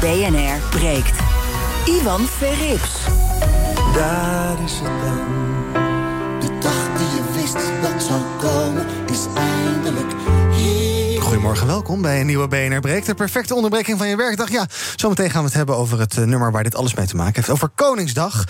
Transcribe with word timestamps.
BNR 0.00 0.60
breekt. 0.70 1.18
Ivan 1.84 2.20
Verrips. 2.20 3.04
Daar 3.94 4.56
is 4.64 4.72
het 4.72 5.00
dan. 5.04 5.26
De 6.40 6.58
dag 6.58 6.98
die 6.98 7.06
je 7.06 7.40
wist 7.40 7.58
dat 7.82 8.02
zou 8.02 8.20
komen. 8.38 8.57
Goedemorgen, 11.38 11.68
welkom 11.68 12.02
bij 12.02 12.20
een 12.20 12.26
nieuwe 12.26 12.48
BNR 12.48 12.80
Breek. 12.80 13.04
De 13.04 13.14
perfecte 13.14 13.54
onderbreking 13.54 13.98
van 13.98 14.08
je 14.08 14.16
werkdag. 14.16 14.50
Ja, 14.50 14.66
zometeen 14.96 15.30
gaan 15.30 15.40
we 15.40 15.46
het 15.46 15.56
hebben 15.56 15.76
over 15.76 15.98
het 16.00 16.16
eh, 16.16 16.24
nummer 16.24 16.52
waar 16.52 16.62
dit 16.62 16.74
alles 16.74 16.94
mee 16.94 17.06
te 17.06 17.16
maken 17.16 17.34
heeft. 17.34 17.50
Over 17.50 17.68
Koningsdag. 17.74 18.44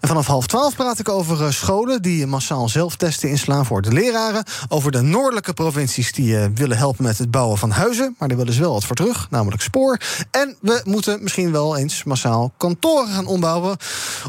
En 0.00 0.08
vanaf 0.08 0.26
half 0.26 0.46
twaalf 0.46 0.76
praat 0.76 0.98
ik 0.98 1.08
over 1.08 1.44
eh, 1.44 1.50
scholen 1.50 2.02
die 2.02 2.26
massaal 2.26 2.68
zelftesten 2.68 3.28
inslaan 3.28 3.66
voor 3.66 3.82
de 3.82 3.92
leraren. 3.92 4.44
Over 4.68 4.92
de 4.92 5.00
noordelijke 5.00 5.52
provincies 5.52 6.12
die 6.12 6.38
eh, 6.38 6.46
willen 6.54 6.76
helpen 6.76 7.04
met 7.04 7.18
het 7.18 7.30
bouwen 7.30 7.58
van 7.58 7.70
huizen. 7.70 8.14
Maar 8.18 8.28
daar 8.28 8.36
willen 8.36 8.52
ze 8.52 8.60
wel 8.60 8.72
wat 8.72 8.84
voor 8.84 8.96
terug, 8.96 9.26
namelijk 9.30 9.62
spoor. 9.62 10.00
En 10.30 10.56
we 10.60 10.80
moeten 10.84 11.22
misschien 11.22 11.52
wel 11.52 11.76
eens 11.76 12.04
massaal 12.04 12.52
kantoren 12.56 13.08
gaan 13.08 13.26
ombouwen. 13.26 13.76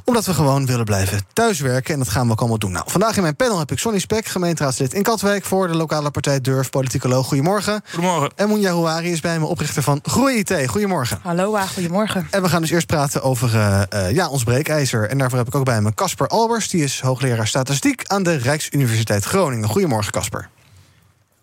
Omdat 0.04 0.26
we 0.26 0.34
gewoon 0.34 0.66
willen 0.66 0.86
blijven 0.86 1.20
thuiswerken. 1.34 1.94
En 1.94 2.00
dat 2.00 2.10
gaan 2.10 2.26
we 2.26 2.32
ook 2.32 2.40
allemaal 2.40 2.60
doen. 2.60 2.72
Nou, 2.72 2.86
vandaag 2.90 3.16
in 3.16 3.22
mijn 3.22 3.36
panel 3.36 3.60
heb 3.60 3.72
ik 3.72 3.80
Sonny 3.80 4.00
Spek, 4.00 4.26
gemeenteraadslid 4.26 4.94
in 4.94 5.04
Katwijk... 5.04 5.46
voor 5.46 5.68
de 5.68 5.76
lokale 5.76 6.12
partij 6.12 6.42
Durf, 6.42 6.70
politicoloog. 6.70 7.28
Goedemorgen. 7.28 7.84
Goedemorgen. 8.02 8.32
En 8.36 8.48
Moenja 8.48 8.72
Houari 8.72 9.12
is 9.12 9.20
bij 9.20 9.40
me, 9.40 9.46
oprichter 9.46 9.84
van 9.84 10.00
Groei 10.04 10.38
IT. 10.38 10.70
Goedemorgen. 10.70 11.20
Hallo, 11.24 11.58
goedemorgen. 11.74 12.28
En 12.32 12.42
we 12.42 12.50
gaan 12.50 12.62
dus 12.62 12.70
eerst 12.70 12.88
praten 12.88 13.24
over 13.24 13.56
uh, 13.56 13.82
uh, 13.94 14.12
ja, 14.12 14.28
ons 14.28 14.44
breekijzer. 14.44 15.10
En 15.10 15.18
daarvoor 15.18 15.38
heb 15.38 15.48
ik 15.48 15.56
ook 15.56 15.66
bij 15.66 15.82
me 15.82 15.94
Casper 15.94 16.28
Albers. 16.28 16.70
Die 16.70 16.84
is 16.84 17.00
hoogleraar 17.00 17.48
statistiek 17.48 18.04
aan 18.08 18.24
de 18.24 18.36
Rijksuniversiteit 18.36 19.24
Groningen. 19.24 19.70
Goedemorgen, 19.70 20.12
Casper. 20.12 20.50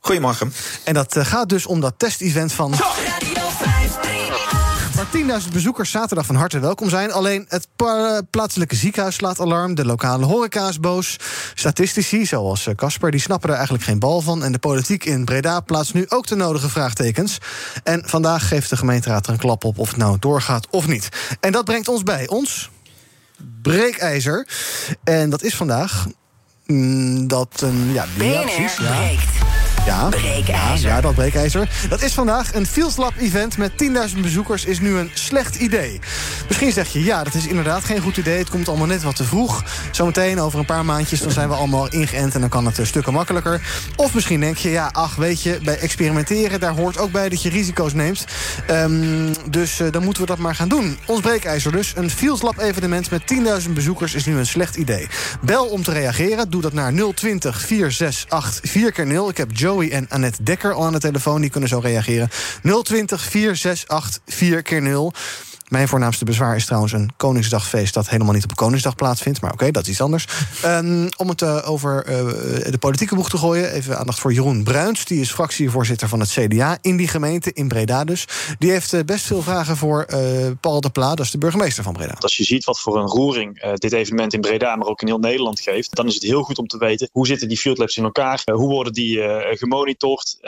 Goedemorgen. 0.01 0.53
En 0.85 0.95
dat 0.95 1.17
uh, 1.17 1.25
gaat 1.25 1.49
dus 1.49 1.67
om 1.67 1.81
dat 1.81 1.95
testevent 1.97 2.53
van... 2.53 2.75
Waar 4.99 5.43
10.000 5.43 5.53
bezoekers 5.53 5.91
zaterdag 5.91 6.27
van 6.27 6.35
harte 6.35 6.59
welkom 6.59 6.89
zijn. 6.89 7.13
Alleen 7.13 7.47
het 7.49 7.69
plaatselijke 8.31 8.75
ziekenhuis 8.75 9.15
slaat 9.15 9.41
alarm. 9.41 9.75
De 9.75 9.85
lokale 9.85 10.25
horeca 10.25 10.69
is 10.69 10.81
boos. 10.81 11.17
Statistici, 11.55 12.27
zoals 12.27 12.69
Casper, 12.77 13.11
die 13.11 13.21
snappen 13.21 13.49
er 13.49 13.55
eigenlijk 13.55 13.85
geen 13.85 13.99
bal 13.99 14.21
van. 14.21 14.45
En 14.45 14.53
de 14.53 14.59
politiek 14.59 15.05
in 15.05 15.25
Breda 15.25 15.61
plaatst 15.61 15.95
nu 15.95 16.05
ook 16.09 16.27
de 16.27 16.35
nodige 16.35 16.69
vraagtekens. 16.69 17.39
En 17.83 18.03
vandaag 18.07 18.49
geeft 18.49 18.71
de 18.71 18.77
gemeenteraad 18.77 19.27
er 19.27 19.33
een 19.33 19.39
klap 19.39 19.65
op 19.65 19.79
of 19.79 19.89
het 19.89 19.97
nou 19.97 20.17
doorgaat 20.19 20.67
of 20.71 20.87
niet. 20.87 21.09
En 21.41 21.53
dat 21.53 21.65
brengt 21.65 21.89
ons 21.89 22.03
bij 22.03 22.29
ons 22.29 22.71
breekijzer. 23.63 24.49
En 25.05 25.31
dat 25.31 25.43
is 25.43 25.55
vandaag 25.55 26.07
mm, 26.67 27.29
dat 27.29 27.61
een. 27.61 27.93
Ja, 27.93 28.07
BNR 28.17 28.41
precies, 28.41 28.77
ja. 28.77 28.97
breekt. 28.97 29.48
Ja, 29.89 30.09
breekijzer. 30.09 30.89
Ja, 30.89 30.95
ja, 30.95 31.01
dat 31.01 31.15
breekijzer. 31.15 31.69
Dat 31.89 32.03
is 32.03 32.15
vandaag 32.15 32.55
een 32.55 32.67
Fields 32.67 32.97
Lab 32.97 33.13
event 33.19 33.57
met 33.57 33.73
10.000 34.15 34.21
bezoekers 34.21 34.65
is 34.65 34.81
nu 34.81 34.97
een 34.97 35.11
slecht 35.15 35.57
idee. 35.57 36.01
Misschien 36.49 36.73
zeg 36.73 36.89
je, 36.89 37.05
ja, 37.05 37.25
dat 37.25 37.35
is 37.35 37.47
inderdaad 37.47 37.85
geen 37.85 38.01
goed 38.01 38.17
idee. 38.17 38.39
Het 38.39 38.51
komt 38.51 38.69
allemaal 38.69 38.87
net 38.87 39.03
wat 39.03 39.17
te 39.17 39.25
vroeg. 39.25 39.65
Zometeen 39.91 40.41
over 40.41 40.59
een 40.59 40.65
paar 40.65 40.85
maandjes, 40.85 41.21
dan 41.21 41.31
zijn 41.31 41.49
we 41.49 41.55
allemaal 41.55 41.89
ingeënt... 41.89 42.35
en 42.35 42.41
dan 42.41 42.49
kan 42.49 42.67
het 42.67 42.81
stukken 42.83 43.13
makkelijker. 43.13 43.61
Of 43.97 44.15
misschien 44.15 44.41
denk 44.41 44.57
je, 44.57 44.71
ja, 44.71 44.89
ach, 44.93 45.15
weet 45.15 45.43
je, 45.43 45.59
bij 45.63 45.79
experimenteren... 45.79 46.61
daar 46.61 46.75
hoort 46.75 46.99
ook 46.99 47.13
bij 47.13 47.29
dat 47.29 47.43
je 47.43 47.49
risico's 47.49 47.93
neemt. 47.93 48.25
Um, 48.71 49.33
dus 49.51 49.81
uh, 49.81 49.91
dan 49.91 50.05
moeten 50.05 50.23
we 50.23 50.29
dat 50.29 50.39
maar 50.39 50.55
gaan 50.55 50.69
doen. 50.69 50.99
Ons 51.07 51.21
breekijzer 51.21 51.73
dus. 51.73 51.93
Een 51.97 52.11
Fields 52.11 52.43
Lab 52.43 52.59
evenement 52.59 53.11
met 53.11 53.23
10.000 53.67 53.71
bezoekers 53.71 54.15
is 54.15 54.25
nu 54.25 54.39
een 54.39 54.47
slecht 54.47 54.77
idee. 54.77 55.09
Bel 55.41 55.67
om 55.67 55.83
te 55.83 55.93
reageren. 55.93 56.51
Doe 56.51 56.61
dat 56.61 56.73
naar 56.73 56.93
020 57.15 57.61
468 57.61 58.71
4 58.71 58.93
keer 58.93 59.07
0 59.07 59.29
Ik 59.29 59.37
heb 59.37 59.51
Joe 59.53 59.78
en 59.87 60.07
Annette 60.09 60.43
Dekker 60.43 60.73
al 60.73 60.85
aan 60.85 60.93
de 60.93 60.99
telefoon. 60.99 61.41
Die 61.41 61.51
kunnen 61.51 61.69
zo 61.69 61.79
reageren. 61.79 62.29
020 62.63 63.23
468 63.23 64.21
4 64.27 64.63
keer 64.63 64.83
0 64.83 65.13
mijn 65.69 65.89
voornaamste 65.89 66.25
bezwaar 66.25 66.57
is 66.57 66.67
trouwens 66.67 66.93
een 66.93 67.11
Koningsdagfeest 67.17 67.95
dat 67.95 68.09
helemaal 68.09 68.33
niet 68.33 68.45
op 68.45 68.57
Koningsdag 68.57 68.95
plaatsvindt. 68.95 69.41
Maar 69.41 69.53
oké, 69.53 69.71
dat 69.71 69.83
is 69.83 69.89
iets 69.89 70.01
anders. 70.01 70.27
Um, 70.65 71.09
om 71.17 71.29
het 71.29 71.43
uh, 71.43 71.71
over 71.71 72.09
uh, 72.09 72.17
de 72.71 72.79
politieke 72.79 73.15
boeg 73.15 73.31
te 73.31 73.37
gooien, 73.37 73.73
even 73.73 73.99
aandacht 73.99 74.19
voor 74.19 74.33
Jeroen 74.33 74.63
Bruins. 74.63 75.05
Die 75.05 75.21
is 75.21 75.33
fractievoorzitter 75.33 76.09
van 76.09 76.21
het 76.21 76.31
CDA 76.31 76.79
in 76.81 76.97
die 76.97 77.09
gemeente, 77.09 77.53
in 77.53 77.69
Breda 77.69 78.05
dus. 78.05 78.25
Die 78.59 78.71
heeft 78.71 78.93
uh, 78.93 79.01
best 79.01 79.27
veel 79.27 79.43
vragen 79.43 79.77
voor 79.77 80.07
Paul 80.61 80.81
de 80.81 80.91
Pla, 80.91 81.15
dat 81.15 81.25
is 81.25 81.31
de 81.31 81.39
burgemeester 81.39 81.85
van 81.85 81.93
Breda. 81.93 82.15
Als 82.19 82.37
je 82.37 82.45
ziet 82.45 82.65
wat 82.65 82.81
voor 82.81 82.99
een 82.99 83.07
roering 83.07 83.73
dit 83.75 83.93
evenement 83.93 84.35
in 84.35 84.41
Breda, 84.41 84.77
maar 84.77 84.87
ook 84.87 85.01
in 85.01 85.07
heel 85.07 85.19
Nederland 85.19 85.61
geeft, 85.61 85.95
dan 85.95 86.07
is 86.07 86.15
het 86.15 86.23
heel 86.23 86.43
goed 86.43 86.59
om 86.59 86.67
te 86.67 86.79
weten 86.79 87.09
hoe 87.13 87.27
zitten 87.27 87.49
die 87.49 87.59
field 87.59 87.79
labs 87.79 87.97
in 87.97 88.05
elkaar, 88.05 88.43
hoe 88.53 88.69
worden 88.69 88.93
die 88.93 89.21
gemonitord, 89.51 90.39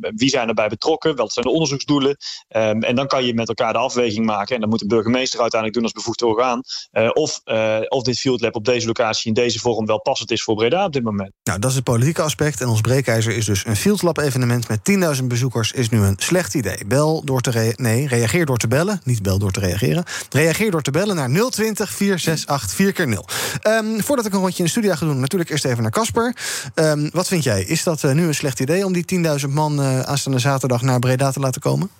wie 0.00 0.28
zijn 0.28 0.48
erbij 0.48 0.68
betrokken, 0.68 1.16
wat 1.16 1.32
zijn 1.32 1.44
de 1.44 1.52
onderzoeksdoelen. 1.52 2.16
Um, 2.56 2.82
en 2.82 2.94
dan 2.94 3.06
kan 3.06 3.24
je 3.24 3.34
met 3.34 3.48
elkaar 3.48 3.72
de 3.72 3.78
afweging 3.78 4.26
maken. 4.26 4.47
En 4.54 4.60
dat 4.60 4.70
moet 4.70 4.78
de 4.78 4.86
burgemeester 4.86 5.40
uiteindelijk 5.40 5.80
doen 5.80 5.82
als 5.82 5.92
bevoegd 5.92 6.22
orgaan. 6.22 6.60
Uh, 6.92 7.10
of, 7.12 7.40
uh, 7.44 7.78
of 7.88 8.02
dit 8.02 8.18
field 8.18 8.40
lab 8.40 8.54
op 8.54 8.64
deze 8.64 8.86
locatie 8.86 9.28
in 9.28 9.34
deze 9.34 9.58
vorm 9.58 9.86
wel 9.86 10.00
passend 10.00 10.30
is 10.30 10.42
voor 10.42 10.54
Breda 10.54 10.84
op 10.84 10.92
dit 10.92 11.02
moment. 11.02 11.32
Nou, 11.44 11.58
dat 11.58 11.70
is 11.70 11.76
het 11.76 11.84
politieke 11.84 12.22
aspect. 12.22 12.60
En 12.60 12.68
ons 12.68 12.80
breekijzer 12.80 13.36
is 13.36 13.44
dus 13.44 13.66
een 13.66 13.76
field 13.76 14.02
lab 14.02 14.18
evenement 14.18 14.68
met 14.68 14.80
10.000 15.18 15.24
bezoekers 15.24 15.72
is 15.72 15.88
nu 15.88 15.98
een 15.98 16.16
slecht 16.18 16.54
idee. 16.54 16.86
Bel 16.86 17.24
door 17.24 17.40
te 17.40 17.74
nee, 17.76 18.06
reageer 18.06 18.46
door 18.46 18.58
te 18.58 18.68
bellen. 18.68 19.00
Niet 19.04 19.22
bel 19.22 19.38
door 19.38 19.50
te 19.50 19.60
reageren. 19.60 20.04
Reageer 20.30 20.70
door 20.70 20.82
te 20.82 20.90
bellen 20.90 21.16
naar 21.16 21.28
020 21.50 21.90
468 21.90 22.76
4 22.76 22.92
keer 22.92 23.08
0 23.08 23.24
um, 23.62 24.02
Voordat 24.02 24.26
ik 24.26 24.32
een 24.32 24.40
rondje 24.40 24.58
in 24.58 24.64
de 24.64 24.70
studio 24.70 24.94
ga 24.94 25.06
doen, 25.06 25.20
natuurlijk 25.20 25.50
eerst 25.50 25.64
even 25.64 25.82
naar 25.82 25.90
Casper. 25.90 26.36
Um, 26.74 27.10
wat 27.12 27.28
vind 27.28 27.44
jij? 27.44 27.62
Is 27.62 27.82
dat 27.82 28.02
uh, 28.02 28.12
nu 28.12 28.26
een 28.26 28.34
slecht 28.34 28.60
idee 28.60 28.84
om 28.84 28.92
die 28.92 29.04
10.000 29.46 29.48
man 29.48 29.80
aanstaande 29.82 30.38
zaterdag 30.38 30.82
naar 30.82 30.98
Breda 30.98 31.30
te 31.30 31.40
laten 31.40 31.60
komen? 31.60 31.90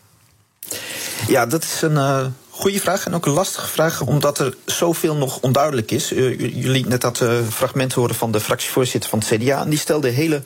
Ja, 1.27 1.47
dat 1.47 1.63
is 1.63 1.83
een 1.83 1.93
uh, 1.93 2.27
goede 2.51 2.81
vraag 2.81 3.07
en 3.07 3.15
ook 3.15 3.27
een 3.27 3.33
lastige 3.33 3.67
vraag, 3.67 4.01
omdat 4.01 4.39
er 4.39 4.57
zoveel 4.65 5.17
nog 5.17 5.41
onduidelijk 5.41 5.91
is. 5.91 6.13
Uh, 6.13 6.39
jullie 6.39 6.87
net 6.87 7.01
dat 7.01 7.21
uh, 7.21 7.39
fragment 7.51 7.93
horen 7.93 8.15
van 8.15 8.33
de 8.33 8.41
fractievoorzitter 8.41 9.11
van 9.11 9.19
het 9.19 9.29
CDA. 9.29 9.63
En 9.63 9.71
die 9.71 9.79
stelde 9.79 10.09
hele 10.09 10.43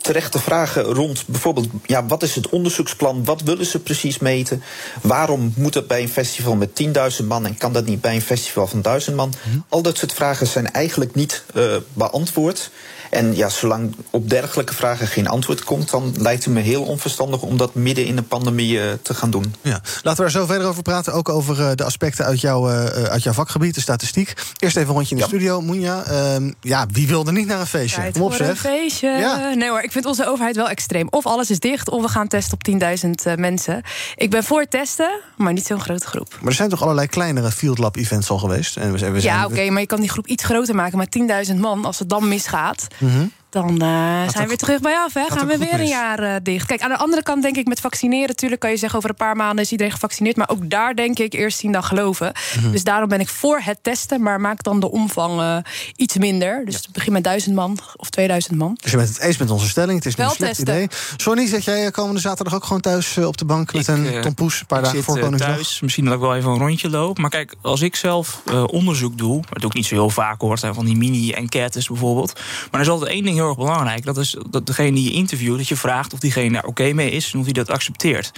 terechte 0.00 0.38
vragen 0.38 0.82
rond 0.82 1.24
bijvoorbeeld: 1.26 1.68
ja, 1.86 2.06
wat 2.06 2.22
is 2.22 2.34
het 2.34 2.48
onderzoeksplan? 2.48 3.24
Wat 3.24 3.42
willen 3.42 3.66
ze 3.66 3.78
precies 3.78 4.18
meten? 4.18 4.62
Waarom 5.02 5.52
moet 5.56 5.74
het 5.74 5.86
bij 5.86 6.02
een 6.02 6.08
festival 6.08 6.54
met 6.54 6.82
10.000 7.20 7.26
man 7.26 7.46
en 7.46 7.58
kan 7.58 7.72
dat 7.72 7.84
niet 7.84 8.00
bij 8.00 8.14
een 8.14 8.22
festival 8.22 8.66
van 8.66 8.82
1000 8.82 9.16
man? 9.16 9.34
Mm. 9.42 9.64
Al 9.68 9.82
dat 9.82 9.98
soort 9.98 10.12
vragen 10.12 10.46
zijn 10.46 10.72
eigenlijk 10.72 11.14
niet 11.14 11.44
beantwoord. 11.92 12.70
En 13.10 13.36
ja, 13.36 13.48
zolang 13.48 13.94
op 14.10 14.30
dergelijke 14.30 14.74
vragen 14.74 15.06
geen 15.06 15.28
antwoord 15.28 15.64
komt, 15.64 15.90
dan 15.90 16.14
lijkt 16.18 16.44
het 16.44 16.54
me 16.54 16.60
heel 16.60 16.82
onverstandig 16.82 17.42
om 17.42 17.56
dat 17.56 17.74
midden 17.74 18.06
in 18.06 18.16
de 18.16 18.22
pandemie 18.22 18.72
uh, 18.72 18.92
te 19.02 19.14
gaan 19.14 19.30
doen. 19.30 19.54
Ja. 19.60 19.80
Laten 20.02 20.20
we 20.20 20.24
er 20.24 20.30
zo 20.30 20.46
verder 20.46 20.66
over 20.66 20.82
praten. 20.82 21.12
Ook 21.12 21.28
over 21.28 21.60
uh, 21.60 21.70
de 21.74 21.84
aspecten 21.84 22.24
uit, 22.24 22.40
jou, 22.40 22.72
uh, 22.72 22.84
uit 22.84 23.22
jouw 23.22 23.32
vakgebied, 23.32 23.74
de 23.74 23.80
statistiek. 23.80 24.32
Eerst 24.58 24.76
even 24.76 24.88
een 24.88 24.94
rondje 24.94 25.14
in 25.14 25.16
de 25.16 25.22
ja. 25.22 25.28
studio, 25.28 25.60
Moenja. 25.60 26.04
Ehm, 26.04 26.52
ja, 26.60 26.86
wie 26.92 27.06
wilde 27.06 27.32
niet 27.32 27.46
naar 27.46 27.60
een 27.60 27.66
feestje? 27.66 28.00
Tijd 28.00 28.12
Kom 28.12 28.22
op, 28.22 28.32
zeg. 28.32 28.48
een 28.48 28.56
feestje. 28.56 29.08
Ja. 29.08 29.54
Nee 29.54 29.68
hoor, 29.68 29.82
ik 29.82 29.92
vind 29.92 30.04
onze 30.04 30.26
overheid 30.26 30.56
wel 30.56 30.68
extreem. 30.68 31.06
Of 31.10 31.26
alles 31.26 31.50
is 31.50 31.58
dicht, 31.58 31.90
of 31.90 32.02
we 32.02 32.08
gaan 32.08 32.28
testen 32.28 32.58
op 32.58 32.80
10.000 33.26 33.38
mensen. 33.38 33.82
Ik 34.16 34.30
ben 34.30 34.44
voor 34.44 34.66
testen, 34.68 35.20
maar 35.36 35.52
niet 35.52 35.66
zo'n 35.66 35.80
grote 35.80 36.06
groep. 36.06 36.36
Maar 36.40 36.48
er 36.48 36.54
zijn 36.54 36.68
toch 36.68 36.82
allerlei 36.82 37.06
kleinere 37.06 37.50
Field 37.50 37.78
Lab 37.78 37.96
events 37.96 38.30
al 38.30 38.38
geweest? 38.38 38.76
En 38.76 38.92
we 38.92 38.98
zijn, 38.98 39.12
we 39.12 39.20
zijn... 39.20 39.34
Ja, 39.34 39.44
oké, 39.44 39.52
okay, 39.52 39.68
maar 39.68 39.80
je 39.80 39.86
kan 39.86 40.00
die 40.00 40.10
groep 40.10 40.26
iets 40.26 40.44
groter 40.44 40.74
maken. 40.74 40.98
Maar 40.98 41.44
10.000 41.48 41.56
man, 41.56 41.84
als 41.84 41.98
het 41.98 42.08
dan 42.08 42.28
misgaat... 42.28 42.86
Mm 43.00 43.08
-hmm. 43.08 43.45
Dan 43.56 43.82
uh, 43.82 44.28
zijn 44.28 44.42
we 44.42 44.46
weer 44.46 44.56
terug 44.56 44.80
bij 44.80 44.96
af. 44.96 45.14
Hè? 45.14 45.24
Gaan 45.28 45.46
we 45.46 45.58
weer 45.58 45.80
een 45.80 45.86
jaar 45.86 46.22
uh, 46.22 46.34
dicht. 46.42 46.66
Kijk, 46.66 46.80
aan 46.80 46.90
de 46.90 46.96
andere 46.96 47.22
kant 47.22 47.42
denk 47.42 47.56
ik 47.56 47.66
met 47.66 47.80
vaccineren... 47.80 48.26
natuurlijk 48.26 48.60
kan 48.60 48.70
je 48.70 48.76
zeggen 48.76 48.98
over 48.98 49.10
een 49.10 49.16
paar 49.16 49.36
maanden 49.36 49.64
is 49.64 49.70
iedereen 49.70 49.92
gevaccineerd... 49.92 50.36
maar 50.36 50.48
ook 50.48 50.70
daar 50.70 50.94
denk 50.94 51.18
ik 51.18 51.32
eerst 51.32 51.58
zien 51.58 51.72
dan 51.72 51.84
geloven. 51.84 52.32
Mm 52.56 52.62
-hmm. 52.62 52.72
Dus 52.72 52.84
daarom 52.84 53.08
ben 53.08 53.20
ik 53.20 53.28
voor 53.28 53.60
het 53.60 53.78
testen... 53.82 54.22
maar 54.22 54.40
maak 54.40 54.62
dan 54.62 54.80
de 54.80 54.90
omvang 54.90 55.40
uh, 55.40 55.56
iets 55.96 56.16
minder. 56.16 56.64
Dus 56.64 56.74
ja. 56.74 56.80
begin 56.92 57.12
met 57.12 57.24
duizend 57.24 57.54
man 57.54 57.78
of 57.96 58.10
2000 58.10 58.58
man. 58.58 58.78
Dus 58.82 58.90
je 58.90 58.96
bent 58.96 59.08
het 59.08 59.18
eens 59.18 59.36
met 59.36 59.50
onze 59.50 59.68
stelling. 59.68 59.96
Het 59.96 60.06
is 60.06 60.14
Wel 60.14 60.28
een 60.28 60.34
slecht 60.34 60.56
testen. 60.56 60.74
idee. 60.74 60.88
Sonny, 61.16 61.46
zet 61.46 61.64
jij 61.64 61.90
komende 61.90 62.20
zaterdag 62.20 62.54
ook 62.54 62.64
gewoon 62.64 62.80
thuis 62.80 63.18
op 63.18 63.36
de 63.36 63.44
bank... 63.44 63.72
met 63.72 63.88
ik, 63.88 63.96
een 63.96 64.20
tompoes 64.20 64.60
een 64.60 64.66
paar 64.66 64.82
dagen 64.82 65.02
voor 65.02 65.18
Koningsdag? 65.18 65.54
thuis. 65.54 65.80
Misschien 65.80 66.04
dat 66.04 66.14
ik 66.14 66.20
wel 66.20 66.36
even 66.36 66.50
een 66.50 66.58
rondje 66.58 66.90
loop. 66.90 67.18
Maar 67.18 67.30
kijk, 67.30 67.54
als 67.62 67.80
ik 67.80 67.96
zelf 67.96 68.42
onderzoek 68.66 69.18
doe... 69.18 69.42
dat 69.50 69.60
doe 69.60 69.70
ik 69.70 69.76
niet 69.76 69.86
zo 69.86 69.94
heel 69.94 70.10
vaak 70.10 70.40
hoor... 70.40 70.58
van 70.58 70.84
die 70.84 70.96
mini-enquêtes 70.96 71.86
bijvoorbeeld... 71.88 72.32
maar 72.70 72.80
er 72.80 72.86
is 72.86 72.92
altijd 72.92 73.10
één 73.10 73.24
ding 73.24 73.36
heel 73.36 73.45
heel 73.46 73.56
erg 73.56 73.66
belangrijk. 73.66 74.04
Dat 74.04 74.16
is 74.16 74.36
dat 74.50 74.66
degene 74.66 74.92
die 74.92 75.04
je 75.04 75.12
interviewt, 75.12 75.56
dat 75.56 75.68
je 75.68 75.76
vraagt 75.76 76.12
of 76.12 76.18
diegene 76.18 76.52
daar 76.52 76.64
oké 76.64 76.92
mee 76.92 77.10
is 77.10 77.32
en 77.32 77.38
of 77.38 77.44
hij 77.44 77.52
dat 77.52 77.70
accepteert. 77.70 78.32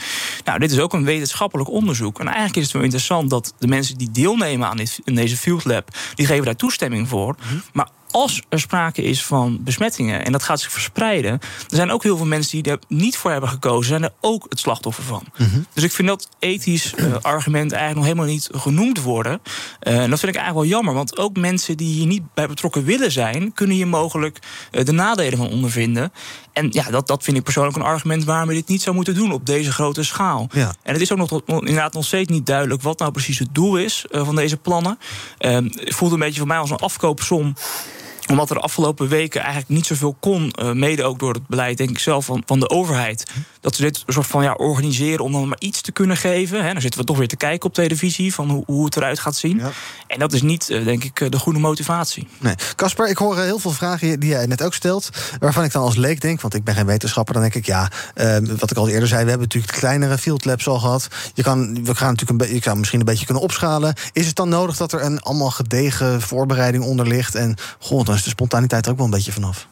Nou, 0.45 0.59
dit 0.59 0.71
is 0.71 0.79
ook 0.79 0.93
een 0.93 1.05
wetenschappelijk 1.05 1.71
onderzoek. 1.71 2.21
En 2.21 2.27
eigenlijk 2.27 2.57
is 2.57 2.63
het 2.63 2.73
wel 2.73 2.83
interessant 2.83 3.31
dat 3.31 3.55
de 3.59 3.67
mensen 3.67 3.99
die 3.99 4.11
deelnemen 4.11 4.69
aan 4.69 4.77
dit, 4.77 5.01
in 5.05 5.15
deze 5.15 5.37
field 5.37 5.65
lab, 5.65 5.97
die 6.15 6.27
geven 6.27 6.45
daar 6.45 6.57
toestemming 6.57 7.09
voor. 7.09 7.37
Mhm. 7.39 7.59
Maar 7.73 7.89
als 8.11 8.43
er 8.49 8.61
sprake 8.61 9.03
is 9.03 9.25
van 9.25 9.59
besmettingen 9.61 10.25
en 10.25 10.33
dat 10.33 10.43
gaat 10.43 10.61
zich 10.61 10.73
verspreiden, 10.73 11.33
er 11.33 11.77
zijn 11.77 11.91
ook 11.91 12.03
heel 12.03 12.17
veel 12.17 12.27
mensen 12.27 12.63
die 12.63 12.73
er 12.73 12.79
niet 12.89 13.17
voor 13.17 13.31
hebben 13.31 13.49
gekozen, 13.49 13.89
zijn 13.89 14.03
er 14.03 14.13
ook 14.21 14.47
het 14.49 14.59
slachtoffer 14.59 15.05
van. 15.05 15.25
Mhm. 15.37 15.61
Dus 15.73 15.85
ik 15.85 15.93
vind 15.93 16.09
dat 16.09 16.29
ethisch 16.39 16.95
uh, 16.97 17.17
argument 17.23 17.73
eigenlijk 17.73 17.95
nog 17.95 18.05
helemaal 18.05 18.35
niet 18.35 18.49
genoemd 18.53 19.03
worden. 19.03 19.41
Uh, 19.83 20.03
en 20.03 20.11
dat 20.11 20.21
vind 20.21 20.35
ik 20.35 20.41
eigenlijk 20.41 20.55
wel 20.55 20.77
jammer, 20.77 20.95
want 20.95 21.19
ook 21.19 21.37
mensen 21.37 21.77
die 21.77 21.95
hier 21.95 22.07
niet 22.07 22.23
bij 22.35 22.49
betrokken 22.49 22.85
willen 22.85 23.13
zijn, 23.13 23.53
kunnen 23.53 23.77
hier 23.77 23.89
mogelijk 23.89 24.39
uh, 24.73 24.85
de 24.85 24.93
nadelen 24.93 25.39
van 25.39 25.49
ondervinden. 25.49 26.13
En 26.59 26.69
ja, 26.71 26.91
dat, 26.91 27.07
dat 27.07 27.23
vind 27.23 27.37
ik 27.37 27.43
persoonlijk 27.43 27.77
een 27.77 27.83
argument 27.83 28.25
waarom 28.25 28.49
we 28.49 28.55
dit 28.55 28.69
niet 28.69 28.83
zou 28.83 28.97
moeten 28.97 29.15
doen 29.15 29.33
op 29.33 29.47
deze 29.47 29.73
grote 29.73 30.03
schaal. 30.03 30.49
Ja. 30.53 30.75
En 30.83 30.93
het 30.93 31.03
is 31.03 31.13
ook 31.13 31.19
nog 31.19 31.43
inderdaad 31.47 31.93
nog 31.93 32.05
steeds 32.05 32.31
niet 32.31 32.47
duidelijk 32.47 32.83
wat 32.83 32.99
nou 32.99 33.11
precies 33.13 33.39
het 33.39 33.55
doel 33.55 33.77
is 33.77 34.05
van 34.11 34.37
deze 34.37 34.57
plannen. 34.57 34.99
Ehm, 35.39 35.65
het 35.65 35.95
voelt 35.95 36.13
een 36.13 36.19
beetje 36.19 36.39
voor 36.39 36.49
mij 36.49 36.59
als 36.59 36.71
een 36.71 36.77
afkoopsom 36.77 37.55
omdat 38.29 38.49
er 38.49 38.55
de 38.55 38.63
afgelopen 38.63 39.09
weken 39.09 39.41
eigenlijk 39.41 39.71
niet 39.71 39.87
zoveel 39.87 40.17
kon, 40.21 40.53
uh, 40.63 40.73
mede 40.73 41.05
ook 41.05 41.19
door 41.19 41.33
het 41.33 41.47
beleid, 41.47 41.77
denk 41.77 41.91
ik 41.91 41.99
zelf, 41.99 42.25
van, 42.25 42.43
van 42.47 42.61
de 42.61 42.71
overheid. 42.71 43.31
Dat 43.61 43.77
ze 43.77 43.83
dit 43.83 44.03
soort 44.07 44.27
van 44.27 44.43
ja, 44.43 44.53
organiseren 44.53 45.25
om 45.25 45.33
dan 45.33 45.49
maar 45.49 45.61
iets 45.61 45.81
te 45.81 45.93
kunnen 45.93 46.17
geven. 46.17 46.65
Hè. 46.65 46.73
Dan 46.73 46.81
zitten 46.81 47.01
we 47.01 47.07
toch 47.07 47.19
weer 47.19 47.29
te 47.29 47.37
kijken 47.37 47.69
op 47.69 47.75
televisie 47.75 48.35
van 48.35 48.51
hoe, 48.51 48.63
hoe 48.67 48.85
het 48.85 48.97
eruit 48.97 49.19
gaat 49.19 49.37
zien. 49.37 49.59
Ja. 49.59 49.71
En 50.07 50.19
dat 50.19 50.33
is 50.33 50.43
niet, 50.43 50.69
uh, 50.71 50.85
denk 50.85 51.05
ik, 51.05 51.33
de 51.33 51.39
goede 51.39 51.59
motivatie. 51.59 52.29
Nee. 52.39 52.55
Casper, 52.77 53.09
ik 53.09 53.17
hoor 53.17 53.39
heel 53.39 53.59
veel 53.59 53.71
vragen 53.71 54.21
die 54.21 54.31
jij 54.31 54.47
net 54.47 54.63
ook 54.63 54.75
stelt. 54.75 55.11
Waarvan 55.39 55.65
ik 55.65 55.73
dan 55.73 55.83
als 55.83 55.97
leek 55.97 56.21
denk, 56.21 56.41
want 56.41 56.55
ik 56.55 56.65
ben 56.65 56.75
geen 56.75 56.87
wetenschapper, 56.87 57.35
dan 57.35 57.43
denk 57.43 57.55
ik 57.55 57.67
ja, 57.67 57.91
wat 58.59 58.71
ik 58.71 58.77
al 58.77 58.89
eerder 58.89 59.09
zei, 59.09 59.23
we 59.23 59.29
hebben 59.29 59.47
natuurlijk 59.49 59.73
de 59.73 59.79
kleinere 59.79 60.19
field 60.19 60.45
labs 60.45 60.69
al 60.69 60.79
gehad. 60.79 61.09
Je 61.35 61.43
kan, 61.43 61.85
we 61.85 61.95
gaan 61.95 62.15
natuurlijk 62.15 62.43
een 62.43 62.55
je 62.55 62.61
kan 62.61 62.79
misschien 62.79 63.01
een 63.01 63.07
beetje 63.07 63.25
kunnen 63.25 63.43
opschalen. 63.43 63.95
Is 64.13 64.27
het 64.27 64.37
dan 64.37 64.49
nodig 64.49 64.77
dat 64.77 64.93
er 64.93 65.03
een 65.03 65.21
allemaal 65.21 65.51
gedegen 65.51 66.21
voorbereiding 66.21 66.85
onder 66.85 67.07
ligt? 67.07 67.35
En 67.35 67.57
goh, 67.79 68.05
dan 68.05 68.18
is 68.19 68.25
de 68.25 68.31
spontaniteit 68.31 68.89
ook 68.89 68.97
wel 68.97 69.05
een 69.05 69.11
beetje 69.11 69.33
vanaf. 69.33 69.69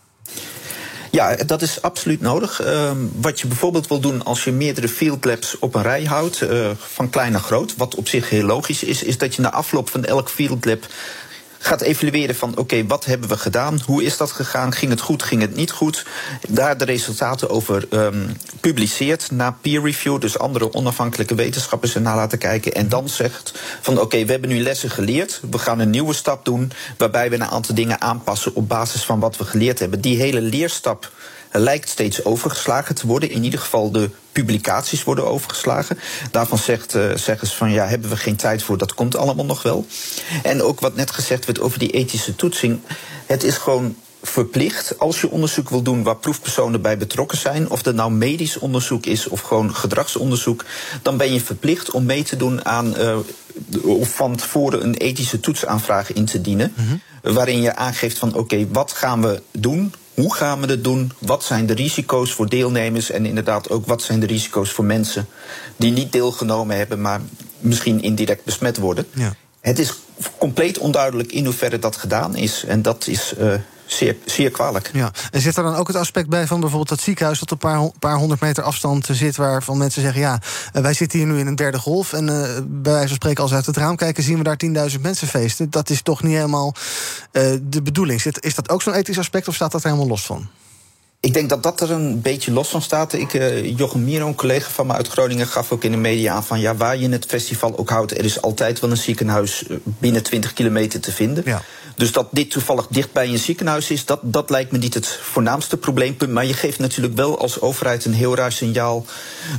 Ja, 1.11 1.37
dat 1.37 1.63
is 1.63 1.83
absoluut 1.83 2.21
nodig. 2.21 2.67
Uh, 2.67 2.91
wat 3.21 3.41
je 3.41 3.47
bijvoorbeeld 3.47 3.89
wil 3.89 4.01
doen 4.01 4.25
als 4.25 4.45
je 4.45 4.53
meerdere 4.53 4.89
field 4.89 5.25
labs 5.25 5.59
op 5.59 5.75
een 5.75 5.83
rij 5.83 6.05
houdt, 6.05 6.43
uh, 6.43 6.71
van 6.79 7.11
klein 7.11 7.33
naar 7.33 7.41
groot, 7.41 7.77
wat 7.77 7.95
op 7.95 8.09
zich 8.09 8.31
heel 8.31 8.45
logisch 8.45 8.83
is, 8.83 9.03
is 9.03 9.19
dat 9.19 9.35
je 9.35 9.43
na 9.43 9.53
afloop 9.53 9.91
van 9.91 10.05
elk 10.05 10.29
field 10.29 10.65
lab 10.65 10.87
gaat 11.67 11.81
evalueren 11.81 12.35
van 12.35 12.57
oké, 12.57 12.87
wat 12.87 13.05
hebben 13.05 13.29
we 13.29 13.37
gedaan? 13.37 13.81
Hoe 13.87 14.05
is 14.05 14.17
dat 14.17 14.31
gegaan? 14.33 14.73
Ging 14.73 14.91
het 14.91 15.01
goed? 15.01 15.23
Ging 15.23 15.41
het 15.41 15.55
niet 15.55 15.71
goed? 15.71 16.07
Daar 16.49 16.79
de 16.79 16.85
resultaten 16.85 17.51
over 17.51 17.87
um, 17.91 18.37
publiceert 18.61 19.31
na 19.31 19.59
peer 19.61 19.83
review, 19.83 20.21
dus 20.21 20.39
andere 20.39 20.73
onafhankelijke 20.73 21.35
wetenschappers 21.35 21.95
ernaar 21.95 22.17
laten 22.17 22.39
kijken 22.39 22.75
en 22.75 22.89
dan 22.89 23.09
zegt 23.09 23.53
van 23.81 24.01
oké, 24.01 24.25
we 24.25 24.31
hebben 24.31 24.51
nu 24.51 24.63
lessen 24.63 24.91
geleerd, 24.91 25.41
we 25.51 25.59
gaan 25.59 25.79
een 25.79 25.91
nieuwe 25.91 26.15
stap 26.15 26.45
doen 26.45 26.73
waarbij 26.99 27.31
we 27.31 27.35
een 27.35 27.45
aantal 27.45 27.75
dingen 27.75 28.01
aanpassen 28.01 28.55
op 28.55 28.69
basis 28.69 29.05
van 29.05 29.21
wat 29.21 29.37
we 29.37 29.45
geleerd 29.45 29.79
hebben. 29.79 30.01
Die 30.01 30.17
hele 30.17 30.41
leerstap 30.41 31.11
lijkt 31.59 31.89
steeds 31.89 32.25
overgeslagen 32.25 32.95
te 32.95 33.07
worden. 33.07 33.31
In 33.31 33.45
ieder 33.45 33.61
geval 33.61 33.91
de 33.91 34.11
publicaties 34.33 35.05
worden 35.05 35.27
overgeslagen. 35.27 35.99
Daarvan 36.31 36.59
zegt, 36.59 36.95
uh, 36.95 37.15
zeggen 37.15 37.49
ze 37.49 37.57
van 37.57 37.71
ja, 37.71 37.87
hebben 37.87 38.11
we 38.11 38.17
geen 38.17 38.37
tijd 38.37 38.63
voor, 38.63 38.79
dat 38.79 38.95
komt 38.95 39.17
allemaal 39.17 39.45
nog 39.45 39.63
wel. 39.63 39.87
En 40.43 40.63
ook 40.63 40.81
wat 40.81 40.97
net 40.97 41.11
gezegd 41.11 41.47
werd 41.47 41.61
over 41.61 41.79
die 41.79 41.91
ethische 41.91 42.37
toetsing. 42.37 42.81
Het 43.27 43.43
is 43.43 43.57
gewoon 43.57 43.97
verplicht 44.23 44.99
als 44.99 45.21
je 45.21 45.31
onderzoek 45.31 45.71
wil 45.71 45.83
doen 45.83 46.03
waar 46.03 46.17
proefpersonen 46.17 46.83
bij 46.83 46.99
betrokken 46.99 47.39
zijn, 47.39 47.71
of 47.71 47.83
dat 47.83 47.95
nou 47.95 48.13
medisch 48.13 48.59
onderzoek 48.59 49.07
is 49.07 49.29
of 49.29 49.41
gewoon 49.41 49.75
gedragsonderzoek, 49.75 50.65
dan 51.03 51.17
ben 51.17 51.33
je 51.33 51.41
verplicht 51.41 51.91
om 51.91 52.05
mee 52.05 52.23
te 52.23 52.37
doen 52.37 52.65
aan 52.65 52.95
uh, 53.01 53.17
of 53.83 54.15
van 54.15 54.37
tevoren 54.37 54.85
een 54.85 54.95
ethische 54.95 55.41
toetsaanvraag 55.41 56.13
in 56.13 56.25
te 56.25 56.41
dienen, 56.41 56.73
mm 56.77 56.87
-hmm. 56.89 57.35
waarin 57.35 57.61
je 57.61 57.77
aangeeft 57.77 58.19
van 58.19 58.29
oké, 58.29 58.39
okay, 58.39 58.69
wat 58.73 58.93
gaan 58.93 59.23
we 59.23 59.43
doen? 59.53 59.95
Hoe 60.17 60.35
gaan 60.35 60.61
we 60.61 60.67
het 60.67 60.85
doen? 60.85 61.13
Wat 61.19 61.45
zijn 61.45 61.67
de 61.67 61.75
risico's 61.75 62.33
voor 62.33 62.49
deelnemers? 62.49 63.11
En 63.11 63.27
inderdaad 63.27 63.71
ook 63.71 63.87
wat 63.87 64.03
zijn 64.03 64.21
de 64.21 64.27
risico's 64.27 64.71
voor 64.71 64.85
mensen 64.85 65.27
die 65.77 65.93
niet 65.93 66.13
deelgenomen 66.13 66.77
hebben, 66.77 67.01
maar 67.01 67.21
misschien 67.59 68.03
indirect 68.03 68.45
besmet 68.45 68.77
worden? 68.77 69.07
Ja. 69.13 69.35
Het 69.61 69.79
is 69.79 69.95
compleet 70.39 70.79
onduidelijk 70.79 71.33
in 71.33 71.45
hoeverre 71.45 71.79
dat 71.79 71.97
gedaan 71.97 72.37
is. 72.37 72.65
En 72.65 72.83
dat 72.83 73.07
is 73.07 73.35
uh, 73.39 73.55
zeer, 73.87 74.17
zeer 74.25 74.51
kwalijk. 74.51 74.91
Ja. 74.93 75.11
En 75.31 75.41
zit 75.41 75.57
er 75.57 75.63
dan 75.63 75.75
ook 75.75 75.87
het 75.87 75.97
aspect 75.97 76.29
bij 76.29 76.47
van 76.47 76.61
bijvoorbeeld 76.61 76.89
dat 76.89 77.01
ziekenhuis 77.01 77.39
dat 77.39 77.53
op 77.53 77.63
een 77.63 77.71
paar, 77.71 77.91
paar 77.99 78.17
honderd 78.17 78.41
meter 78.41 78.63
afstand 78.63 79.09
zit, 79.13 79.37
waarvan 79.37 79.79
mensen 79.79 80.03
zeggen: 80.03 80.21
ja, 80.21 80.41
uh, 80.75 80.83
wij 80.83 80.95
zitten 80.95 81.19
hier 81.19 81.29
nu 81.29 81.39
in 81.39 81.47
een 81.47 81.57
derde 81.57 81.79
golf. 81.79 82.13
En 82.13 82.29
uh, 82.29 82.43
bij 82.65 82.93
wijze 82.93 83.07
van 83.07 83.17
spreken, 83.17 83.43
als 83.43 83.51
we 83.51 83.57
uit 83.57 83.67
het 83.67 83.77
raam 83.77 83.97
kijken, 83.97 84.23
zien 84.23 84.39
we 84.39 84.45
daar 84.45 84.91
10.000 84.91 85.01
mensen 85.01 85.29
feesten. 85.29 85.71
Dat 85.71 85.91
is 85.91 86.03
toch 86.03 86.23
niet 86.23 86.35
helemaal 86.35 86.75
de 87.63 87.83
bedoeling. 87.83 88.21
Zit, 88.21 88.45
is 88.45 88.55
dat 88.55 88.69
ook 88.69 88.83
zo'n 88.83 88.95
ethisch 88.95 89.19
aspect 89.19 89.49
of 89.49 89.55
staat 89.55 89.73
dat 89.73 89.83
er 89.83 89.89
helemaal 89.89 90.11
los 90.11 90.27
van? 90.27 90.49
Ik 91.21 91.35
denk 91.35 91.49
dat 91.49 91.63
dat 91.63 91.81
er 91.81 91.91
een 91.91 92.21
beetje 92.21 92.53
los 92.53 92.69
van 92.69 92.83
staat. 92.83 93.13
Ik, 93.13 93.35
uh, 93.35 93.77
Jochem 93.77 94.05
Miro, 94.05 94.27
een 94.27 94.35
collega 94.35 94.71
van 94.71 94.87
me 94.87 94.93
uit 94.93 95.09
Groningen, 95.09 95.47
gaf 95.47 95.73
ook 95.73 95.85
in 95.85 95.91
de 95.91 95.97
media 95.97 96.35
aan 96.35 96.45
van 96.45 96.61
ja, 96.61 96.77
waar 96.77 96.97
je 96.97 97.09
het 97.09 97.27
festival 97.27 97.79
ook 97.79 97.91
houdt, 97.91 98.19
er 98.19 98.25
is 98.25 98.43
altijd 98.43 98.81
wel 98.81 98.91
een 98.91 98.97
ziekenhuis 98.97 99.65
binnen 99.85 100.23
20 100.23 100.53
kilometer 100.53 101.01
te 101.01 101.13
vinden. 101.13 101.43
Ja. 101.47 101.63
Dus 101.97 102.13
dat 102.13 102.29
dit 102.31 102.51
toevallig 102.51 102.87
dicht 102.91 103.13
bij 103.13 103.29
een 103.29 103.39
ziekenhuis 103.39 103.91
is, 103.91 104.05
dat, 104.05 104.21
dat 104.23 104.51
lijkt 104.51 104.73
me 104.73 104.79
niet 104.79 104.95
het 104.95 105.19
voornaamste 105.23 105.77
probleempunt. 105.77 106.31
Maar 106.31 106.47
je 106.47 106.55
geeft 106.55 106.79
natuurlijk 106.79 107.15
wel 107.15 107.39
als 107.39 107.61
overheid 107.61 108.05
een 108.05 108.13
heel 108.13 108.37
raar 108.37 108.53
signaal 108.53 109.07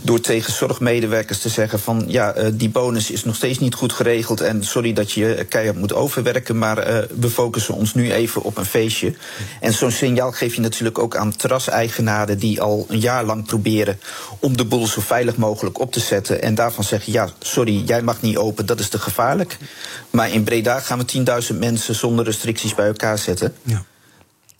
door 0.01 0.19
tegen 0.19 0.53
zorgmedewerkers 0.53 1.39
te 1.39 1.49
zeggen 1.49 1.79
van 1.79 2.03
ja, 2.07 2.37
uh, 2.37 2.47
die 2.53 2.69
bonus 2.69 3.11
is 3.11 3.23
nog 3.23 3.35
steeds 3.35 3.59
niet 3.59 3.75
goed 3.75 3.93
geregeld 3.93 4.41
en 4.41 4.63
sorry 4.63 4.93
dat 4.93 5.11
je 5.11 5.45
keihard 5.49 5.77
moet 5.77 5.93
overwerken, 5.93 6.57
maar 6.57 6.77
uh, 6.77 6.97
we 7.19 7.29
focussen 7.29 7.73
ons 7.73 7.93
nu 7.93 8.11
even 8.11 8.43
op 8.43 8.57
een 8.57 8.65
feestje. 8.65 9.13
En 9.61 9.73
zo'n 9.73 9.91
signaal 9.91 10.31
geef 10.31 10.55
je 10.55 10.61
natuurlijk 10.61 10.99
ook 10.99 11.15
aan 11.15 11.35
terraseigenaren 11.35 12.39
die 12.39 12.61
al 12.61 12.85
een 12.87 12.99
jaar 12.99 13.23
lang 13.23 13.45
proberen 13.45 13.99
om 14.39 14.57
de 14.57 14.65
boel 14.65 14.87
zo 14.87 15.01
veilig 15.01 15.35
mogelijk 15.37 15.79
op 15.79 15.91
te 15.91 15.99
zetten 15.99 16.41
en 16.41 16.55
daarvan 16.55 16.83
zeggen 16.83 17.11
ja, 17.13 17.29
sorry, 17.39 17.83
jij 17.85 18.01
mag 18.01 18.21
niet 18.21 18.37
open, 18.37 18.65
dat 18.65 18.79
is 18.79 18.89
te 18.89 18.99
gevaarlijk. 18.99 19.57
Maar 20.09 20.31
in 20.31 20.43
Breda 20.43 20.79
gaan 20.79 21.05
we 21.05 21.43
10.000 21.51 21.57
mensen 21.57 21.95
zonder 21.95 22.26
restricties 22.27 22.75
bij 22.75 22.87
elkaar 22.87 23.17
zetten. 23.17 23.55
Ja. 23.61 23.83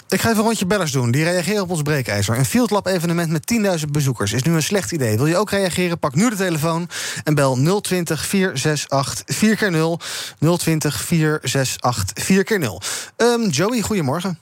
Ik 0.09 0.19
ga 0.21 0.27
even 0.27 0.39
een 0.39 0.45
rondje 0.45 0.65
bellers 0.65 0.91
doen. 0.91 1.11
Die 1.11 1.23
reageren 1.23 1.61
op 1.61 1.69
ons 1.69 1.81
breekijzer. 1.81 2.37
Een 2.37 2.45
Field 2.45 2.71
Lab 2.71 2.85
evenement 2.85 3.31
met 3.31 3.79
10.000 3.85 3.91
bezoekers 3.91 4.33
is 4.33 4.43
nu 4.43 4.53
een 4.53 4.61
slecht 4.61 4.91
idee. 4.91 5.17
Wil 5.17 5.25
je 5.25 5.37
ook 5.37 5.49
reageren? 5.49 5.99
Pak 5.99 6.15
nu 6.15 6.29
de 6.29 6.35
telefoon 6.35 6.89
en 7.23 7.35
bel 7.35 7.81
020 7.81 8.25
468 8.25 9.35
4x0. 9.35 10.57
020 10.57 11.01
468 11.01 12.29
4x0. 12.31 12.69
Um, 13.17 13.49
Joey, 13.49 13.81
goedemorgen. 13.81 14.39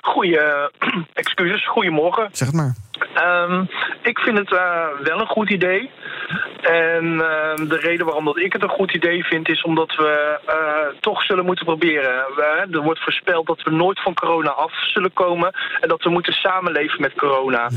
Goeie, 0.00 0.38
excuses, 1.22 1.68
goedemorgen. 1.68 2.28
Zeg 2.32 2.48
het 2.48 2.56
maar. 2.56 2.74
Um, 3.24 3.68
ik 4.02 4.18
vind 4.18 4.38
het 4.38 4.50
uh, 4.50 4.86
wel 5.02 5.20
een 5.20 5.26
goed 5.26 5.50
idee. 5.50 5.90
En 6.62 7.04
uh, 7.04 7.68
de 7.68 7.78
reden 7.80 8.06
waarom 8.06 8.24
dat 8.24 8.38
ik 8.38 8.52
het 8.52 8.62
een 8.62 8.68
goed 8.68 8.94
idee 8.94 9.24
vind, 9.24 9.48
is 9.48 9.62
omdat 9.62 9.94
we 9.96 10.38
uh, 10.48 10.98
toch 11.00 11.22
zullen 11.22 11.44
moeten 11.44 11.64
proberen. 11.64 12.14
Er 12.70 12.82
wordt 12.82 13.02
voorspeld 13.02 13.46
dat 13.46 13.62
we 13.62 13.70
nooit 13.70 14.02
van 14.02 14.14
corona 14.14 14.50
af 14.50 14.72
zullen 14.92 15.12
komen 15.12 15.52
en 15.80 15.88
dat 15.88 16.02
we 16.02 16.10
moeten 16.10 16.32
samenleven 16.32 17.00
met 17.00 17.14
corona. 17.14 17.70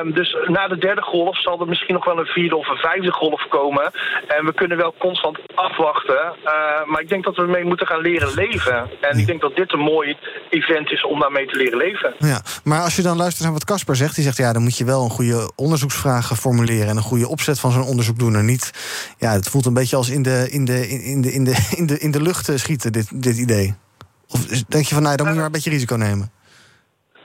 Um, 0.00 0.12
dus 0.12 0.36
na 0.46 0.68
de 0.68 0.78
derde 0.78 1.02
golf 1.02 1.40
zal 1.40 1.60
er 1.60 1.68
misschien 1.68 1.94
nog 1.94 2.04
wel 2.04 2.18
een 2.18 2.26
vierde 2.26 2.56
of 2.56 2.68
een 2.68 2.76
vijfde 2.76 3.12
golf 3.12 3.46
komen. 3.48 3.90
En 4.26 4.44
we 4.44 4.52
kunnen 4.54 4.76
wel 4.76 4.94
constant 4.98 5.38
afwachten. 5.54 6.34
Uh, 6.44 6.52
maar 6.86 7.00
ik 7.00 7.08
denk 7.08 7.24
dat 7.24 7.36
we 7.36 7.46
mee 7.46 7.64
moeten 7.64 7.86
gaan 7.86 8.00
leren 8.00 8.34
leven. 8.34 8.90
En 9.00 9.18
ik 9.18 9.26
denk 9.26 9.40
dat 9.40 9.56
dit 9.56 9.72
een 9.72 9.80
mooi 9.80 10.16
event 10.50 10.90
is 10.90 11.04
om 11.04 11.20
daarmee 11.20 11.46
te 11.46 11.56
leren 11.56 11.78
leven. 11.78 12.14
Ja, 12.18 12.40
maar 12.64 12.80
als 12.80 12.96
je 12.96 13.02
dan 13.02 13.16
luistert 13.16 13.44
naar 13.44 13.52
wat 13.52 13.64
Casper 13.64 13.96
zegt, 13.96 14.14
die 14.14 14.24
zegt 14.24 14.36
ja, 14.36 14.52
dan 14.52 14.62
moet 14.62 14.76
je 14.76 14.84
wel 14.84 15.04
een 15.04 15.10
goede 15.10 15.52
onderzoeksvraag 15.56 16.38
formuleren 16.38 16.88
en 16.88 16.96
een 16.96 17.02
goede 17.02 17.28
opzet 17.28 17.60
van 17.60 17.70
zo'n 17.70 17.80
onderzoek 17.82 18.00
doen. 18.18 18.36
En 18.36 18.44
niet, 18.44 18.70
ja, 19.18 19.32
het 19.32 19.48
voelt 19.48 19.66
een 19.66 19.74
beetje 19.74 19.96
als 19.96 20.08
in 20.08 20.22
de, 20.22 20.46
in 20.50 20.64
de, 20.64 20.88
in 20.88 21.22
de, 21.22 21.32
in 21.32 21.44
de, 21.44 21.68
in 21.76 21.86
de, 21.86 21.98
in 21.98 22.10
de 22.10 22.22
lucht 22.22 22.50
schieten, 22.54 22.92
dit, 22.92 23.08
dit 23.14 23.36
idee. 23.36 23.74
Of 24.28 24.40
denk 24.68 24.84
je 24.86 24.94
van, 24.94 25.02
nou, 25.02 25.16
dan 25.16 25.26
moet 25.26 25.34
je 25.34 25.40
maar 25.40 25.50
een 25.50 25.54
beetje 25.56 25.70
risico 25.70 25.96
nemen? 25.96 26.30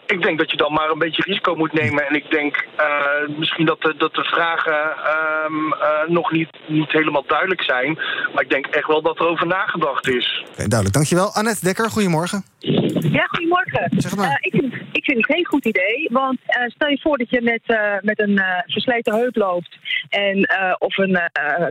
Ik 0.08 0.22
denk 0.22 0.38
dat 0.38 0.52
je 0.52 0.58
dan 0.58 0.74
maar 0.74 0.90
een 0.90 1.00
beetje 1.00 1.24
risico 1.26 1.56
moet 1.56 1.74
nemen. 1.74 2.08
En 2.08 2.16
ik 2.16 2.32
denk 2.32 2.66
uh, 2.80 3.38
misschien 3.38 3.66
dat 3.66 3.82
de, 3.82 3.94
dat 3.98 4.14
de 4.14 4.24
vragen 4.24 4.96
um, 5.46 5.74
uh, 5.74 6.08
nog 6.08 6.32
niet, 6.32 6.50
niet 6.68 6.92
helemaal 6.92 7.24
duidelijk 7.28 7.62
zijn. 7.62 7.94
Maar 8.34 8.44
ik 8.44 8.50
denk 8.50 8.66
echt 8.66 8.88
wel 8.88 9.02
dat 9.02 9.20
er 9.20 9.28
over 9.28 9.48
nagedacht 9.48 10.08
is. 10.08 10.44
Okay, 10.52 10.68
duidelijk, 10.68 10.94
dankjewel. 10.94 11.34
Annette 11.34 11.66
Dekker, 11.66 11.90
goedemorgen. 11.90 12.44
Ja, 13.12 13.26
goedemorgen. 13.26 13.90
Zeg 13.98 14.16
maar. 14.16 14.28
Uh, 14.28 14.36
ik, 14.40 14.52
vind, 14.52 14.74
ik 14.92 15.04
vind 15.04 15.18
het 15.18 15.26
geen 15.26 15.46
goed 15.46 15.66
idee. 15.66 16.08
Want 16.12 16.38
uh, 16.48 16.68
stel 16.68 16.90
je 16.90 17.00
voor 17.02 17.18
dat 17.18 17.30
je 17.30 17.42
met, 17.42 17.62
uh, 17.68 17.94
met 18.02 18.20
een 18.20 18.42
versleten 18.66 19.16
heup 19.16 19.36
loopt. 19.36 19.78
En, 20.10 20.50
of 20.80 20.98
een 20.98 21.20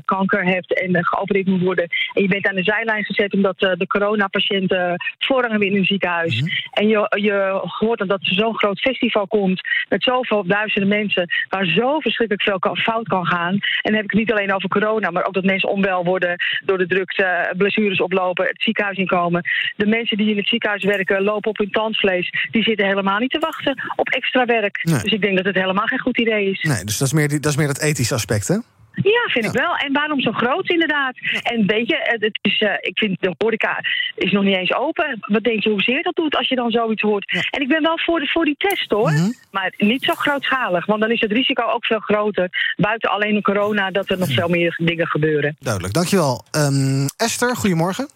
kanker 0.04 0.44
hebt 0.44 0.80
en 0.80 1.04
geopereerd 1.04 1.46
moet 1.46 1.62
worden. 1.62 1.86
En 2.12 2.22
je 2.22 2.28
bent 2.28 2.48
aan 2.48 2.54
de 2.54 2.62
zijlijn 2.62 3.04
gezet 3.04 3.32
omdat 3.32 3.58
de 3.58 3.86
coronapatiënten 3.86 4.94
voorrang 5.18 5.50
hebben 5.50 5.68
in 5.68 5.76
een 5.76 5.84
ziekenhuis. 5.84 6.40
Mhm. 6.40 6.50
En 6.70 6.88
je, 6.88 7.06
je 7.20 7.60
hoort 7.78 7.98
dan 7.98 8.08
dat 8.08 8.25
zo'n 8.34 8.58
groot 8.58 8.80
festival 8.80 9.26
komt. 9.26 9.60
Met 9.88 10.02
zoveel 10.02 10.46
duizenden 10.46 10.88
mensen. 10.88 11.28
Waar 11.48 11.66
zo 11.66 12.00
verschrikkelijk 12.00 12.62
veel 12.62 12.76
fout 12.76 13.08
kan 13.08 13.26
gaan. 13.26 13.52
En 13.52 13.60
dan 13.82 13.94
heb 13.94 14.04
ik 14.04 14.10
het 14.10 14.20
niet 14.20 14.32
alleen 14.32 14.54
over 14.54 14.68
corona. 14.68 15.10
Maar 15.10 15.26
ook 15.26 15.34
dat 15.34 15.44
mensen 15.44 15.68
onwel 15.68 16.04
worden 16.04 16.36
door 16.64 16.78
de 16.78 16.86
drukte. 16.86 17.54
Blessures 17.56 18.00
oplopen. 18.00 18.46
Het 18.46 18.62
ziekenhuis 18.62 18.98
inkomen. 18.98 19.42
De 19.76 19.86
mensen 19.86 20.16
die 20.16 20.30
in 20.30 20.36
het 20.36 20.48
ziekenhuis 20.48 20.84
werken 20.84 21.22
lopen 21.22 21.50
op 21.50 21.58
hun 21.58 21.70
tandvlees. 21.70 22.30
Die 22.50 22.62
zitten 22.62 22.86
helemaal 22.86 23.18
niet 23.18 23.30
te 23.30 23.38
wachten 23.38 23.82
op 23.96 24.08
extra 24.08 24.44
werk. 24.44 24.80
Nee. 24.82 25.02
Dus 25.02 25.12
ik 25.12 25.20
denk 25.20 25.36
dat 25.36 25.46
het 25.46 25.54
helemaal 25.54 25.86
geen 25.86 25.98
goed 25.98 26.18
idee 26.18 26.50
is. 26.50 26.62
Nee, 26.62 26.84
dus 26.84 26.98
dat 26.98 27.06
is 27.06 27.12
meer, 27.12 27.28
dat 27.28 27.46
is 27.46 27.56
meer 27.56 27.68
het 27.68 27.80
ethische 27.80 28.14
aspect, 28.14 28.48
hè? 28.48 28.56
Ja, 29.02 29.28
vind 29.28 29.44
ik 29.44 29.52
wel. 29.52 29.76
En 29.76 29.92
waarom 29.92 30.20
zo 30.20 30.32
groot 30.32 30.68
inderdaad? 30.68 31.14
En 31.42 31.66
weet 31.66 31.88
je, 31.88 31.96
het 32.00 32.38
is, 32.42 32.58
eh, 32.58 32.72
ik 32.80 32.98
vind 32.98 33.20
de 33.20 33.34
horeca 33.38 33.80
is 34.14 34.32
nog 34.32 34.44
niet 34.44 34.56
eens 34.56 34.74
open. 34.74 35.18
Wat 35.20 35.42
denk 35.42 35.62
je 35.62 35.70
hoezeer 35.70 36.02
dat 36.02 36.14
doet 36.14 36.36
als 36.36 36.48
je 36.48 36.54
dan 36.54 36.70
zoiets 36.70 37.02
hoort? 37.02 37.46
En 37.50 37.60
ik 37.60 37.68
ben 37.68 37.82
wel 37.82 37.98
voor, 37.98 38.20
de, 38.20 38.26
voor 38.26 38.44
die 38.44 38.56
test 38.58 38.90
hoor. 38.90 39.12
Maar 39.50 39.72
niet 39.76 40.04
zo 40.04 40.14
grootschalig. 40.14 40.86
Want 40.86 41.00
dan 41.00 41.10
is 41.10 41.20
het 41.20 41.32
risico 41.32 41.62
ook 41.62 41.84
veel 41.86 41.98
groter. 41.98 42.74
Buiten 42.76 43.10
alleen 43.10 43.34
de 43.34 43.42
corona 43.42 43.90
dat 43.90 44.10
er 44.10 44.18
nog 44.18 44.32
veel 44.32 44.48
meer 44.48 44.80
dingen 44.84 45.06
gebeuren. 45.06 45.56
Duidelijk, 45.60 45.94
dankjewel. 45.94 46.44
Ehm 46.50 47.06
Esther, 47.16 47.56
goedemorgen. 47.56 48.08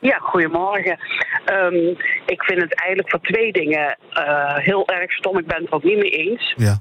Ja, 0.00 0.18
goedemorgen. 0.18 0.98
Ehm, 1.44 1.74
ik 2.26 2.42
vind 2.42 2.60
het 2.60 2.74
eigenlijk 2.74 3.10
voor 3.10 3.20
twee 3.20 3.52
dingen 3.52 3.98
eh, 4.12 4.56
heel 4.56 4.88
erg 4.88 5.12
stom. 5.12 5.38
Ik 5.38 5.46
ben 5.46 5.56
het 5.56 5.66
er 5.66 5.74
ook 5.74 5.84
niet 5.84 5.98
mee 5.98 6.10
eens. 6.10 6.54
Ja. 6.56 6.80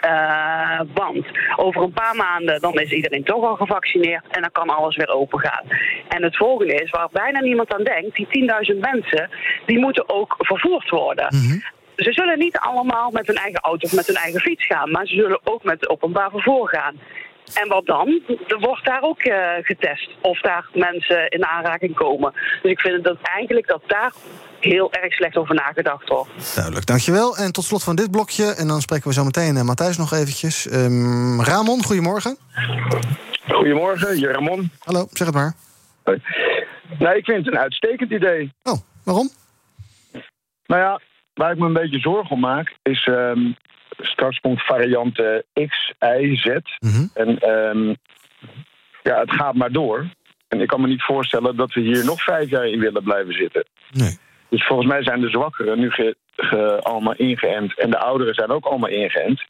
Eh, 0.00 0.80
want 0.94 1.26
over 1.56 1.82
een 1.82 1.92
paar 1.92 2.16
maanden 2.16 2.60
dan 2.60 2.74
is 2.74 2.90
iedereen 2.90 3.24
toch 3.24 3.44
al 3.44 3.56
gevaccineerd 3.56 4.24
en 4.28 4.40
dan 4.40 4.52
kan 4.52 4.68
alles 4.68 4.96
weer 4.96 5.08
open 5.08 5.40
gaan. 5.40 5.64
En 6.08 6.22
het 6.22 6.36
volgende 6.36 6.74
is, 6.74 6.90
waar 6.90 7.08
bijna 7.12 7.40
niemand 7.40 7.74
aan 7.74 7.84
denkt, 7.84 8.16
die 8.16 8.26
10.000 8.74 8.78
mensen, 8.80 9.30
die 9.66 9.78
moeten 9.78 10.08
ook 10.08 10.34
vervoerd 10.38 10.88
worden. 10.90 11.34
Ze 11.96 12.12
zullen 12.12 12.38
niet 12.38 12.58
allemaal 12.58 13.10
met 13.10 13.26
hun 13.26 13.36
eigen 13.36 13.60
auto 13.60 13.86
of 13.86 13.94
met 13.94 14.06
hun 14.06 14.16
eigen 14.16 14.40
fiets 14.40 14.66
gaan, 14.66 14.90
maar 14.90 15.06
ze 15.06 15.14
zullen 15.14 15.40
ook 15.44 15.62
met 15.62 15.88
openbaar 15.88 16.30
vervoer 16.30 16.68
gaan. 16.68 17.00
En 17.54 17.68
wat 17.68 17.86
dan? 17.86 18.20
Er 18.46 18.58
wordt 18.58 18.84
daar 18.84 19.02
ook 19.02 19.20
eh, 19.20 19.48
getest 19.62 20.10
of 20.20 20.40
daar 20.40 20.68
mensen 20.74 21.28
in 21.28 21.46
aanraking 21.46 21.94
komen. 21.94 22.32
Dus 22.62 22.70
ik 22.70 22.80
vind 22.80 23.04
dat 23.04 23.18
eigenlijk 23.22 23.66
dat 23.66 23.82
daar 23.86 24.12
heel 24.60 24.92
erg 24.92 25.12
slecht 25.12 25.36
over 25.36 25.54
nagedacht 25.54 26.08
wordt. 26.08 26.54
Duidelijk, 26.54 26.86
dankjewel. 26.86 27.36
En 27.36 27.52
tot 27.52 27.64
slot 27.64 27.84
van 27.84 27.96
dit 27.96 28.10
blokje, 28.10 28.54
en 28.54 28.68
dan 28.68 28.80
spreken 28.80 29.08
we 29.08 29.14
zo 29.14 29.24
meteen 29.24 29.56
uh, 29.56 29.62
Matthijs 29.62 29.96
nog 29.96 30.12
eventjes. 30.12 30.68
Ehm, 30.68 31.40
Ramon, 31.40 31.84
goedemorgen. 31.84 32.36
Goedemorgen, 33.48 34.18
je 34.18 34.32
Ramon. 34.32 34.70
Hallo, 34.78 35.06
zeg 35.12 35.26
het 35.26 35.36
maar. 35.36 35.54
Nee, 36.98 37.16
ik 37.16 37.24
vind 37.24 37.44
het 37.44 37.54
een 37.54 37.60
uitstekend 37.60 38.10
idee. 38.10 38.52
Oh, 38.62 38.78
waarom? 39.04 39.30
Nou 40.66 40.82
ja, 40.82 41.00
waar 41.34 41.52
ik 41.52 41.58
me 41.58 41.66
een 41.66 41.72
beetje 41.72 41.98
zorgen 41.98 42.30
om 42.30 42.40
maak, 42.40 42.76
is 42.82 43.06
ehm, 43.06 43.52
straks 44.00 44.40
komt 44.40 44.62
variant 44.62 45.18
eh, 45.18 45.66
X, 45.68 45.92
Y, 46.20 46.36
Z. 46.36 46.46
En 47.14 47.38
ehm, 47.38 47.88
ja, 49.02 49.18
het 49.20 49.32
gaat 49.32 49.54
maar 49.54 49.72
door. 49.72 50.06
En 50.48 50.60
ik 50.60 50.68
kan 50.68 50.80
me 50.80 50.86
niet 50.86 51.02
voorstellen 51.02 51.56
dat 51.56 51.72
we 51.72 51.80
hier 51.80 52.04
nog 52.04 52.22
vijf 52.22 52.50
jaar 52.50 52.66
in 52.66 52.78
willen 52.78 53.02
blijven 53.02 53.34
zitten. 53.34 53.64
Nee. 53.92 54.18
Dus 54.48 54.66
volgens 54.66 54.88
mij 54.88 55.02
zijn 55.02 55.20
de 55.20 55.28
zwakkeren 55.30 55.78
nu 55.78 55.90
ge- 55.90 56.16
ge- 56.36 56.80
allemaal 56.82 57.14
ingeënt. 57.16 57.78
En 57.80 57.90
de 57.90 57.98
ouderen 57.98 58.34
zijn 58.34 58.50
ook 58.50 58.64
allemaal 58.64 58.90
ingeënt. 58.90 59.42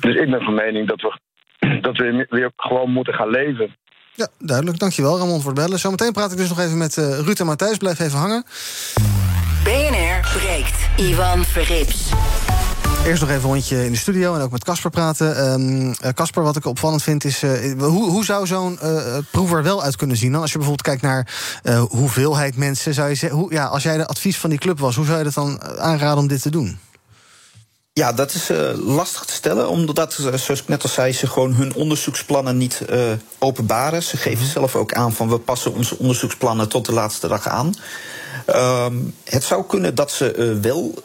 Dus 0.00 0.14
ik 0.14 0.30
ben 0.30 0.42
van 0.42 0.54
mening 0.54 0.88
dat 0.88 1.00
we, 1.00 1.18
dat 1.86 1.96
we 1.96 2.26
weer 2.28 2.50
gewoon 2.56 2.90
moeten 2.90 3.14
gaan 3.14 3.30
leven. 3.30 3.76
Ja, 4.14 4.28
duidelijk. 4.38 4.78
Dankjewel, 4.78 5.18
Ramon, 5.18 5.40
voor 5.40 5.50
het 5.52 5.60
bellen. 5.60 5.78
Zometeen 5.78 6.12
praat 6.12 6.32
ik 6.32 6.38
dus 6.38 6.48
nog 6.48 6.58
even 6.60 6.78
met 6.78 6.96
eh, 6.96 7.18
Ruud 7.18 7.38
en 7.40 7.46
Matthijs. 7.46 7.76
Blijf 7.76 7.98
even 8.00 8.18
hangen. 8.18 8.44
BNR 9.64 10.38
breekt. 10.38 10.88
Ivan 10.96 11.44
Verrips. 11.44 12.12
Eerst 13.04 13.20
nog 13.20 13.30
even 13.30 13.42
een 13.42 13.50
rondje 13.50 13.84
in 13.84 13.92
de 13.92 13.98
studio 13.98 14.34
en 14.34 14.40
ook 14.40 14.50
met 14.50 14.64
Casper 14.64 14.90
praten. 14.90 15.36
Ehm, 15.36 15.92
eh, 16.00 16.12
Casper, 16.12 16.42
wat 16.42 16.56
ik 16.56 16.64
opvallend 16.64 17.02
vind 17.02 17.24
is... 17.24 17.42
eh, 17.42 17.72
hoe, 17.78 18.10
hoe 18.10 18.24
zou 18.24 18.46
zo'n 18.46 18.78
eh, 18.78 19.16
proef 19.30 19.52
er 19.52 19.62
wel 19.62 19.82
uit 19.82 19.96
kunnen 19.96 20.16
zien? 20.16 20.32
Dan? 20.32 20.40
Als 20.40 20.52
je 20.52 20.58
bijvoorbeeld 20.58 20.88
kijkt 20.88 21.02
naar 21.02 21.28
hoeveelheid 21.88 22.56
mensen... 22.56 22.94
Zou 22.94 23.08
je 23.08 23.14
zeggen, 23.14 23.38
hoe, 23.38 23.52
ja, 23.52 23.66
als 23.66 23.82
jij 23.82 23.96
de 23.96 24.06
advies 24.06 24.38
van 24.38 24.50
die 24.50 24.58
club 24.58 24.78
was... 24.78 24.96
hoe 24.96 25.04
zou 25.04 25.18
je 25.18 25.24
dat 25.24 25.34
dan 25.34 25.62
aanraden 25.78 26.18
om 26.18 26.26
dit 26.26 26.42
te 26.42 26.50
doen? 26.50 26.78
Ja, 27.92 28.12
dat 28.12 28.34
is 28.34 28.50
lastig 28.74 29.24
te 29.24 29.32
stellen, 29.32 29.68
omdat, 29.68 30.12
zoals 30.12 30.60
ik 30.60 30.68
net 30.68 30.82
al 30.82 30.88
zei, 30.88 31.12
ze 31.12 31.26
gewoon 31.26 31.54
hun 31.54 31.74
onderzoeksplannen 31.74 32.56
niet 32.56 32.84
openbaren. 33.38 34.02
Ze 34.02 34.16
geven 34.16 34.46
zelf 34.46 34.76
ook 34.76 34.92
aan 34.92 35.12
van 35.12 35.28
we 35.28 35.38
passen 35.38 35.74
onze 35.74 35.98
onderzoeksplannen 35.98 36.68
tot 36.68 36.86
de 36.86 36.92
laatste 36.92 37.28
dag 37.28 37.48
aan. 37.48 37.74
Ehm, 38.46 38.96
het 39.24 39.44
zou 39.44 39.64
kunnen 39.66 39.94
dat 39.94 40.10
ze 40.10 40.58
wel 40.60 41.02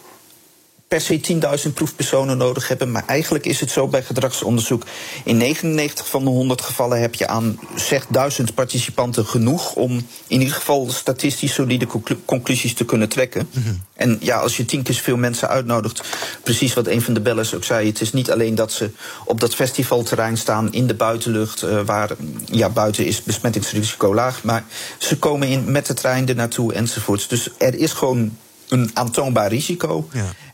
per 0.95 1.03
se 1.03 1.39
10.000 1.67 1.73
proefpersonen 1.73 2.37
nodig 2.37 2.67
hebben. 2.67 2.91
Maar 2.91 3.03
eigenlijk 3.05 3.45
is 3.45 3.59
het 3.59 3.71
zo 3.71 3.87
bij 3.87 4.03
gedragsonderzoek. 4.03 4.83
In 5.23 5.37
99 5.37 6.09
van 6.09 6.23
de 6.23 6.29
100 6.29 6.61
gevallen 6.61 7.01
heb 7.01 7.15
je 7.15 7.27
aan 7.27 7.59
zeg 7.75 8.05
1000 8.09 8.53
participanten 8.53 9.25
genoeg 9.25 9.73
om 9.73 9.91
in 10.27 10.39
ieder 10.39 10.55
geval 10.55 10.91
statistisch 10.91 11.53
solide 11.53 11.87
conclu- 11.87 12.19
conclusies 12.25 12.73
te 12.73 12.85
kunnen 12.85 13.09
trekken. 13.09 13.49
En 13.93 14.17
ja, 14.19 14.37
als 14.37 14.57
je 14.57 14.65
tien 14.65 14.83
keer 14.83 14.95
zoveel 14.95 15.17
mensen 15.17 15.47
uitnodigt, 15.47 16.01
precies 16.43 16.73
wat 16.73 16.87
een 16.87 17.01
van 17.01 17.13
de 17.13 17.21
bellers 17.21 17.53
ook 17.53 17.63
zei, 17.63 17.87
het 17.87 18.01
is 18.01 18.13
niet 18.13 18.31
alleen 18.31 18.55
dat 18.55 18.71
ze 18.71 18.89
op 19.25 19.39
dat 19.39 19.55
festivalterrein 19.55 20.37
staan 20.37 20.73
in 20.73 20.87
de 20.87 20.95
buitenlucht, 20.95 21.63
eh, 21.63 21.81
waar 21.85 22.11
ja, 22.45 22.69
buiten 22.69 23.05
is 23.05 23.23
besmettingsrisico 23.23 24.13
laag, 24.13 24.43
maar 24.43 24.63
ze 24.97 25.17
komen 25.17 25.47
in 25.47 25.71
met 25.71 25.85
de 25.85 25.93
trein 25.93 26.27
er 26.27 26.35
naartoe 26.35 26.73
enzovoorts. 26.73 27.27
Dus 27.27 27.49
er 27.57 27.75
is 27.75 27.91
gewoon 27.91 28.31
een 28.69 28.89
aantoonbaar 28.93 29.48
risico. 29.50 30.07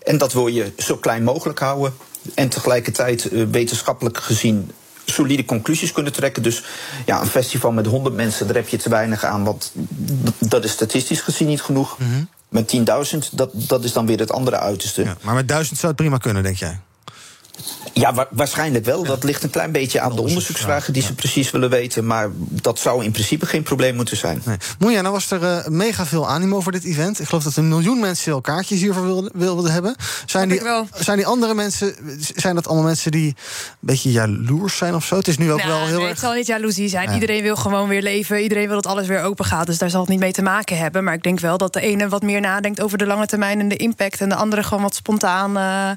En 0.04 0.18
dat 0.18 0.34
wil 0.34 0.48
je 0.48 0.72
zo 0.78 0.96
klein 0.98 1.24
mogelijk 1.24 1.60
houden. 1.60 1.94
En 2.36 2.50
tegelijkertijd 2.50 3.26
eh, 3.30 3.44
wetenschappelijk 3.52 4.18
gezien 4.18 4.72
solide 5.06 5.46
conclusies 5.46 5.92
kunnen 5.92 6.14
trekken. 6.14 6.44
Dus 6.44 6.64
ja, 7.06 7.22
een 7.22 7.28
festival 7.28 7.72
met 7.72 7.86
100 7.86 8.16
mensen, 8.16 8.46
daar 8.48 8.56
heb 8.56 8.68
je 8.68 8.78
te 8.78 8.90
weinig 8.90 9.24
aan. 9.24 9.44
Want 9.44 9.72
dat- 10.40 10.64
is 10.64 10.72
statistisch 10.72 11.22
gezien 11.22 11.48
niet 11.48 11.62
genoeg. 11.62 11.98
Met 12.50 12.68
10.000, 12.68 13.30
dat, 13.32 13.50
dat 13.54 13.84
is 13.84 13.94
dan 13.94 14.06
weer 14.06 14.20
het 14.20 14.32
andere 14.32 14.58
uiterste. 14.58 15.04
Ja, 15.04 15.18
Maar 15.22 15.36
met 15.36 15.48
duizend 15.48 15.80
zou 15.80 15.92
het 15.92 16.02
prima 16.02 16.18
kunnen, 16.18 16.44
denk 16.44 16.58
jij? 16.58 16.80
Wa- 17.94 18.28
waarschijnlijk 18.32 18.86
wel. 18.86 19.04
Dat 19.04 19.24
ligt 19.24 19.44
een 19.44 19.50
klein 19.50 19.72
beetje 19.72 20.00
aan 20.00 20.16
de 20.16 20.22
onderzoeksvragen 20.22 20.94
die 20.94 21.02
ze 21.04 21.14
precies 21.16 21.52
willen 21.52 21.70
weten. 21.70 22.06
Maar 22.06 22.30
dat 22.38 22.80
zou 22.80 23.04
in 23.04 23.12
principe 23.12 23.46
geen 23.46 23.64
probleem 23.64 23.96
moeten 23.96 24.18
zijn. 24.18 24.44
Moeja, 24.80 25.02
nou 25.02 25.14
was 25.14 25.32
er 25.32 25.44
eh, 25.44 25.68
mega 25.68 26.06
veel 26.06 26.30
animo 26.30 26.62
voor 26.62 26.72
dit 26.72 26.84
event. 26.84 27.20
Ik 27.20 27.28
geloof 27.28 27.44
dat 27.44 27.56
een 27.56 27.68
miljoen 27.68 28.00
mensen 28.00 28.34
al 28.34 28.42
kaartjes 28.42 28.80
hiervoor 28.82 29.04
wilden, 29.06 29.32
wilden 29.34 29.72
hebben. 29.72 29.96
Zijn 30.26 30.50
die, 30.50 30.62
zijn 30.96 31.18
die 31.18 31.26
andere 31.26 31.54
mensen, 31.54 31.96
zijn 32.36 32.56
dat 32.56 32.68
allemaal 32.68 32.86
mensen 32.86 33.12
die 33.12 33.28
een 33.28 33.36
beetje 33.80 34.12
jaloers 34.12 34.78
zijn 34.78 34.96
of 34.96 35.06
zo? 35.06 35.16
Het 35.16 35.28
is 35.28 35.38
nu 35.38 35.52
ook 35.52 35.58
Nou, 35.58 35.70
wel 35.70 35.80
heel 35.86 35.88
nee, 35.98 36.02
erg... 36.02 36.10
Het 36.10 36.20
zal 36.20 36.34
niet 36.34 36.48
jaloezie 36.48 36.90
zijn. 36.90 37.08
Ja. 37.08 37.14
Iedereen 37.14 37.42
wil 37.42 37.56
gewoon 37.56 37.88
weer 37.88 38.02
leven. 38.02 38.42
Iedereen 38.42 38.68
wil 38.68 38.82
dat 38.82 38.92
alles 38.92 39.08
weer 39.08 39.22
open 39.24 39.46
gaat. 39.46 39.66
Dus 39.66 39.78
daar 39.78 39.90
zal 39.90 40.02
het 40.02 40.10
niet 40.10 40.20
mee 40.20 40.32
te 40.32 40.42
maken 40.42 40.78
hebben. 40.78 41.04
Maar 41.04 41.14
ik 41.14 41.24
denk 41.24 41.40
wel 41.40 41.58
dat 41.58 41.74
de 41.74 41.82
ene 41.82 42.10
wat 42.10 42.22
meer 42.22 42.42
nadenkt 42.42 42.82
over 42.82 42.98
de 42.98 43.06
lange 43.06 43.26
termijn 43.26 43.60
en 43.60 43.68
de 43.68 43.76
impact. 43.78 44.22
En 44.22 44.30
de 44.30 44.36
andere 44.36 44.64
gewoon 44.64 44.84
wat 44.84 44.96
spontaan 44.96 45.58
eh, 45.58 45.90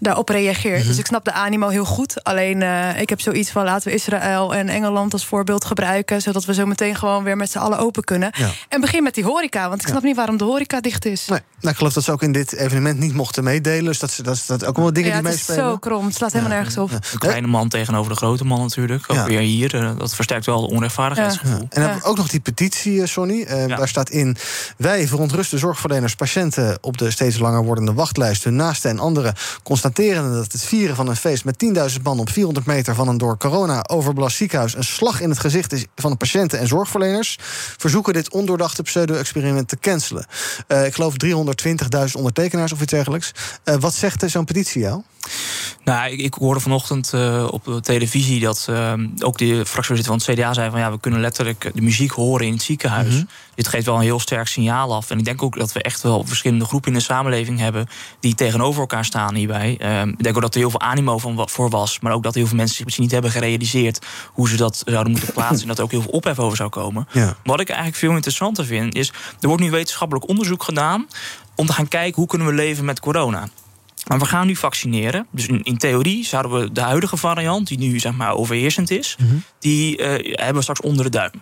daarop 0.00 0.28
reageert. 0.28 0.78
Mhm. 0.78 0.88
Dus 0.88 0.98
ik 0.98 1.06
snap 1.06 1.24
de 1.24 1.32
animo 1.34 1.68
heel 1.68 1.84
goed. 1.84 2.24
Alleen 2.24 2.62
eh, 2.62 3.00
ik 3.00 3.08
heb 3.08 3.20
zoiets 3.20 3.50
van 3.50 3.64
laten 3.64 3.88
we 3.88 3.94
Israël 3.94 4.54
en 4.54 4.68
Engeland 4.68 5.12
als 5.12 5.26
voorbeeld 5.26 5.64
gebruiken. 5.64 6.22
Zodat 6.22 6.44
we 6.44 6.54
zo 6.54 6.66
meteen 6.66 6.96
gewoon 6.96 7.24
weer 7.24 7.36
met 7.36 7.50
z'n 7.50 7.58
allen 7.58 7.78
open 7.78 8.04
kunnen. 8.04 8.30
Ja. 8.38 8.50
En 8.68 8.80
begin 8.80 9.02
met 9.02 9.14
die 9.14 9.24
horeca. 9.24 9.68
Want 9.68 9.82
ik 9.82 9.88
snap 9.88 10.02
niet 10.02 10.16
waarom 10.16 10.36
de 10.36 10.44
horeca 10.44 10.80
dicht 10.80 11.04
is. 11.04 11.26
Nee, 11.26 11.40
nou, 11.60 11.70
ik 11.72 11.76
geloof 11.76 11.92
dat 11.92 12.04
ze 12.04 12.12
ook 12.12 12.22
in 12.22 12.32
dit 12.32 12.52
evenement 12.54 12.98
niet 12.98 13.14
mochten 13.14 13.44
meedelen. 13.44 13.84
Dus 13.84 13.98
dat, 13.98 14.10
ze- 14.10 14.22
dat, 14.22 14.44
dat 14.46 14.64
ook 14.64 14.76
wel 14.76 14.92
dingen 14.92 15.10
ja, 15.10 15.20
die 15.20 15.26
het 15.30 15.34
is 15.40 15.46
meespelen. 15.46 15.70
zo 15.70 15.78
krom. 15.78 16.04
Het 16.06 16.14
slaat 16.14 16.32
helemaal 16.32 16.54
nergens 16.56 16.76
op. 16.78 16.90
De 16.90 17.18
kleine 17.18 17.46
man 17.46 17.68
tegenover 17.68 18.10
de 18.12 18.16
grote 18.18 18.44
man 18.44 18.60
natuurlijk. 18.60 19.04
Ook 19.06 19.16
Ja. 19.16 19.24
weer 19.24 19.40
hier. 19.40 19.74
eh, 19.74 19.90
Dat 19.98 20.14
versterkt 20.14 20.46
wel 20.46 20.62
het 20.62 20.70
onrechtvaardigheidsgevoel. 20.70 21.58
En 21.58 21.66
dan 21.70 21.82
hebben 21.82 21.98
we 22.02 22.04
ook 22.08 22.16
nog 22.16 22.28
die 22.28 22.40
petitie, 22.40 23.00
eh, 23.02 23.06
Sonny. 23.08 23.42
Eh, 23.42 23.76
Daar 23.76 23.88
staat 23.88 24.10
in: 24.10 24.36
Wij 24.76 25.08
verontrusten 25.08 25.58
zorgverleners, 25.58 26.14
patiënten 26.14 26.78
op 26.80 26.98
de 26.98 27.10
steeds 27.10 27.38
langer 27.38 27.64
wordende 27.64 27.92
wachtlijst, 27.92 28.44
hun 28.44 28.56
naasten 28.56 28.90
en 28.90 28.98
anderen 28.98 29.34
constateren 29.62 30.32
dat 30.32 30.52
het 30.52 30.64
vieren 30.64 30.96
van 30.96 31.08
een 31.08 31.16
feest 31.28 31.44
met 31.44 31.64
10.000 31.96 32.02
man 32.02 32.18
op 32.18 32.30
400 32.30 32.66
meter 32.66 32.94
van 32.94 33.08
een 33.08 33.18
door 33.18 33.36
corona 33.36 33.84
overbelast 33.86 34.36
ziekenhuis 34.36 34.74
een 34.74 34.84
slag 34.84 35.20
in 35.20 35.28
het 35.28 35.38
gezicht 35.38 35.72
is 35.72 35.86
van 35.96 36.10
de 36.10 36.16
patiënten 36.16 36.58
en 36.58 36.66
zorgverleners, 36.66 37.38
verzoeken 37.78 38.12
dit 38.12 38.30
ondoordachte 38.30 38.82
pseudo-experiment 38.82 39.68
te 39.68 39.78
cancelen. 39.78 40.26
Uh, 40.68 40.86
ik 40.86 40.94
geloof 40.94 41.14
320.000 41.24 41.34
ondertekenaars 42.16 42.72
of 42.72 42.80
iets 42.80 42.92
dergelijks. 42.92 43.32
Uh, 43.64 43.74
wat 43.74 43.94
zegt 43.94 44.30
zo'n 44.30 44.44
petitie 44.44 44.80
jou? 44.80 45.02
Nou, 45.84 46.12
ik, 46.12 46.20
ik 46.20 46.34
hoorde 46.34 46.60
vanochtend 46.60 47.12
uh, 47.14 47.48
op 47.50 47.78
televisie 47.82 48.40
dat 48.40 48.68
ook 49.18 49.38
de 49.38 49.66
fractievoorzitter 49.66 50.04
van 50.04 50.14
het 50.14 50.24
CDA 50.24 50.52
zei 50.52 50.70
van 50.70 50.80
ja, 50.80 50.90
we 50.90 51.00
kunnen 51.00 51.20
letterlijk 51.20 51.70
de 51.74 51.82
muziek 51.82 52.10
horen 52.10 52.46
in 52.46 52.52
het 52.52 52.62
ziekenhuis. 52.62 53.08
Mm 53.08 53.16
-hmm. 53.16 53.28
Dit 53.54 53.68
geeft 53.68 53.86
wel 53.86 53.94
een 53.94 54.00
heel 54.00 54.20
sterk 54.20 54.46
signaal 54.46 54.94
af. 54.94 55.10
En 55.10 55.18
ik 55.18 55.24
denk 55.24 55.42
ook 55.42 55.58
dat 55.58 55.72
we 55.72 55.82
echt 55.82 56.02
wel 56.02 56.24
verschillende 56.24 56.64
groepen 56.64 56.92
in 56.92 56.98
de 56.98 57.04
samenleving 57.04 57.58
hebben 57.58 57.86
die 58.20 58.34
tegenover 58.34 58.80
elkaar 58.80 59.04
staan 59.04 59.34
hierbij. 59.34 59.70
Ik 60.16 60.22
denk 60.22 60.36
ook 60.36 60.42
dat 60.42 60.54
er 60.54 60.60
heel 60.60 60.70
veel 60.70 60.80
animo 60.80 61.13
van, 61.18 61.48
voor 61.48 61.70
was, 61.70 62.00
maar 62.00 62.12
ook 62.12 62.22
dat 62.22 62.34
heel 62.34 62.46
veel 62.46 62.56
mensen 62.56 62.74
zich 62.76 62.84
misschien 62.84 63.04
niet 63.04 63.14
hebben 63.14 63.30
gerealiseerd 63.30 64.06
hoe 64.32 64.48
ze 64.48 64.56
dat 64.56 64.82
zouden 64.86 65.12
moeten 65.12 65.32
plaatsen 65.38 65.60
en 65.60 65.68
dat 65.68 65.78
er 65.78 65.84
ook 65.84 65.90
heel 65.90 66.02
veel 66.02 66.10
ophef 66.10 66.38
over 66.38 66.56
zou 66.56 66.68
komen. 66.68 67.08
Ja. 67.12 67.36
Wat 67.44 67.60
ik 67.60 67.68
eigenlijk 67.68 67.98
veel 67.98 68.14
interessanter 68.14 68.64
vind, 68.64 68.94
is 68.94 69.12
er 69.40 69.48
wordt 69.48 69.62
nu 69.62 69.70
wetenschappelijk 69.70 70.28
onderzoek 70.28 70.62
gedaan 70.62 71.06
om 71.54 71.66
te 71.66 71.72
gaan 71.72 71.88
kijken 71.88 72.14
hoe 72.14 72.26
kunnen 72.26 72.46
we 72.46 72.52
leven 72.52 72.84
met 72.84 73.00
corona. 73.00 73.48
Maar 74.08 74.18
we 74.18 74.24
gaan 74.24 74.46
nu 74.46 74.56
vaccineren. 74.56 75.26
Dus 75.30 75.46
in, 75.46 75.62
in, 75.62 75.78
theorie 75.78 76.24
zouden 76.24 76.60
we 76.60 76.72
de 76.72 76.80
huidige 76.80 77.16
variant, 77.16 77.66
die 77.68 77.78
nu 77.78 77.98
zeg 77.98 78.12
maar 78.12 78.34
overheersend 78.34 78.90
is, 78.90 79.16
mm 79.18 79.28
-hmm. 79.28 79.42
die 79.58 79.98
uh, 79.98 80.06
hebben 80.36 80.54
we 80.54 80.62
straks 80.62 80.80
onder 80.80 81.04
de 81.04 81.10
duim. 81.10 81.32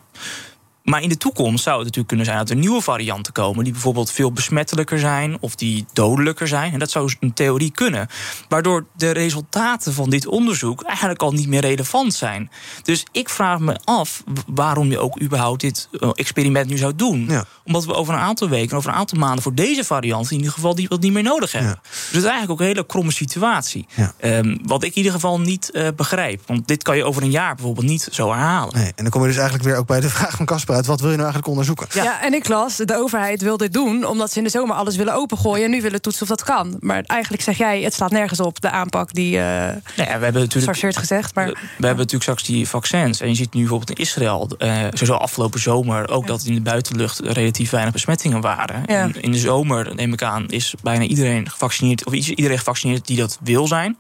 Maar 0.83 1.03
in 1.03 1.09
de 1.09 1.17
toekomst 1.17 1.63
zou 1.63 1.75
het 1.77 1.85
natuurlijk 1.85 2.09
kunnen 2.09 2.27
zijn 2.27 2.39
dat 2.39 2.51
er 2.51 2.57
nieuwe 2.57 2.81
varianten 2.81 3.33
komen. 3.33 3.65
die 3.65 3.73
bijvoorbeeld 3.73 4.11
veel 4.11 4.33
besmettelijker 4.33 4.99
zijn 4.99 5.37
of 5.41 5.55
die 5.55 5.87
dodelijker 5.93 6.49
zijn. 6.49 6.73
En 6.73 6.79
dat 6.79 6.91
zou 6.91 7.15
in 7.21 7.33
theorie 7.33 7.71
kunnen. 7.71 8.09
Waardoor 8.49 8.87
de 8.97 9.11
resultaten 9.11 9.93
van 9.93 10.11
dit 10.11 10.27
onderzoek 10.27 10.83
eigenlijk 10.83 11.23
al 11.23 11.33
niet 11.33 11.49
meer 11.49 11.61
relevant 11.61 12.15
zijn. 12.15 12.51
Dus 12.83 13.05
ik 13.13 13.29
vraag 13.29 13.59
me 13.59 13.81
af 13.85 14.23
waarom 14.47 14.91
je 14.91 14.99
ook 14.99 15.21
überhaupt 15.21 15.61
dit 15.61 15.89
experiment 16.15 16.69
nu 16.69 16.77
zou 16.77 16.95
doen. 16.97 17.27
Ja. 17.29 17.45
Omdat 17.65 17.85
we 17.85 17.95
over 17.95 18.15
een 18.15 18.21
aantal 18.21 18.49
weken, 18.49 18.77
over 18.77 18.91
een 18.91 18.97
aantal 18.97 19.19
maanden 19.19 19.43
voor 19.43 19.55
deze 19.55 19.85
variant 19.85 20.31
in 20.31 20.37
ieder 20.37 20.53
geval 20.53 20.75
die 20.75 20.89
wat 20.89 21.01
niet 21.01 21.13
meer 21.13 21.23
nodig 21.23 21.53
hebben. 21.53 21.71
Ja. 21.71 21.81
Dus 21.83 22.07
het 22.07 22.17
is 22.17 22.23
eigenlijk 22.23 22.51
ook 22.51 22.61
een 22.61 22.67
hele 22.67 22.87
kromme 22.87 23.13
situatie. 23.13 23.87
Ja. 23.95 24.15
Um, 24.39 24.59
wat 24.63 24.83
ik 24.83 24.91
in 24.91 24.97
ieder 24.97 25.13
geval 25.13 25.41
niet 25.41 25.71
uh, 25.73 25.89
begrijp. 25.97 26.43
Want 26.47 26.69
dit 26.69 26.83
kan 26.83 26.97
je 26.97 27.05
over 27.05 27.23
een 27.23 27.31
jaar 27.31 27.55
bijvoorbeeld 27.55 27.87
niet 27.87 28.09
zo 28.11 28.29
herhalen. 28.29 28.75
Nee, 28.75 28.87
en 28.87 29.03
dan 29.03 29.11
kom 29.11 29.21
je 29.21 29.27
dus 29.27 29.37
eigenlijk 29.37 29.69
weer 29.69 29.77
ook 29.77 29.87
bij 29.87 30.01
de 30.01 30.09
vraag 30.09 30.37
van 30.37 30.47
Casper 30.47 30.72
uit. 30.73 30.87
Wat 30.87 31.01
wil 31.01 31.11
je 31.11 31.17
nou 31.17 31.31
eigenlijk 31.33 31.49
onderzoeken? 31.49 31.87
Ja. 31.93 32.03
ja. 32.03 32.23
en 32.23 32.35
ik 32.35 32.49
las, 32.49 32.77
de 32.77 32.97
overheid 32.97 33.43
wil 33.43 33.57
dit 33.57 33.73
doen 33.73 34.05
omdat 34.05 34.33
ze 34.33 34.39
in 34.39 34.45
de 34.45 34.51
zomer 34.51 34.77
alles 34.77 34.97
willen 34.97 35.15
opengooien. 35.15 35.65
En 35.65 35.71
nu 35.71 35.81
willen 35.81 36.01
toetsen 36.01 36.23
of 36.23 36.29
dat 36.29 36.43
kan. 36.43 36.77
Maar 36.81 37.03
eigenlijk 37.07 37.43
zeg 37.43 37.59
jij, 37.59 37.83
het 37.83 37.95
slaat 37.95 38.11
nergens 38.11 38.41
op, 38.41 38.61
de 38.61 38.71
aanpak 38.71 39.13
die 39.13 39.37
uh, 39.37 39.43
nou 39.43 39.81
ja, 39.97 40.19
we 40.19 40.25
hebben 40.25 40.43
natuurlijk, 40.43 40.79
gezegd. 40.79 41.35
Maar, 41.35 41.47
we, 41.47 41.53
we 41.53 41.87
hebben 41.87 41.97
natuurlijk 41.97 42.23
straks 42.23 42.43
die 42.43 42.69
vaccins. 42.69 43.21
En 43.21 43.29
je 43.29 43.35
ziet 43.35 43.55
nu 43.55 43.61
bijvoorbeeld 43.61 43.99
in 43.99 44.05
Israël, 44.05 44.51
uh, 44.59 44.77
sowieso 44.83 45.15
afgelopen 45.15 45.61
zomer, 45.61 46.09
ook 46.09 46.27
dat 46.27 46.45
in 46.45 46.55
de 46.55 46.61
buitenlucht 46.61 47.19
relatief 47.19 47.71
weinig 47.71 47.93
besmettingen 47.93 48.41
waren. 48.41 48.83
Ja. 48.87 49.03
En 49.03 49.23
in 49.23 49.33
de 49.33 49.39
zomer, 49.39 49.95
neem 49.95 50.13
ik 50.13 50.23
aan, 50.23 50.49
is 50.49 50.75
bijna 50.83 51.05
iedereen 51.05 51.51
gevaccineerd, 51.51 52.05
of 52.07 52.13
iedereen 52.13 52.59
gevaccineerd 52.59 53.07
die 53.07 53.17
dat 53.17 53.39
wil 53.43 53.67
zijn. 53.67 53.99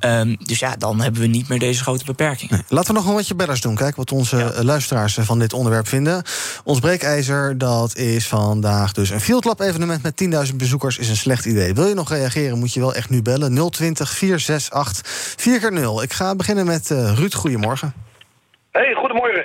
Um, 0.00 0.36
dus 0.42 0.58
ja, 0.58 0.76
dan 0.76 1.00
hebben 1.00 1.20
we 1.20 1.26
niet 1.26 1.48
meer 1.48 1.58
deze 1.58 1.82
grote 1.82 2.04
beperking. 2.04 2.50
Nee. 2.50 2.62
Laten 2.68 2.94
we 2.94 3.00
nog 3.00 3.08
een 3.08 3.14
watje 3.14 3.34
bellers 3.34 3.60
doen. 3.60 3.74
Kijk 3.74 3.96
wat 3.96 4.12
onze 4.12 4.36
ja. 4.36 4.64
luisteraars 4.64 5.18
van 5.20 5.38
dit 5.38 5.52
onderwerp 5.52 5.88
vinden. 5.88 6.22
Ons 6.64 6.80
breekijzer, 6.80 7.58
dat 7.58 7.96
is 7.96 8.28
vandaag 8.28 8.92
dus 8.92 9.10
een 9.10 9.20
Field 9.20 9.44
Lab 9.44 9.60
evenement 9.60 10.02
met 10.02 10.48
10.000 10.50 10.56
bezoekers, 10.56 10.98
is 10.98 11.08
een 11.08 11.16
slecht 11.16 11.44
idee. 11.44 11.74
Wil 11.74 11.86
je 11.86 11.94
nog 11.94 12.08
reageren, 12.08 12.58
moet 12.58 12.74
je 12.74 12.80
wel 12.80 12.94
echt 12.94 13.10
nu 13.10 13.22
bellen. 13.22 13.70
020 13.70 14.10
468 14.10 15.36
4x0. 15.36 16.02
Ik 16.02 16.12
ga 16.12 16.36
beginnen 16.36 16.66
met 16.66 16.90
uh, 16.90 17.12
Ruud. 17.14 17.34
Goedemorgen. 17.34 17.92
Hey, 18.72 18.94
goedemorgen. 18.94 19.44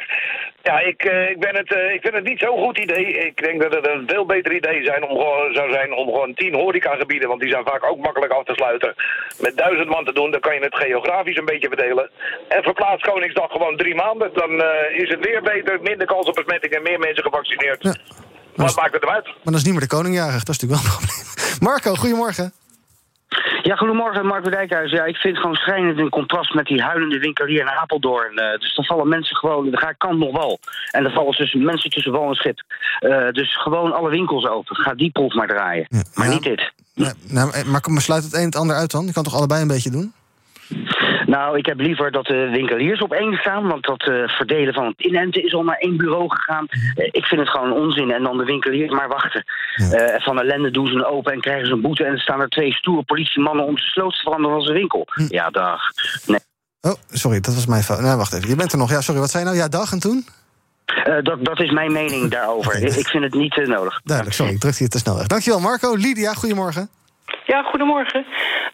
Ja, 0.70 0.80
ik, 0.80 1.06
uh, 1.06 1.30
ik, 1.30 1.40
ben 1.40 1.56
het, 1.56 1.72
uh, 1.72 1.94
ik 1.94 2.02
vind 2.02 2.14
het 2.14 2.24
niet 2.24 2.40
zo'n 2.40 2.64
goed 2.64 2.78
idee. 2.78 3.06
Ik 3.30 3.44
denk 3.44 3.62
dat 3.62 3.74
het 3.74 3.88
een 3.88 4.04
veel 4.08 4.26
beter 4.26 4.52
idee 4.56 4.84
zijn 4.86 5.04
om 5.04 5.10
gewoon, 5.10 5.54
zou 5.54 5.72
zijn 5.72 5.94
om 5.94 6.08
gewoon 6.08 6.34
tien 6.34 6.56
horecagebieden, 6.56 7.30
want 7.30 7.42
die 7.42 7.50
zijn 7.50 7.66
vaak 7.66 7.84
ook 7.86 8.00
makkelijk 8.00 8.32
af 8.32 8.44
te 8.44 8.54
sluiten, 8.54 8.96
met 9.40 9.58
duizend 9.58 9.90
man 9.90 10.06
te 10.06 10.14
doen. 10.14 10.32
Dan 10.32 10.40
kan 10.40 10.56
je 10.56 10.62
het 10.62 10.76
geografisch 10.76 11.38
een 11.38 11.52
beetje 11.52 11.68
verdelen. 11.68 12.10
En 12.48 12.64
verplaats 12.64 13.04
Koningsdag 13.04 13.52
gewoon 13.52 13.78
drie 13.78 13.96
maanden. 13.96 14.34
Dan 14.34 14.52
uh, 14.52 15.02
is 15.04 15.10
het 15.10 15.26
weer 15.26 15.42
beter, 15.42 15.82
minder 15.82 16.08
kans 16.08 16.28
op 16.28 16.36
besmetting 16.36 16.74
en 16.74 16.84
meer 16.84 17.00
mensen 17.00 17.24
gevaccineerd. 17.24 17.84
Ja. 17.84 17.96
Wat 18.56 18.76
maakt 18.76 18.94
het 18.94 19.04
eruit? 19.04 19.26
Maar 19.26 19.54
dat 19.54 19.62
is 19.62 19.64
niet 19.64 19.74
meer 19.74 19.88
de 19.88 19.96
koningjarig, 19.96 20.44
dat 20.44 20.56
is 20.56 20.60
natuurlijk 20.60 20.82
wel 20.82 20.92
een 20.92 20.98
probleem. 20.98 21.60
Marco, 21.68 21.94
goedemorgen. 21.94 22.63
Ja, 23.62 23.76
goedemorgen, 23.76 24.26
Mark 24.26 24.52
Dijkhuis. 24.52 24.92
Ja, 24.92 25.06
ik 25.06 25.16
vind 25.16 25.34
het 25.34 25.44
gewoon 25.44 25.56
schrijnend 25.56 26.00
in 26.00 26.10
contrast 26.10 26.54
met 26.54 26.66
die 26.66 26.82
huilende 26.82 27.20
winkelier 27.20 27.60
in 27.60 27.70
Apeldoorn. 27.70 28.32
Uh, 28.34 28.60
dus 28.60 28.76
dan 28.76 28.86
vallen 28.86 29.08
mensen 29.08 29.36
gewoon, 29.36 29.68
ik 29.68 29.96
kan 29.98 30.18
nog 30.18 30.32
wel. 30.32 30.60
En 30.92 31.04
dan 31.04 31.12
vallen 31.12 31.36
dus 31.36 31.54
mensen 31.54 31.90
tussen 31.90 32.12
wal 32.12 32.30
en 32.30 32.36
schip. 32.36 32.62
Uh, 33.02 33.32
dus 33.32 33.62
gewoon 33.62 33.94
alle 33.94 34.10
winkels 34.10 34.48
open. 34.48 34.76
Ga 34.76 34.94
die 34.94 35.12
proef 35.12 35.34
maar 35.34 35.48
draaien. 35.48 35.86
Ja, 35.90 36.04
maar 36.14 36.30
niet 36.30 36.44
dit. 36.44 36.72
Nou, 36.94 37.66
maar, 37.66 37.82
maar 37.90 38.02
sluit 38.02 38.24
het 38.24 38.34
een 38.34 38.46
het 38.46 38.56
ander 38.56 38.76
uit 38.76 38.92
dan? 38.92 39.06
Je 39.06 39.14
kan 39.14 39.24
toch 39.24 39.36
allebei 39.36 39.62
een 39.62 39.68
beetje 39.68 39.90
doen? 39.90 40.14
Nou, 41.38 41.58
ik 41.58 41.66
heb 41.66 41.80
liever 41.80 42.12
dat 42.12 42.26
de 42.26 42.50
winkeliers 42.50 43.02
op 43.02 43.12
één 43.12 43.34
staan. 43.34 43.68
Want 43.68 43.86
dat 43.86 44.08
uh, 44.08 44.28
verdelen 44.28 44.74
van 44.74 44.86
het 44.86 45.02
inenten 45.02 45.44
is 45.44 45.54
al 45.54 45.64
naar 45.64 45.78
één 45.78 45.98
bureau 45.98 46.30
gegaan. 46.30 46.66
Uh, 46.70 47.08
ik 47.12 47.26
vind 47.26 47.42
het 47.42 47.50
gewoon 47.50 47.72
onzin. 47.72 48.12
En 48.12 48.24
dan 48.24 48.38
de 48.38 48.44
winkeliers 48.44 48.92
maar 48.92 49.08
wachten. 49.08 49.44
Ja. 49.76 50.16
Uh, 50.16 50.22
van 50.22 50.40
ellende 50.40 50.72
doen 50.72 50.88
ze 50.88 50.94
een 50.94 51.06
open 51.06 51.34
en 51.34 51.42
krijgen 51.42 51.68
ze 51.68 51.74
een 51.74 51.82
boete. 51.82 52.04
En 52.04 52.12
er 52.12 52.20
staan 52.20 52.42
er 52.42 52.50
twee 52.50 52.74
stoere 52.74 53.04
politiemannen 53.04 53.66
om 53.66 53.76
de 53.76 53.82
sloot 53.82 54.14
te 54.14 54.22
veranderen 54.22 54.56
van 54.56 54.66
zijn 54.66 54.78
winkel. 54.78 55.08
Hm. 55.14 55.26
Ja, 55.30 55.50
dag. 55.50 55.82
Nee. 56.26 56.40
Oh, 56.82 56.94
sorry, 57.10 57.40
dat 57.40 57.54
was 57.54 57.66
mijn 57.66 57.84
fout. 57.84 58.00
Nou, 58.00 58.18
wacht 58.18 58.34
even. 58.34 58.50
Je 58.50 58.56
bent 58.56 58.72
er 58.72 58.78
nog. 58.78 58.90
Ja, 58.90 59.02
sorry, 59.02 59.20
wat 59.20 59.30
zei 59.30 59.44
je 59.44 59.50
nou? 59.50 59.62
Ja, 59.62 59.68
dag 59.68 59.92
en 59.92 60.00
toen? 60.00 60.26
Uh, 61.08 61.22
dat, 61.22 61.46
dat 61.46 61.60
is 61.60 61.72
mijn 61.72 61.92
mening 61.92 62.30
daarover. 62.38 62.76
Okay. 62.76 62.98
Ik 62.98 63.08
vind 63.08 63.24
het 63.24 63.34
niet 63.34 63.58
uh, 63.58 63.68
nodig. 63.68 64.02
Duidelijk, 64.04 64.36
sorry, 64.36 64.54
ik 64.54 64.60
druk 64.60 64.76
hier 64.76 64.90
te 64.90 64.98
snel 64.98 65.16
weg. 65.18 65.28
Dankjewel, 65.28 65.60
Marco. 65.60 65.96
Lydia, 65.96 66.34
goedemorgen. 66.34 66.90
Ja, 67.46 67.62
goedemorgen. 67.62 68.26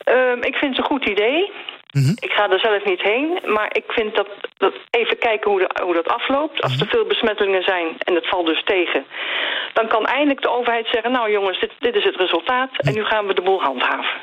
Uh, 0.06 0.32
ik 0.42 0.56
vind 0.56 0.76
het 0.76 0.78
een 0.78 0.92
goed 0.92 1.06
idee. 1.06 1.52
Mm 1.92 2.04
-hmm. 2.04 2.16
Ik 2.20 2.32
ga 2.32 2.50
er 2.50 2.60
zelf 2.60 2.86
niet 2.86 3.02
heen, 3.02 3.40
maar 3.46 3.70
ik 3.72 3.84
vind 3.88 4.16
dat, 4.16 4.28
dat 4.58 4.74
even 4.90 5.18
kijken 5.18 5.52
hoe, 5.52 5.60
de, 5.60 5.70
hoe 5.84 5.94
dat 5.94 6.08
afloopt. 6.08 6.62
Als 6.62 6.80
er 6.80 6.88
veel 6.88 7.06
besmettingen 7.06 7.64
zijn 7.64 7.88
en 7.98 8.16
het 8.16 8.28
valt 8.28 8.46
dus 8.46 8.64
tegen... 8.64 9.06
dan 9.74 9.88
kan 9.88 10.06
eindelijk 10.06 10.42
de 10.42 10.50
overheid 10.50 10.88
zeggen... 10.92 11.12
nou 11.12 11.32
jongens, 11.32 11.60
dit, 11.60 11.72
dit 11.80 11.96
is 11.96 12.04
het 12.04 12.16
resultaat 12.16 12.70
en 12.78 12.94
nu 12.94 13.04
gaan 13.04 13.28
we 13.28 13.34
de 13.34 13.42
boel 13.42 13.62
handhaven. 13.62 14.16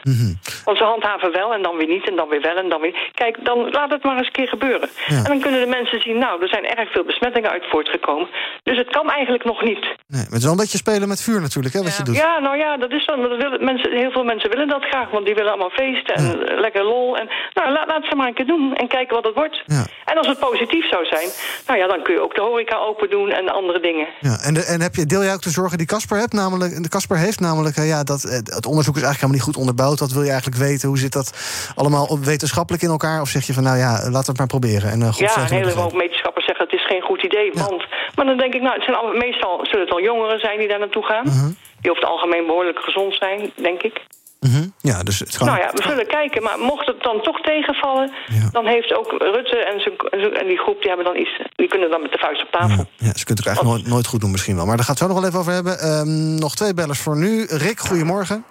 Want 0.65 0.79
ze 0.79 0.85
handhaven 0.85 1.33
wel 1.33 1.55
en 1.55 1.63
dan 1.63 1.77
weer 1.77 1.89
niet 1.89 2.09
en 2.09 2.17
dan 2.17 2.29
weer 2.29 2.41
wel 2.41 2.57
en 2.57 2.69
dan 2.69 2.81
weer... 2.81 3.11
Kijk, 3.15 3.45
dan 3.45 3.71
laat 3.71 3.91
het 3.91 4.03
maar 4.03 4.17
eens 4.17 4.27
een 4.27 4.33
keer 4.33 4.49
gebeuren. 4.49 4.89
Ja. 5.07 5.17
En 5.17 5.25
dan 5.25 5.41
kunnen 5.41 5.61
de 5.61 5.75
mensen 5.79 6.01
zien... 6.01 6.19
nou, 6.19 6.43
er 6.43 6.49
zijn 6.49 6.67
erg 6.67 6.93
veel 6.93 7.05
besmettingen 7.05 7.51
uit 7.51 7.65
voortgekomen. 7.71 8.29
Dus 8.63 8.77
het 8.77 8.91
kan 8.91 9.11
eigenlijk 9.11 9.45
nog 9.45 9.63
niet. 9.63 9.83
Nee, 9.83 9.97
maar 10.09 10.37
het 10.37 10.43
is 10.43 10.43
wel 10.43 10.53
een 10.53 10.65
beetje 10.65 10.79
spelen 10.79 11.09
met 11.09 11.23
vuur 11.23 11.41
natuurlijk, 11.41 11.75
hè, 11.75 11.83
wat 11.83 11.91
ja. 11.91 11.99
je 11.99 12.05
doet. 12.05 12.17
Ja, 12.17 12.39
nou 12.39 12.57
ja, 12.57 12.77
dat 12.77 12.93
is 12.93 13.07
dan... 13.07 13.23
Dat 13.23 13.37
willen 13.37 13.65
mensen, 13.65 13.93
heel 13.93 14.11
veel 14.11 14.25
mensen 14.25 14.51
willen 14.51 14.69
dat 14.69 14.85
graag, 14.85 15.11
want 15.11 15.27
die 15.27 15.35
willen 15.35 15.51
allemaal 15.51 15.71
feesten 15.71 16.15
en 16.15 16.25
ja. 16.25 16.61
lekker 16.61 16.85
lol... 16.85 17.17
En, 17.17 17.29
nou, 17.57 17.73
laat, 17.73 17.87
laat 17.87 18.05
ze 18.09 18.15
maar 18.17 18.29
een 18.29 18.35
keer 18.35 18.47
doen 18.47 18.75
en 18.75 18.89
kijken 18.89 19.15
wat 19.15 19.25
het 19.25 19.35
wordt. 19.35 19.63
Ja. 19.67 19.85
En 20.05 20.17
als 20.17 20.27
het 20.27 20.39
positief 20.39 20.89
zou 20.89 21.05
zijn, 21.05 21.29
nou 21.67 21.79
ja, 21.79 21.87
dan 21.87 22.03
kun 22.03 22.15
je 22.15 22.23
ook 22.23 22.35
de 22.35 22.41
horeca 22.41 22.77
open 22.77 23.11
doen 23.11 23.31
en 23.31 23.49
andere 23.49 23.81
dingen. 23.81 24.07
Ja, 24.21 24.37
en, 24.47 24.55
de, 24.55 24.65
en 24.65 24.81
heb 24.81 24.95
je, 24.95 25.07
deel 25.07 25.23
jij 25.23 25.35
ook 25.35 25.43
de 25.43 25.51
zorgen 25.51 25.79
die 25.79 25.87
Casper 25.87 26.19
hebt? 26.19 26.33
Namelijk, 26.33 26.83
de 26.83 26.89
Casper 26.89 27.19
heeft 27.19 27.41
namelijk, 27.41 27.77
ja, 27.77 28.03
dat 28.03 28.23
het 28.59 28.67
onderzoek 28.67 28.97
is 28.97 29.03
eigenlijk 29.03 29.21
helemaal 29.21 29.39
niet 29.39 29.49
goed 29.49 29.57
onderbouwd. 29.57 29.99
Wat 30.01 30.13
wil 30.13 30.23
je 30.23 30.31
eigenlijk 30.31 30.61
weten? 30.61 30.89
Hoe 30.89 30.99
zit 30.99 31.13
dat 31.13 31.29
allemaal 31.75 32.19
wetenschappelijk 32.21 32.83
in 32.83 32.91
elkaar? 32.91 33.21
Of 33.21 33.29
zeg 33.29 33.47
je 33.47 33.53
van, 33.53 33.63
nou 33.63 33.79
ja, 33.79 33.93
laten 33.93 34.11
we 34.11 34.27
het 34.27 34.39
maar 34.39 34.55
proberen? 34.57 34.91
En, 34.91 35.01
uh, 35.01 35.13
ja, 35.13 35.37
een 35.37 35.59
hele 35.61 35.73
hoop 35.73 35.93
wetenschappers 35.93 36.45
zeggen 36.47 36.65
het 36.65 36.75
is 36.75 36.87
geen 36.87 37.03
goed 37.03 37.23
idee. 37.23 37.51
Ja. 37.53 37.63
Want, 37.67 37.85
maar 38.15 38.27
dan 38.27 38.37
denk 38.37 38.55
ik, 38.55 38.63
nou, 38.63 38.75
het 38.75 38.85
zijn 38.85 38.97
al, 38.97 39.13
meestal 39.13 39.59
zullen 39.63 39.85
het 39.85 39.95
al 39.95 40.03
jongeren 40.03 40.39
zijn 40.39 40.59
die 40.59 40.69
daar 40.69 40.79
naartoe 40.79 41.05
gaan. 41.05 41.27
Uh 41.27 41.33
-huh. 41.33 41.51
Die 41.81 41.91
over 41.91 42.03
het 42.03 42.13
algemeen 42.13 42.47
behoorlijk 42.47 42.79
gezond 42.79 43.15
zijn, 43.15 43.53
denk 43.55 43.83
ik. 43.83 44.01
Mm 44.41 44.51
-hmm. 44.53 44.73
Ja, 44.79 45.03
dus 45.03 45.19
het 45.19 45.39
Nou 45.39 45.59
ja, 45.59 45.71
we 45.73 45.83
zullen 45.83 46.07
kijken. 46.07 46.43
Maar 46.43 46.59
mocht 46.59 46.87
het 46.87 47.03
dan 47.03 47.23
toch 47.23 47.41
tegenvallen... 47.41 48.13
Ja. 48.27 48.49
dan 48.53 48.67
heeft 48.67 48.95
ook 48.95 49.11
Rutte 49.19 49.57
en, 49.57 49.81
zijn, 49.81 50.35
en 50.35 50.47
die 50.47 50.59
groep... 50.59 50.79
die, 50.81 50.89
hebben 50.89 51.07
dan 51.07 51.17
iets, 51.17 51.43
die 51.55 51.69
kunnen 51.69 51.91
dan 51.91 52.03
met 52.03 52.13
de 52.13 52.19
vuist 52.19 52.43
op 52.43 52.51
tafel. 52.51 52.85
Ja, 52.97 53.07
ja 53.07 53.13
ze 53.17 53.25
kunnen 53.25 53.45
het 53.45 53.47
eigenlijk 53.47 53.77
nooit, 53.77 53.87
nooit, 53.93 54.07
goed 54.07 54.21
doen 54.21 54.31
misschien 54.31 54.57
wel. 54.57 54.67
Maar 54.67 54.77
daar 54.77 54.85
gaat 54.85 54.99
het 54.99 55.09
zo 55.09 55.13
nog 55.13 55.21
wel 55.21 55.29
even 55.29 55.41
over 55.41 55.53
hebben. 55.53 55.75
Um, 55.89 56.39
nog 56.39 56.55
twee 56.55 56.75
bellers 56.75 57.01
voor 57.01 57.17
nu. 57.17 57.45
Rick, 57.49 57.79
goedemorgen. 57.79 58.45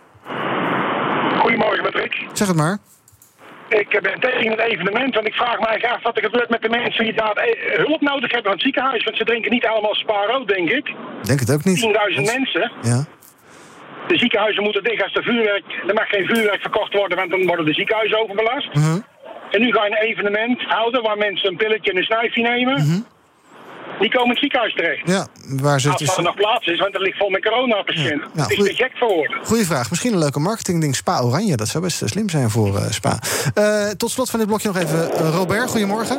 Goedemorgen 1.39 1.83
met 1.83 1.95
Rick. 1.95 2.27
Zeg 2.33 2.47
het 2.47 2.57
maar. 2.57 2.77
Ik 3.69 3.99
ben 4.01 4.19
tegen 4.19 4.51
het 4.51 4.59
evenement, 4.59 5.15
want 5.15 5.27
ik 5.27 5.33
vraag 5.33 5.59
mij 5.59 5.79
graag 5.79 6.01
wat 6.03 6.15
er 6.15 6.23
gebeurt 6.23 6.49
met 6.49 6.61
de 6.61 6.69
mensen 6.69 7.03
die 7.03 7.13
daar 7.13 7.47
hulp 7.75 8.01
nodig 8.01 8.31
hebben 8.31 8.51
aan 8.51 8.57
het 8.57 8.65
ziekenhuis. 8.65 9.03
Want 9.03 9.17
ze 9.17 9.23
drinken 9.23 9.51
niet 9.51 9.65
allemaal 9.65 9.95
spaarrood, 9.95 10.47
denk 10.47 10.69
ik. 10.69 10.93
Denk 11.21 11.39
het 11.39 11.51
ook 11.51 11.63
niet. 11.63 11.81
10.000 11.81 12.21
mensen. 12.35 12.71
Ja. 12.81 13.05
De 14.07 14.17
ziekenhuizen 14.17 14.63
moeten 14.63 14.83
dicht 14.83 15.03
als 15.03 15.13
de 15.13 15.21
vuurwerk. 15.21 15.63
Er 15.87 15.93
mag 15.93 16.07
geen 16.09 16.25
vuurwerk 16.25 16.61
verkocht 16.61 16.93
worden, 16.93 17.17
want 17.17 17.31
dan 17.31 17.45
worden 17.45 17.65
de 17.65 17.73
ziekenhuizen 17.73 18.21
overbelast. 18.21 18.69
Uh 18.75 18.83
-huh. 18.83 19.03
En 19.51 19.61
nu 19.61 19.71
ga 19.71 19.85
je 19.85 19.91
een 19.91 20.07
evenement 20.09 20.61
houden 20.61 21.01
waar 21.03 21.17
mensen 21.17 21.49
een 21.49 21.57
pilletje 21.57 21.91
en 21.91 21.97
een 21.97 22.03
snuifje 22.03 22.41
nemen. 22.41 22.77
Uh 22.77 22.83
-huh. 22.83 23.03
die 23.99 24.09
komen 24.09 24.25
in 24.25 24.29
het 24.29 24.39
ziekenhuis 24.39 24.73
terecht. 24.73 25.01
Ja, 25.09 25.27
waar 25.61 25.79
ze 25.79 25.89
het 25.89 25.99
Als 25.99 26.17
er 26.17 26.23
nog 26.23 26.35
plaats 26.35 26.67
is, 26.67 26.79
want 26.79 26.95
er 26.95 27.01
ligt 27.01 27.17
vol 27.17 27.29
met 27.29 27.43
coronapatiënten. 27.45 28.29
Ja, 28.33 28.41
het 28.41 28.51
is 28.51 28.63
te 28.63 28.73
gek 28.73 28.91
voor 28.95 29.07
woorden. 29.07 29.45
Goeie 29.45 29.65
vraag. 29.65 29.89
Misschien 29.89 30.13
een 30.13 30.19
leuke 30.19 30.39
marketingding. 30.39 30.95
Spa 30.95 31.21
Oranje, 31.21 31.55
dat 31.55 31.67
zou 31.67 31.83
best 31.83 32.01
eh, 32.01 32.07
slim 32.07 32.29
zijn 32.29 32.49
voor 32.49 32.75
eh, 32.75 32.89
Spa. 32.89 33.19
Eh, 33.53 33.89
tot 33.89 34.11
slot 34.11 34.29
van 34.29 34.39
dit 34.39 34.47
blokje 34.47 34.67
nog 34.67 34.77
even 34.77 35.07
Robert. 35.09 35.69
Goedemorgen. 35.69 36.17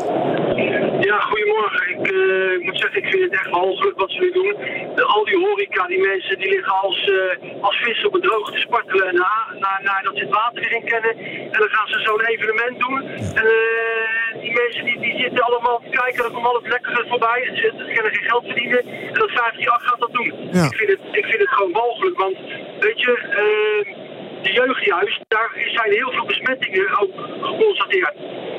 Ja, 1.00 1.20
goedemorgen. 1.20 1.90
Ik, 1.90 2.06
eh, 2.10 2.55
ik 2.55 2.55
moet 2.66 2.80
zeggen, 2.80 3.02
ik 3.02 3.10
vind 3.10 3.22
het 3.22 3.32
echt 3.32 3.50
walgelijk 3.50 3.98
wat 3.98 4.10
ze 4.10 4.18
nu 4.20 4.30
doen. 4.32 4.54
De, 4.94 5.04
al 5.04 5.24
die 5.24 5.38
horeca, 5.38 5.86
die 5.86 6.06
mensen, 6.10 6.38
die 6.38 6.50
liggen 6.50 6.72
als, 6.72 6.98
eh, 7.10 7.62
als 7.62 7.76
vissen 7.76 8.06
op 8.06 8.12
het 8.12 8.22
droog 8.22 8.50
te 8.52 8.60
spartelen 8.60 9.14
na, 9.14 9.32
na, 9.58 9.80
nadat 9.82 10.14
ze 10.16 10.20
het 10.24 10.34
water 10.34 10.62
erin 10.62 10.84
kennen. 10.84 11.14
En 11.54 11.58
dan 11.62 11.68
gaan 11.68 11.88
ze 11.88 11.98
zo'n 12.00 12.24
evenement 12.24 12.80
doen. 12.80 13.02
En 13.40 13.46
eh, 13.46 14.40
die 14.40 14.52
mensen 14.62 14.84
die, 14.84 14.98
die 15.00 15.18
zitten 15.18 15.44
allemaal 15.44 15.80
te 15.84 15.90
kijken, 15.90 16.24
er 16.24 16.30
komt 16.30 16.46
al 16.46 16.60
het 16.62 16.68
lekkere 16.68 17.04
voorbij. 17.08 17.40
Ze, 17.54 17.72
ze 17.76 17.92
kunnen 17.94 18.12
geen 18.14 18.28
geld 18.30 18.44
verdienen. 18.44 18.82
En 19.08 19.14
dat 19.22 19.30
538 19.30 19.88
gaat 19.88 20.00
dat 20.00 20.12
doen. 20.12 20.32
Ik, 20.70 20.76
vind 20.76 20.90
het, 20.90 21.00
ik 21.20 21.24
vind 21.24 21.40
het 21.40 21.48
gewoon 21.48 21.72
walgelijk, 21.72 22.18
want 22.18 22.36
weet 22.80 23.00
je... 23.00 23.12
eh, 23.42 24.05
de 24.46 24.52
jeugdjuist, 24.60 25.18
daar 25.34 25.50
zijn 25.76 25.90
heel 26.00 26.10
veel 26.16 26.26
besmettingen 26.32 26.86
ook 27.02 27.12
geconstateerd. 27.50 28.14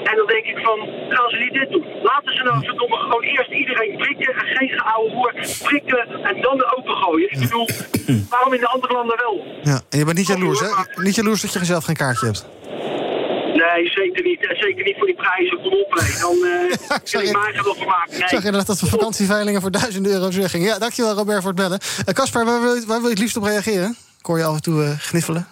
En 0.09 0.15
dan 0.19 0.27
denk 0.33 0.45
ik 0.53 0.57
van, 0.67 0.77
gaan 1.15 1.29
ze 1.29 1.37
niet 1.43 1.53
dit 1.61 1.69
doen? 1.75 1.85
Laten 2.11 2.33
ze 2.37 2.43
nou 2.43 2.57
verdomme 2.65 2.97
gewoon 2.97 3.23
eerst 3.23 3.51
iedereen 3.51 3.97
prikken 3.97 4.33
en 4.39 4.45
geen 4.57 4.69
geouwe 4.79 5.09
hoer 5.15 5.33
prikken 5.63 6.07
en 6.29 6.41
dan 6.41 6.57
opengooien. 6.77 7.29
Ik 7.31 7.39
bedoel, 7.39 7.67
waarom 8.29 8.53
in 8.53 8.59
de 8.59 8.67
andere 8.75 8.93
landen 8.93 9.17
wel? 9.25 9.35
Ja, 9.63 9.77
en 9.89 9.97
je 9.99 10.05
bent 10.05 10.17
niet 10.17 10.27
jaloers, 10.27 10.59
hè? 10.59 10.67
Niet 11.07 11.15
jaloers 11.15 11.41
dat 11.41 11.53
je 11.53 11.65
zelf 11.65 11.83
geen 11.85 11.95
kaartje 11.95 12.25
hebt. 12.25 12.45
Nee, 13.63 13.89
zeker 13.89 14.23
niet. 14.23 14.39
Zeker 14.59 14.83
niet 14.83 14.95
voor 14.97 15.05
die 15.05 15.15
prijzen. 15.15 15.57
Kom 15.57 15.73
op, 15.73 15.91
hé. 15.93 16.19
Dan 16.19 16.37
kan 17.11 17.21
ik 17.21 17.31
mij 17.37 17.63
wel 17.63 17.75
van 17.75 17.85
maken. 17.87 18.13
Ik 18.13 18.19
Nee. 18.19 18.27
zag 18.29 18.43
inderdaad 18.43 18.67
dat 18.67 18.79
we 18.79 18.85
vakantieveilingen 18.87 19.61
voor 19.61 19.71
duizenden 19.71 20.11
euro's 20.11 20.35
weggingen. 20.35 20.67
Ja, 20.67 20.77
dankjewel 20.79 21.13
Robert 21.13 21.37
voor 21.41 21.51
het 21.51 21.59
bellen. 21.59 21.79
Eh, 22.05 22.13
Caspar, 22.13 22.45
waar, 22.45 22.61
wil 22.61 22.73
je- 22.73 22.85
waar 22.85 22.97
wil 22.97 23.05
je 23.05 23.13
het 23.13 23.19
liefst 23.19 23.37
op 23.37 23.43
reageren? 23.43 23.95
Ik 24.19 24.25
hoor 24.25 24.37
je 24.37 24.43
af 24.43 24.55
en 24.55 24.61
toe 24.61 24.83
eh, 24.83 24.89
gniffelen. 24.99 25.47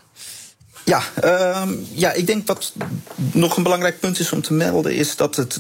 Ja, 0.85 1.01
ehm, 1.21 1.73
ja, 1.91 2.11
ik 2.13 2.27
denk 2.27 2.47
wat 2.47 2.73
nog 3.31 3.57
een 3.57 3.63
belangrijk 3.63 3.99
punt 3.99 4.19
is 4.19 4.31
om 4.31 4.41
te 4.41 4.53
melden, 4.53 4.93
is 4.93 5.15
dat 5.15 5.35
het 5.35 5.59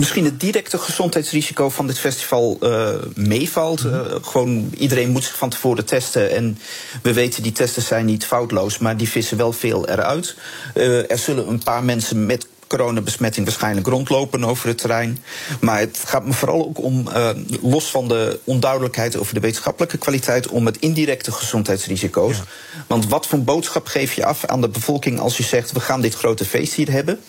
misschien 0.00 0.24
het 0.24 0.40
directe 0.40 0.78
gezondheidsrisico 0.78 1.68
van 1.68 1.86
dit 1.86 1.98
festival 1.98 2.56
eh, 2.60 2.94
meevalt. 3.14 3.84
Eh, 3.84 4.00
gewoon 4.22 4.70
iedereen 4.78 5.10
moet 5.10 5.24
zich 5.24 5.36
van 5.36 5.48
tevoren 5.48 5.84
testen. 5.84 6.30
En 6.30 6.58
we 7.02 7.12
weten, 7.12 7.42
die 7.42 7.52
testen 7.52 7.82
zijn 7.82 8.04
niet 8.04 8.26
foutloos, 8.26 8.78
maar 8.78 8.96
die 8.96 9.08
vissen 9.08 9.36
wel 9.36 9.52
veel 9.52 9.88
eruit. 9.88 10.36
Eh, 10.74 11.10
er 11.10 11.18
zullen 11.18 11.48
een 11.48 11.62
paar 11.62 11.84
mensen 11.84 12.26
met 12.26 12.46
coronabesmetting 12.70 13.46
waarschijnlijk 13.46 13.86
rondlopen 13.86 14.44
over 14.44 14.68
het 14.68 14.78
terrein. 14.78 15.24
Maar 15.60 15.78
het 15.78 16.02
gaat 16.06 16.26
me 16.26 16.32
vooral 16.32 16.64
ook 16.64 16.82
om, 16.82 17.08
eh, 17.08 17.28
los 17.62 17.90
van 17.90 18.08
de 18.08 18.40
onduidelijkheid 18.44 19.16
over 19.16 19.34
de 19.34 19.40
wetenschappelijke 19.40 19.98
kwaliteit, 19.98 20.48
om 20.48 20.66
het 20.66 20.76
indirecte 20.78 21.32
gezondheidsrisico's. 21.32 22.42
Want 22.86 23.08
wat 23.08 23.26
voor 23.26 23.42
boodschap 23.42 23.86
geef 23.86 24.12
je 24.12 24.24
af 24.24 24.44
aan 24.44 24.60
de 24.60 24.68
bevolking 24.68 25.18
als 25.18 25.36
je 25.36 25.42
zegt: 25.42 25.72
we 25.72 25.80
gaan 25.80 26.00
dit 26.00 26.14
grote 26.14 26.44
feest 26.44 26.72
hier 26.72 26.90
hebben? 26.90 27.20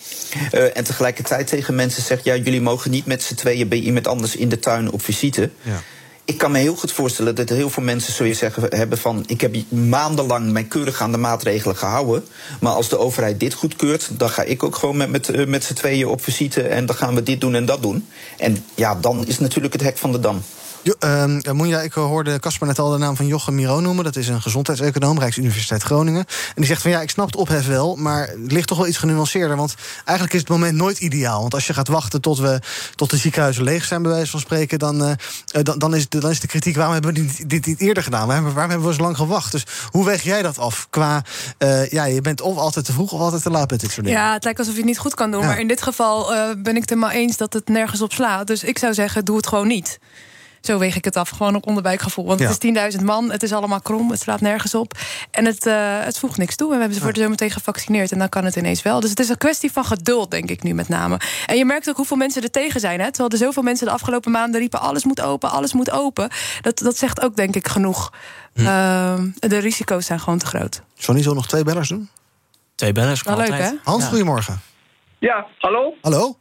Eh, 0.51 0.77
en 0.77 0.84
tegelijkertijd 0.84 1.47
tegen 1.47 1.75
mensen 1.75 2.04
zegt: 2.04 2.23
ja, 2.23 2.36
jullie 2.36 2.62
mogen 2.62 2.91
niet 2.91 3.06
met 3.06 3.23
z'n 3.23 3.36
tweeën 3.36 3.67
bij 3.67 3.80
iemand 3.80 4.08
anders 4.08 4.36
in 4.36 4.49
de 4.49 4.60
tuin 4.60 4.91
op 4.91 5.04
visite. 5.04 5.49
Ik 6.31 6.37
kan 6.37 6.51
me 6.51 6.59
heel 6.59 6.75
goed 6.75 6.91
voorstellen 6.91 7.35
dat 7.35 7.49
heel 7.49 7.69
veel 7.69 7.83
mensen, 7.83 8.13
zul 8.13 8.25
je 8.25 8.33
zeggen, 8.33 8.63
hebben 8.69 8.97
van... 8.97 9.23
ik 9.27 9.41
heb 9.41 9.55
maandenlang 9.69 10.51
mij 10.51 10.63
keurig 10.63 11.01
aan 11.01 11.11
de 11.11 11.17
maatregelen 11.17 11.75
gehouden... 11.75 12.25
maar 12.59 12.73
als 12.73 12.89
de 12.89 12.97
overheid 12.97 13.39
dit 13.39 13.53
goedkeurt... 13.53 14.09
dan 14.11 14.29
ga 14.29 14.43
ik 14.43 14.63
ook 14.63 14.75
gewoon 14.75 14.97
met, 14.97 15.09
met, 15.09 15.29
eh, 15.29 15.45
met 15.45 15.63
z'n 15.63 15.73
tweeën 15.73 16.07
op 16.07 16.23
visite... 16.23 16.61
en 16.61 16.85
dan 16.85 16.95
gaan 16.95 17.15
we 17.15 17.23
dit 17.23 17.41
doen 17.41 17.55
en 17.55 17.65
dat 17.65 17.81
doen. 17.81 18.07
En 18.37 18.65
ja, 18.75 18.95
dan 18.95 19.27
is 19.27 19.39
natuurlijk 19.39 19.73
het 19.73 19.83
hek 19.83 19.97
van 19.97 20.11
de 20.11 20.19
dam. 20.19 20.41
Jo, 20.83 20.93
ehm, 20.99 21.37
eh, 21.39 21.51
Moenja, 21.53 21.79
ik 21.81 21.93
hoorde 21.93 22.39
Casper 22.39 22.67
net 22.67 22.79
al 22.79 22.89
de 22.89 22.97
naam 22.97 23.15
van 23.15 23.27
Jochem 23.27 23.55
Miro 23.55 23.79
noemen. 23.79 24.03
Dat 24.03 24.15
is 24.15 24.27
een 24.27 24.41
gezondheidseconoom, 24.41 25.19
Rijksuniversiteit 25.19 25.83
Groningen. 25.83 26.25
En 26.25 26.53
die 26.55 26.65
zegt 26.65 26.81
van 26.81 26.91
ja, 26.91 27.01
ik 27.01 27.09
snap 27.09 27.25
het 27.25 27.35
ophef 27.35 27.67
wel, 27.67 27.95
maar 27.95 28.27
het 28.27 28.51
ligt 28.51 28.67
toch 28.67 28.77
wel 28.77 28.87
iets 28.87 28.97
genuanceerder. 28.97 29.55
Want 29.57 29.75
eigenlijk 30.05 30.33
is 30.33 30.39
het 30.39 30.49
moment 30.49 30.75
nooit 30.75 30.99
ideaal. 30.99 31.41
Want 31.41 31.53
als 31.53 31.67
je 31.67 31.73
gaat 31.73 31.87
wachten 31.87 32.21
tot, 32.21 32.39
we, 32.39 32.59
tot 32.95 33.09
de 33.09 33.17
ziekenhuizen 33.17 33.63
leeg 33.63 33.85
zijn, 33.85 34.01
bij 34.01 34.11
wijze 34.11 34.31
van 34.31 34.39
spreken, 34.39 34.79
dan, 34.79 35.03
eh, 35.03 35.11
eh, 35.11 35.63
dan, 35.63 35.79
dan, 35.79 35.95
is, 35.95 36.09
de, 36.09 36.19
dan 36.19 36.29
is 36.31 36.39
de 36.39 36.47
kritiek: 36.47 36.75
waarom 36.75 36.93
hebben 36.93 37.13
we 37.13 37.21
dit, 37.21 37.49
dit 37.49 37.65
niet 37.65 37.79
eerder 37.79 38.03
gedaan? 38.03 38.27
Waarom, 38.27 38.45
hebben- 38.45 38.53
waarom 38.53 38.71
hebben 38.71 38.89
we 38.89 38.95
zo 38.95 39.01
lang 39.01 39.15
gewacht? 39.17 39.51
Dus 39.51 39.65
hoe 39.91 40.05
weeg 40.05 40.21
jij 40.23 40.41
dat 40.41 40.57
af? 40.57 40.87
Qua, 40.89 41.23
eh, 41.57 41.89
ja, 41.89 42.03
je 42.05 42.21
bent 42.21 42.41
of 42.41 42.57
altijd 42.57 42.85
te 42.85 42.93
vroeg 42.93 43.11
of 43.11 43.19
altijd 43.19 43.43
te 43.43 43.49
laat 43.49 43.69
met 43.71 43.79
dit 43.79 43.91
soort 43.91 44.05
dingen. 44.05 44.21
Ja, 44.21 44.33
het 44.33 44.43
lijkt 44.43 44.59
alsof 44.59 44.73
je 44.73 44.79
het 44.79 44.89
niet 44.89 44.99
goed 44.99 45.13
kan 45.13 45.31
doen. 45.31 45.41
Ja. 45.41 45.47
Maar 45.47 45.59
in 45.59 45.67
dit 45.67 45.81
geval 45.81 46.33
eh, 46.35 46.49
ben 46.57 46.75
ik 46.75 46.81
het 46.81 46.91
er 46.91 46.97
maar 46.97 47.11
eens 47.11 47.37
dat 47.37 47.53
het 47.53 47.67
nergens 47.67 48.01
op 48.01 48.13
slaat. 48.13 48.47
Dus 48.47 48.63
ik 48.63 48.77
zou 48.77 48.93
zeggen, 48.93 49.25
doe 49.25 49.35
het 49.37 49.47
gewoon 49.47 49.67
niet. 49.67 49.99
Zo 50.62 50.78
weeg 50.78 50.95
ik 50.95 51.06
het 51.06 51.15
af, 51.15 51.30
gewoon 51.30 51.56
op 51.56 51.67
onderbuikgevoel. 51.67 52.26
Want 52.26 52.39
Ja. 52.39 52.45
het 52.45 52.54
is 52.54 52.60
10.000 52.60 53.04
man, 53.04 53.32
het 53.32 53.43
is 53.43 53.54
allemaal 53.54 53.82
krom, 53.82 54.12
het 54.12 54.19
slaat 54.19 54.41
nergens 54.41 54.76
op. 54.76 54.93
En 55.32 55.45
het, 55.45 55.65
eh, 55.65 56.00
het 56.00 56.19
voegt 56.19 56.38
niks 56.38 56.56
toe. 56.56 56.67
En 56.67 56.74
we 56.74 56.80
hebben 56.80 56.97
ze 56.97 57.04
voor 57.04 57.13
de 57.13 57.19
zometeen 57.21 57.52
gevaccineerd 57.52 58.12
en 58.12 58.19
dan 58.19 58.30
kan 58.30 58.45
het 58.45 58.56
ineens 58.56 58.82
wel. 58.82 59.00
Dus 59.00 59.10
het 59.10 59.19
is 59.19 59.30
een 59.30 59.38
kwestie 59.38 59.71
van 59.71 59.86
geduld, 59.86 60.32
denk 60.32 60.50
ik 60.50 60.63
nu 60.63 60.74
met 60.74 60.88
name. 60.89 61.19
En 61.45 61.58
je 61.58 61.65
merkt 61.65 61.89
ook 61.89 61.95
hoeveel 61.95 62.17
mensen 62.17 62.41
er 62.43 62.52
tegen 62.52 62.80
zijn. 62.80 63.00
Hè? 63.00 63.06
Terwijl 63.12 63.30
er 63.30 63.38
zoveel 63.38 63.63
mensen 63.63 63.86
de 63.86 63.91
afgelopen 63.93 64.32
maanden 64.32 64.60
riepen... 64.60 64.80
alles 64.82 65.04
moet 65.04 65.21
open, 65.21 65.52
alles 65.52 65.74
moet 65.74 65.91
open. 65.91 66.30
Dat, 66.62 66.78
dat 66.80 66.97
zegt 66.97 67.21
ook, 67.21 67.36
denk 67.36 67.56
ik, 67.56 67.67
genoeg. 67.67 68.13
Ehm, 68.54 69.30
de 69.39 69.58
risico's 69.58 70.06
zijn 70.06 70.19
gewoon 70.19 70.39
te 70.39 70.45
groot. 70.45 70.82
Johnny, 70.95 71.24
zal 71.24 71.34
nog 71.34 71.47
twee 71.47 71.63
bellers 71.63 71.89
doen? 71.89 72.10
Twee 72.76 72.91
bellers, 72.91 73.21
Wel 73.21 73.38
leuk, 73.38 73.50
altijd. 73.52 73.69
hè? 73.69 73.76
Hans, 73.84 74.04
Ja. 74.04 74.10
goedemorgen. 74.10 74.62
Ja, 75.19 75.45
hallo? 75.60 75.93
Hallo? 76.02 76.38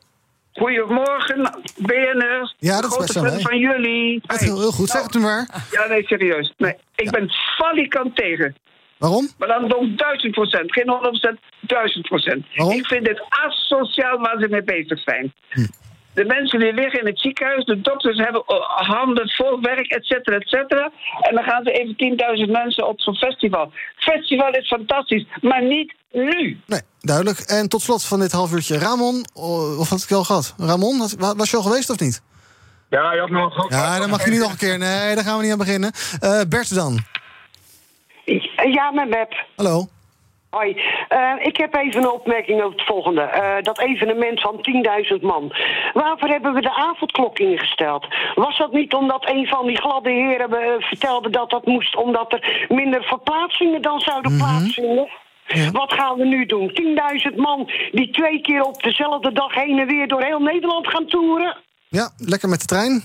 Goedemorgen, 0.53 1.63
BNR. 1.77 2.55
Ja, 2.59 2.81
dat 2.81 2.91
is 2.91 2.97
Grote 2.97 3.21
best 3.21 3.21
wel 3.21 3.41
van 3.41 3.59
jullie. 3.59 4.21
Dat 4.27 4.39
heel, 4.39 4.59
heel 4.59 4.73
goed, 4.73 4.89
zeg 4.89 5.03
het 5.03 5.19
maar. 5.19 5.65
Ja, 5.71 5.87
nee, 5.87 6.07
serieus. 6.07 6.55
Nee, 6.57 6.75
ik 6.97 7.11
ben 7.11 7.31
falikant 7.57 8.17
tegen. 8.17 8.57
Waarom? 8.99 9.29
Maar 9.39 9.49
dan 9.49 9.75
ook 9.75 9.99
duizend 9.99 10.33
procent. 10.33 10.73
Geen 10.73 10.89
honderd 10.89 11.21
procent, 11.21 11.41
duizend 11.61 12.07
procent. 12.07 12.47
Ik 12.53 12.87
vind 12.87 13.07
het 13.07 13.23
asociaal 13.29 14.19
waar 14.19 14.37
ze 14.41 14.49
mee 14.49 14.63
bezig 14.63 15.01
zijn. 15.01 15.33
Hm. 15.51 15.67
De 16.15 16.25
mensen 16.25 16.59
die 16.61 16.73
liggen 16.73 17.01
in 17.01 17.07
het 17.07 17.21
ziekenhuis, 17.21 17.65
de 17.65 17.81
dokters 17.81 18.19
hebben 18.19 18.43
eh, 18.47 18.57
handen 18.89 19.29
vol 19.29 19.61
werk, 19.61 19.87
et 19.87 20.05
cetera, 20.05 20.37
et 20.37 20.49
cetera. 20.49 20.91
En 21.21 21.35
dan 21.35 21.45
gaan 21.45 21.65
ze 21.65 21.71
even 21.73 22.47
10.000 22.47 22.51
mensen 22.51 22.89
op 22.89 23.01
zo'n 23.01 23.15
festival. 23.17 23.73
Festival 23.97 24.51
is 24.51 24.67
fantastisch, 24.67 25.27
maar 25.41 25.63
niet 25.63 25.95
nu. 26.13 26.61
Nee, 26.67 26.81
duidelijk. 27.01 27.39
En 27.39 27.69
tot 27.69 27.83
slot 27.83 28.05
van 28.05 28.21
dit 28.21 28.33
half 28.33 28.53
uurtje, 28.53 28.79
Ramon, 28.79 29.25
of 29.79 29.89
had 29.89 30.03
ik 30.03 30.09
je 30.09 30.15
al 30.15 30.25
gehad? 30.25 30.55
Ramon, 30.59 30.99
was- 30.99 31.15
was 31.37 31.51
je 31.51 31.57
al 31.57 31.63
geweest 31.63 31.91
of 31.91 31.99
niet? 32.01 32.23
Ja, 32.91 33.13
je 33.13 33.21
had 33.21 33.31
nog 33.31 33.69
Ja, 33.71 33.99
dan 33.99 34.11
mag 34.11 34.25
je 34.25 34.31
niet 34.31 34.41
nog 34.41 34.51
een 34.51 34.57
keer. 34.57 34.79
Nee, 34.79 35.15
daar 35.15 35.25
gaan 35.25 35.37
we 35.37 35.43
niet 35.43 35.53
aan 35.53 35.59
beginnen. 35.59 35.93
Eh, 36.21 36.41
Bert 36.49 36.75
dan. 36.75 36.99
Ja, 38.73 38.91
met 38.91 39.11
Beb. 39.11 39.45
Hallo. 39.57 39.89
Hoi. 40.51 40.77
Eh, 41.09 41.33
ik 41.39 41.57
heb 41.57 41.75
even 41.75 42.03
een 42.03 42.11
opmerking 42.11 42.63
over 42.63 42.79
het 42.79 42.87
volgende. 42.87 43.21
Eh, 43.21 43.63
dat 43.63 43.79
evenement 43.81 44.41
van 44.41 44.59
10.000 44.63 45.23
man. 45.23 45.53
Waarvoor 45.93 46.29
hebben 46.29 46.55
we 46.55 46.61
de 46.61 46.75
avondklok 46.75 47.39
ingesteld? 47.39 48.07
Was 48.35 48.59
dat 48.59 48.73
niet 48.73 48.95
omdat 48.95 49.29
een 49.29 49.47
van 49.47 49.67
die 49.67 49.77
gladde 49.77 50.11
heren 50.11 50.53
eh, 50.53 50.83
vertelde 50.83 51.31
dat 51.31 51.51
dat 51.51 51.67
moest... 51.67 51.97
omdat 51.97 52.33
er 52.33 52.67
minder 52.69 53.03
verplaatsingen 53.03 53.83
dan 53.83 54.01
zouden 54.01 54.37
plaatsvinden? 54.37 55.09
Wat 55.73 55.93
gaan 55.93 56.17
we 56.17 56.25
nu 56.25 56.47
doen? 56.47 56.71
10.000 57.31 57.37
man 57.37 57.71
die 57.93 58.11
twee 58.11 58.41
keer 58.41 58.63
op 58.63 58.83
dezelfde 58.83 59.33
dag 59.33 59.55
heen 59.55 59.79
en 59.79 59.87
weer 59.87 60.09
door 60.09 60.23
heel 60.23 60.41
Nederland 60.41 60.89
gaan 60.89 61.07
toeren? 61.07 61.57
Ja, 61.89 62.11
lekker 62.19 62.49
met 62.49 62.61
de 62.61 62.67
trein. 62.67 63.05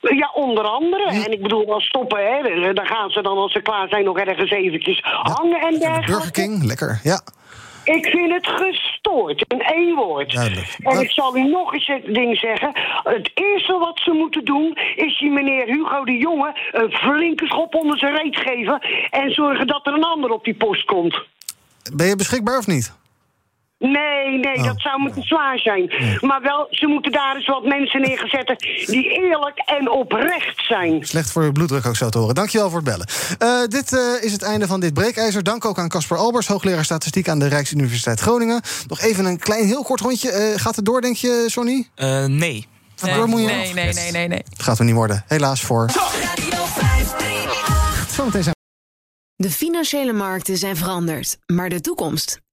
Ja, 0.00 0.30
onder 0.34 0.64
andere. 0.64 1.04
En 1.04 1.32
ik 1.32 1.42
bedoel, 1.42 1.66
wel 1.66 1.80
stoppen, 1.80 2.18
hè. 2.26 2.72
Dan 2.72 2.86
gaan 2.86 3.10
ze 3.10 3.22
dan, 3.22 3.36
als 3.38 3.52
ze 3.52 3.62
klaar 3.62 3.88
zijn, 3.88 4.04
nog 4.04 4.18
ergens 4.18 4.50
eventjes 4.50 5.00
hangen 5.02 5.60
en 5.60 5.78
dergelijke. 5.78 6.10
Burger 6.10 6.30
King, 6.30 6.64
lekker. 6.64 7.00
Ja. 7.02 7.20
Ik 7.84 8.06
vind 8.06 8.32
het 8.32 8.46
gestoord, 8.46 9.44
in 9.48 9.60
één 9.60 9.94
woord. 9.94 10.34
En 10.82 11.00
ik 11.00 11.10
zal 11.10 11.36
u 11.36 11.42
nog 11.42 11.74
eens 11.74 11.86
het 11.86 12.14
ding 12.14 12.38
zeggen. 12.38 12.70
Het 13.02 13.30
eerste 13.34 13.78
wat 13.78 14.00
ze 14.04 14.10
moeten 14.10 14.44
doen... 14.44 14.78
is 14.96 15.18
die 15.18 15.30
meneer 15.30 15.66
Hugo 15.66 16.04
de 16.04 16.16
Jonge 16.16 16.56
een 16.72 16.90
flinke 16.90 17.46
schop 17.46 17.74
onder 17.74 17.98
zijn 17.98 18.16
reet 18.16 18.36
geven... 18.36 18.80
en 19.10 19.30
zorgen 19.34 19.66
dat 19.66 19.86
er 19.86 19.92
een 19.92 20.04
ander 20.04 20.30
op 20.30 20.44
die 20.44 20.54
post 20.54 20.84
komt. 20.84 21.22
Ben 21.92 22.06
je 22.06 22.16
beschikbaar 22.16 22.58
of 22.58 22.66
niet? 22.66 22.96
Nee, 23.78 24.38
nee, 24.38 24.62
dat 24.62 24.80
zou 24.80 25.02
me 25.02 25.10
te 25.10 25.22
zwaar 25.22 25.58
zijn. 25.58 25.92
Maar 26.20 26.42
wel, 26.42 26.66
ze 26.70 26.86
moeten 26.86 27.12
daar 27.12 27.36
eens 27.36 27.46
wat 27.46 27.64
mensen 27.64 28.00
neerzetten... 28.00 28.56
die 28.86 29.22
eerlijk 29.22 29.58
en 29.64 29.90
oprecht 29.90 30.66
zijn. 30.66 31.06
Slecht 31.06 31.32
voor 31.32 31.44
je 31.44 31.52
bloeddruk 31.52 31.86
ook 31.86 31.96
zo 31.96 32.08
te 32.08 32.18
horen. 32.18 32.34
Dankjewel 32.34 32.70
voor 32.70 32.80
het 32.80 32.88
bellen. 32.88 33.06
Eh, 33.38 33.68
dit 33.68 33.92
eh, 33.92 34.24
is 34.24 34.32
het 34.32 34.42
einde 34.42 34.66
van 34.66 34.80
dit 34.80 34.94
breekijzer. 34.94 35.42
Dank 35.42 35.64
ook 35.64 35.78
aan 35.78 35.88
Caspar 35.88 36.18
Albers, 36.18 36.46
hoogleraar 36.46 36.84
statistiek 36.84 37.28
aan 37.28 37.38
de 37.38 37.46
Rijksuniversiteit 37.46 38.20
Groningen. 38.20 38.60
Nog 38.88 39.00
even 39.00 39.24
een 39.24 39.38
klein, 39.38 39.66
heel 39.66 39.82
kort 39.82 40.00
rondje. 40.00 40.30
Eh, 40.30 40.60
gaat 40.60 40.76
het 40.76 40.84
door, 40.84 41.00
denk 41.00 41.16
je, 41.16 41.44
Sonny? 41.46 41.88
Eh, 41.94 42.24
nee. 42.24 42.66
Gaat 42.96 43.08
het 43.08 43.18
door, 43.18 43.28
moet 43.28 43.40
je 43.40 43.46
Nee, 43.46 43.74
nee, 43.74 43.92
nee, 43.92 44.10
nee, 44.10 44.28
nee. 44.28 44.42
Het 44.48 44.62
gaat 44.62 44.78
er 44.78 44.84
niet 44.84 44.94
worden. 44.94 45.24
Helaas 45.26 45.60
voor. 45.60 45.90
Zometeen 48.10 48.42
zijn 48.42 48.54
De 49.36 49.50
financiële 49.50 50.12
markten 50.12 50.56
zijn 50.56 50.76
veranderd, 50.76 51.38
maar 51.46 51.68
de 51.68 51.80
toekomst, 51.80 52.40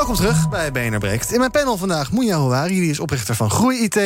Welkom 0.00 0.18
terug 0.18 0.48
bij 0.48 0.72
BNR. 0.72 1.32
In 1.32 1.38
mijn 1.38 1.50
panel 1.50 1.76
vandaag 1.76 2.10
Moenja 2.10 2.36
Houari, 2.36 2.80
die 2.80 2.90
is 2.90 3.00
oprichter 3.00 3.34
van 3.34 3.50
Groei 3.50 3.78
IT... 3.78 3.96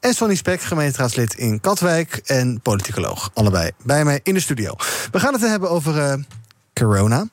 en 0.00 0.14
Sonny 0.14 0.34
Spek, 0.34 0.60
gemeenteraadslid 0.60 1.34
in 1.34 1.60
Katwijk 1.60 2.20
en 2.24 2.60
politicoloog. 2.62 3.30
Allebei 3.34 3.70
bij 3.82 4.04
mij 4.04 4.20
in 4.22 4.34
de 4.34 4.40
studio. 4.40 4.74
We 5.10 5.20
gaan 5.20 5.32
het 5.32 5.42
hebben 5.42 5.70
over... 5.70 5.96
Uh, 5.96 6.12
corona. 6.74 7.26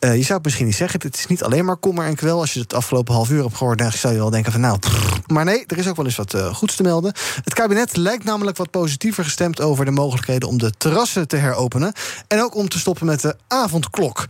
Uh, 0.00 0.16
je 0.16 0.22
zou 0.22 0.34
het 0.34 0.44
misschien 0.44 0.66
niet 0.66 0.76
zeggen, 0.76 1.00
het 1.02 1.16
is 1.16 1.26
niet 1.26 1.42
alleen 1.42 1.64
maar 1.64 1.76
kommer 1.76 2.06
en 2.06 2.14
kwel. 2.14 2.40
Als 2.40 2.52
je 2.52 2.60
het 2.60 2.74
afgelopen 2.74 3.14
half 3.14 3.30
uur 3.30 3.42
hebt 3.42 3.56
gehoord, 3.56 3.78
dan 3.78 3.92
zou 3.92 4.12
je 4.12 4.18
wel 4.18 4.30
denken 4.30 4.52
van 4.52 4.60
nou... 4.60 4.78
Maar 5.26 5.44
nee, 5.44 5.64
er 5.66 5.78
is 5.78 5.88
ook 5.88 5.96
wel 5.96 6.04
eens 6.04 6.16
wat 6.16 6.34
uh, 6.34 6.54
goeds 6.54 6.76
te 6.76 6.82
melden. 6.82 7.14
Het 7.44 7.54
kabinet 7.54 7.96
lijkt 7.96 8.24
namelijk 8.24 8.56
wat 8.56 8.70
positiever 8.70 9.24
gestemd 9.24 9.60
over 9.60 9.84
de 9.84 9.90
mogelijkheden... 9.90 10.48
om 10.48 10.58
de 10.58 10.72
terrassen 10.78 11.28
te 11.28 11.36
heropenen 11.36 11.92
en 12.28 12.42
ook 12.42 12.54
om 12.54 12.68
te 12.68 12.78
stoppen 12.78 13.06
met 13.06 13.20
de 13.20 13.36
avondklok. 13.48 14.26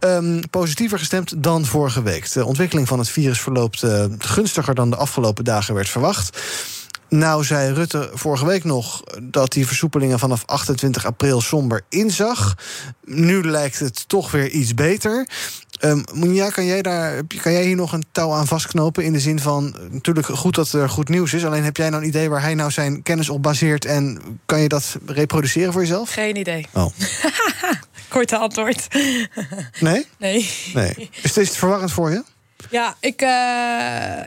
Um, 0.00 0.50
positiever 0.50 0.98
gestemd 0.98 1.42
dan 1.42 1.64
vorige 1.64 2.02
week. 2.02 2.32
De 2.32 2.44
ontwikkeling 2.44 2.88
van 2.88 2.98
het 2.98 3.08
virus 3.08 3.40
verloopt 3.40 3.82
uh, 3.82 4.04
gunstiger 4.18 4.74
dan 4.74 4.90
de 4.90 4.96
afgelopen 4.96 5.44
dagen 5.44 5.74
werd 5.74 5.88
verwacht. 5.88 6.38
Nou 7.12 7.44
zei 7.44 7.72
Rutte 7.72 8.10
vorige 8.14 8.46
week 8.46 8.64
nog 8.64 9.02
dat 9.22 9.52
die 9.52 9.66
versoepelingen 9.66 10.18
vanaf 10.18 10.42
28 10.46 11.06
april 11.06 11.40
somber 11.40 11.84
inzag. 11.88 12.56
Nu 13.04 13.42
lijkt 13.42 13.78
het 13.78 14.08
toch 14.08 14.30
weer 14.30 14.48
iets 14.48 14.74
beter. 14.74 15.28
Um, 15.80 16.04
Monia, 16.14 16.50
kan 16.50 16.64
jij, 16.64 16.82
daar, 16.82 17.22
kan 17.42 17.52
jij 17.52 17.64
hier 17.64 17.76
nog 17.76 17.92
een 17.92 18.04
touw 18.12 18.32
aan 18.32 18.46
vastknopen? 18.46 19.04
In 19.04 19.12
de 19.12 19.20
zin 19.20 19.40
van, 19.40 19.76
natuurlijk 19.90 20.26
goed 20.26 20.54
dat 20.54 20.72
er 20.72 20.88
goed 20.88 21.08
nieuws 21.08 21.32
is. 21.32 21.44
Alleen 21.44 21.64
heb 21.64 21.76
jij 21.76 21.90
nou 21.90 22.02
een 22.02 22.08
idee 22.08 22.30
waar 22.30 22.42
hij 22.42 22.54
nou 22.54 22.70
zijn 22.70 23.02
kennis 23.02 23.28
op 23.28 23.42
baseert... 23.42 23.84
en 23.84 24.20
kan 24.46 24.60
je 24.60 24.68
dat 24.68 24.96
reproduceren 25.06 25.72
voor 25.72 25.80
jezelf? 25.80 26.10
Geen 26.12 26.36
idee. 26.36 26.66
Oh. 26.72 26.86
Korte 28.08 28.36
antwoord. 28.36 28.86
Nee? 29.80 30.06
Nee. 30.18 30.50
nee. 30.74 31.10
Is 31.22 31.36
het 31.36 31.56
verwarrend 31.56 31.92
voor 31.92 32.10
je? 32.10 32.22
Ja, 32.70 32.96
ik, 33.00 33.22
uh, 33.22 33.28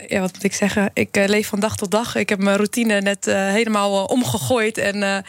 ja, 0.08 0.20
wat 0.20 0.34
moet 0.34 0.44
ik 0.44 0.54
zeggen? 0.54 0.92
Ik 0.94 1.18
uh, 1.18 1.26
leef 1.26 1.48
van 1.48 1.60
dag 1.60 1.76
tot 1.76 1.92
dag. 1.92 2.16
Ik 2.16 2.30
heb 2.30 2.40
mijn 2.40 2.56
routine 2.56 3.02
net 3.02 3.28
uh, 3.28 3.36
helemaal 3.36 4.06
omgegooid. 4.06 4.78
En 4.78 5.24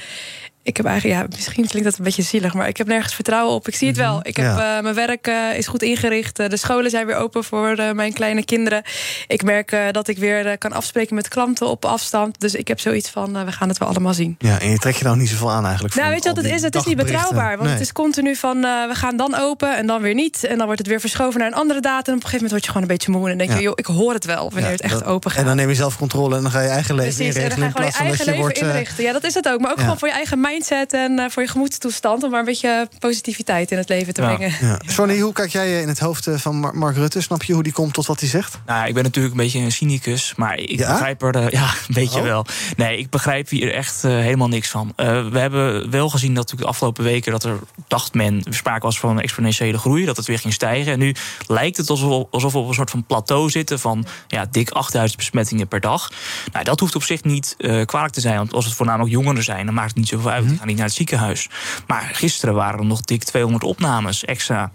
ik 0.67 0.77
heb 0.77 0.87
eigenlijk, 0.87 1.21
ja, 1.21 1.27
misschien 1.37 1.67
klinkt 1.67 1.89
dat 1.89 1.99
een 1.99 2.05
beetje 2.05 2.23
zielig, 2.23 2.55
maar 2.55 2.69
ik 2.69 2.77
heb 2.77 2.87
nergens 2.87 3.15
vertrouwen 3.15 3.55
op. 3.55 3.69
Ik 3.69 3.75
zie 3.75 3.89
het 3.89 3.97
wel. 3.97 4.21
Ik 4.23 4.37
heb, 4.37 4.47
ja. 4.47 4.77
uh, 4.77 4.83
mijn 4.83 4.95
werk 4.95 5.27
uh, 5.29 5.59
is 5.59 5.67
goed 5.67 5.83
ingericht. 5.83 6.41
Uh, 6.41 6.49
de 6.49 6.57
scholen 6.57 6.91
zijn 6.91 7.07
weer 7.07 7.17
open 7.17 7.45
voor 7.45 7.95
mijn 7.95 8.13
kleine 8.13 8.45
kinderen. 8.45 8.83
Ik 9.27 9.43
merk 9.43 9.77
dat 9.91 10.09
ik 10.09 10.19
weer 10.19 10.59
kan 10.59 10.73
afspreken 10.73 11.15
met 11.15 11.29
klanten 11.29 11.67
op 11.69 11.85
afstand. 11.85 12.41
Dus 12.41 12.55
ik 12.55 12.69
heb 12.69 12.81
zoiets 12.81 13.11
van, 13.11 13.45
we 13.45 13.53
gaan 13.53 13.69
het 13.69 13.79
wel 13.79 13.89
allemaal 13.89 14.15
zien. 14.15 14.37
Ja, 14.39 14.61
en 14.61 14.71
je 14.71 14.79
trekt 14.79 14.99
je 14.99 15.05
nou 15.05 15.17
niet 15.17 15.29
zoveel 15.29 15.51
aan 15.51 15.65
eigenlijk. 15.65 15.95
Nou, 15.95 16.11
weet 16.11 16.23
je 16.23 16.29
wat 16.29 16.43
het 16.43 16.53
is? 16.53 16.63
Het 16.63 16.75
is 16.75 16.85
niet 16.85 16.97
betrouwbaar. 16.97 17.51
Want 17.51 17.63
nee. 17.63 17.73
het 17.73 17.81
is 17.81 17.93
continu 17.93 18.37
van, 18.37 18.61
we 18.61 18.95
gaan 18.95 19.17
dan 19.17 19.35
open 19.35 19.77
en 19.77 19.87
dan 19.87 20.01
weer 20.03 20.15
niet. 20.15 20.45
En 20.45 20.57
dan 20.57 20.67
wordt 20.67 20.79
het 20.79 20.89
weer 20.89 21.01
verschoven 21.01 21.39
naar 21.41 21.49
een 21.49 21.55
andere 21.55 21.81
datum. 21.81 22.13
En 22.13 22.19
op 22.19 22.25
een 22.25 22.29
gegeven 22.29 22.35
moment 22.35 22.51
word 22.51 22.65
je 22.65 22.71
gewoon 22.71 22.83
een 22.83 22.97
beetje 22.97 23.11
moe. 23.11 23.31
En 23.31 23.39
denk 23.39 23.51
je, 23.51 23.57
ja. 23.57 23.63
joh, 23.63 23.73
ik 23.77 23.87
hoor 23.87 24.13
het 24.13 24.25
wel 24.25 24.43
wanneer 24.43 24.63
ja, 24.63 24.71
het 24.71 24.81
echt 24.81 24.93
dat, 24.93 25.05
open 25.05 25.31
gaat. 25.31 25.41
En 25.41 25.47
dan 25.47 25.57
neem 25.57 25.69
je 25.69 25.75
zelf 25.75 25.99
controle 25.99 26.37
en 26.37 26.43
dan 26.43 26.51
ga 26.51 26.61
je 26.61 26.69
eigen 26.69 26.95
leven 26.95 27.15
Precies. 27.15 27.35
En 27.35 27.49
dan 27.49 27.59
ga 27.59 27.65
je 27.65 27.71
gewoon 27.71 27.87
je 27.87 27.99
eigen 27.99 28.25
leven 28.25 28.41
wordt, 28.41 28.59
inrichten. 28.59 29.05
Ja, 29.05 29.13
dat 29.13 29.25
is 29.25 29.35
het 29.35 29.49
ook. 29.49 29.61
Maar 29.61 29.71
ook 29.71 29.81
gewoon 29.81 29.99
voor 29.99 30.09
je 30.09 30.15
eigen 30.15 30.41
mindset 30.57 30.93
en 30.93 31.13
uh, 31.19 31.25
voor 31.29 31.43
je 31.43 31.49
gemoedstoestand... 31.49 32.23
om 32.23 32.31
maar 32.31 32.39
een 32.39 32.45
beetje 32.45 32.89
positiviteit 32.99 33.71
in 33.71 33.79
het 33.79 33.89
leven 33.89 34.15
te 34.15 34.21
brengen. 34.21 34.53
Ja. 34.61 34.79
Sonny, 34.95 35.19
hoe 35.19 35.33
kijk 35.33 35.51
jij 35.51 35.81
in 35.81 35.89
het 35.89 35.99
hoofd 35.99 36.29
van 36.31 36.71
Mark 36.75 36.97
Rutte? 36.97 37.21
Snap 37.21 37.43
je 37.43 37.53
hoe 37.53 37.63
die 37.63 37.73
komt 37.73 37.95
tot 37.95 38.07
wat 38.07 38.21
hij 38.21 38.29
zegt? 38.29 38.59
Nou, 38.67 38.89
ik 38.89 38.95
ben 38.95 39.03
natuurlijk 39.03 39.35
een 39.35 39.41
beetje 39.41 39.59
een 39.59 39.73
cynicus, 39.73 40.35
maar 40.37 40.59
ik 40.59 40.79
ja? 40.79 40.93
begrijp 40.93 41.23
er... 41.23 41.37
Uh, 41.37 41.49
ja, 41.61 41.69
een 41.69 41.95
beetje 41.95 42.19
oh. 42.19 42.25
wel. 42.25 42.47
Nee, 42.77 42.99
ik 42.99 43.11
begrijp 43.11 43.49
hier 43.49 43.75
echt 43.75 44.05
uh, 44.05 44.11
helemaal 44.11 44.49
niks 44.49 44.69
van. 44.69 44.93
Uh, 44.97 45.29
we 45.29 45.39
hebben 45.39 45.91
wel 45.91 46.09
gezien 46.09 46.35
dat 46.35 46.55
de 46.57 46.65
afgelopen 46.65 47.05
weken... 47.05 47.33
dat 47.33 47.45
er, 47.45 47.59
dacht 47.89 48.15
men, 48.15 48.43
sprake 48.51 48.87
was 48.87 48.99
van 48.99 49.11
een 49.11 49.23
exponentiële 49.23 49.79
groei... 49.79 50.05
dat 50.05 50.17
het 50.17 50.27
weer 50.27 50.39
ging 50.39 50.53
stijgen. 50.53 50.93
En 50.93 50.99
nu 50.99 51.15
lijkt 51.47 51.77
het 51.77 51.91
alsof, 51.91 52.27
alsof 52.31 52.53
we 52.53 52.59
op 52.59 52.69
een 52.69 52.75
soort 52.75 52.91
van 52.91 53.05
plateau 53.05 53.51
zitten... 53.51 53.79
van 53.79 54.07
ja, 54.29 54.47
dik 54.51 54.71
8000 54.71 55.19
besmettingen 55.19 55.69
per 55.69 55.81
dag. 55.81 56.11
Nou, 56.53 56.65
dat 56.65 56.81
hoeft 56.81 56.95
op 56.95 57.03
zich 57.03 57.25
niet 57.25 57.57
kwalijk 57.85 58.13
te 58.13 58.21
zijn. 58.21 58.37
Want 58.37 58.53
als 58.53 58.65
het 58.65 58.75
voornamelijk 58.75 59.13
jongeren 59.13 59.43
zijn, 59.43 59.67
dan 59.67 59.75
maakt 59.75 59.89
het 59.89 59.97
niet 59.97 60.09
zoveel 60.09 60.31
uit. 60.31 60.46
Die 60.47 60.55
mm-hmm. 60.55 60.59
gaan 60.59 60.67
niet 60.67 60.77
naar 60.77 60.87
het 60.87 60.95
ziekenhuis. 60.95 61.49
Maar 61.87 62.11
gisteren 62.13 62.55
waren 62.55 62.79
er 62.79 62.87
nog 62.87 63.01
dik 63.01 63.25
200 63.25 63.65
opnames 63.65 64.25
extra. 64.25 64.71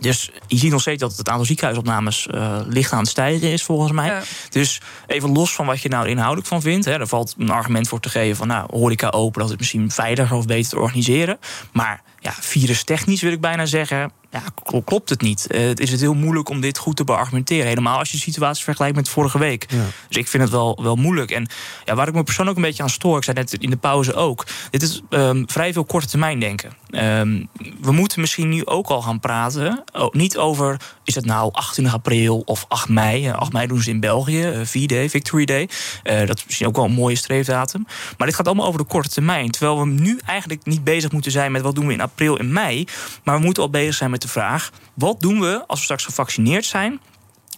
Dus 0.00 0.30
je 0.46 0.56
ziet 0.56 0.70
nog 0.70 0.80
steeds 0.80 1.00
dat 1.00 1.16
het 1.16 1.28
aantal 1.28 1.44
ziekenhuisopnames 1.44 2.28
uh, 2.30 2.60
licht 2.66 2.92
aan 2.92 2.98
het 2.98 3.08
stijgen 3.08 3.52
is, 3.52 3.62
volgens 3.62 3.92
mij. 3.92 4.06
Ja. 4.06 4.22
Dus 4.48 4.80
even 5.06 5.32
los 5.32 5.54
van 5.54 5.66
wat 5.66 5.80
je 5.80 5.88
nou 5.88 6.08
inhoudelijk 6.08 6.46
van 6.46 6.62
vindt. 6.62 6.84
Hè, 6.84 6.92
er 6.92 7.06
valt 7.06 7.34
een 7.38 7.50
argument 7.50 7.88
voor 7.88 8.00
te 8.00 8.08
geven 8.08 8.36
van 8.36 8.46
nou, 8.46 8.66
horeca 8.70 9.08
open, 9.08 9.40
dat 9.40 9.50
het 9.50 9.58
misschien 9.58 9.90
veiliger 9.90 10.36
of 10.36 10.46
beter 10.46 10.70
te 10.70 10.78
organiseren. 10.78 11.38
Maar 11.72 12.02
ja, 12.18 12.32
virustechnisch 12.32 13.22
wil 13.22 13.32
ik 13.32 13.40
bijna 13.40 13.66
zeggen. 13.66 14.12
Ja, 14.30 14.42
klopt 14.84 15.08
het 15.08 15.20
niet. 15.20 15.46
Uh, 15.48 15.66
het 15.66 15.80
is 15.80 15.90
het 15.90 16.00
heel 16.00 16.14
moeilijk 16.14 16.48
om 16.48 16.60
dit 16.60 16.78
goed 16.78 16.96
te 16.96 17.04
beargumenteren. 17.04 17.66
Helemaal 17.66 17.98
als 17.98 18.10
je 18.10 18.16
de 18.16 18.22
situatie 18.22 18.64
vergelijkt 18.64 18.96
met 18.96 19.08
vorige 19.08 19.38
week. 19.38 19.66
Ja. 19.68 19.84
Dus 20.08 20.16
ik 20.16 20.28
vind 20.28 20.42
het 20.42 20.52
wel, 20.52 20.78
wel 20.82 20.96
moeilijk. 20.96 21.30
En 21.30 21.46
ja, 21.84 21.94
waar 21.94 22.08
ik 22.08 22.14
me 22.14 22.22
persoonlijk 22.22 22.56
een 22.56 22.62
beetje 22.62 22.82
aan 22.82 22.90
stoor, 22.90 23.16
ik 23.16 23.24
zei 23.24 23.36
net 23.36 23.52
in 23.52 23.70
de 23.70 23.76
pauze 23.76 24.14
ook. 24.14 24.46
Dit 24.70 24.82
is 24.82 25.02
um, 25.10 25.44
vrij 25.50 25.72
veel 25.72 25.84
korte 25.84 26.06
termijn 26.06 26.40
denken. 26.40 26.72
Um, 26.90 27.48
we 27.80 27.92
moeten 27.92 28.20
misschien 28.20 28.48
nu 28.48 28.66
ook 28.66 28.86
al 28.86 29.02
gaan 29.02 29.20
praten. 29.20 29.84
Oh, 29.92 30.14
niet 30.14 30.38
over 30.38 30.76
is 31.04 31.14
het 31.14 31.24
nou 31.24 31.52
28 31.52 31.94
april 31.94 32.42
of 32.44 32.64
8 32.68 32.88
mei. 32.88 33.30
8 33.30 33.52
mei 33.52 33.66
doen 33.66 33.82
ze 33.82 33.90
in 33.90 34.00
België, 34.00 34.48
uh, 34.48 34.60
V-Day, 34.64 35.10
Victory 35.10 35.44
Day. 35.44 35.68
Uh, 36.04 36.26
dat 36.26 36.36
is 36.36 36.44
misschien 36.44 36.66
ook 36.66 36.76
wel 36.76 36.84
een 36.84 36.92
mooie 36.92 37.16
streefdatum. 37.16 37.86
Maar 38.18 38.26
dit 38.26 38.36
gaat 38.36 38.46
allemaal 38.46 38.66
over 38.66 38.80
de 38.80 38.86
korte 38.86 39.08
termijn. 39.08 39.50
Terwijl 39.50 39.80
we 39.80 39.86
nu 39.86 40.18
eigenlijk 40.26 40.64
niet 40.64 40.84
bezig 40.84 41.12
moeten 41.12 41.30
zijn 41.30 41.52
met 41.52 41.62
wat 41.62 41.74
doen 41.74 41.86
we 41.86 41.92
in 41.92 42.00
april 42.00 42.38
en 42.38 42.52
mei. 42.52 42.84
Maar 43.24 43.38
we 43.38 43.44
moeten 43.44 43.62
al 43.62 43.70
bezig 43.70 43.94
zijn 43.94 44.10
met 44.10 44.19
de 44.22 44.28
vraag: 44.28 44.70
wat 44.94 45.20
doen 45.20 45.40
we 45.40 45.64
als 45.66 45.78
we 45.78 45.84
straks 45.84 46.04
gevaccineerd 46.04 46.64
zijn? 46.64 47.00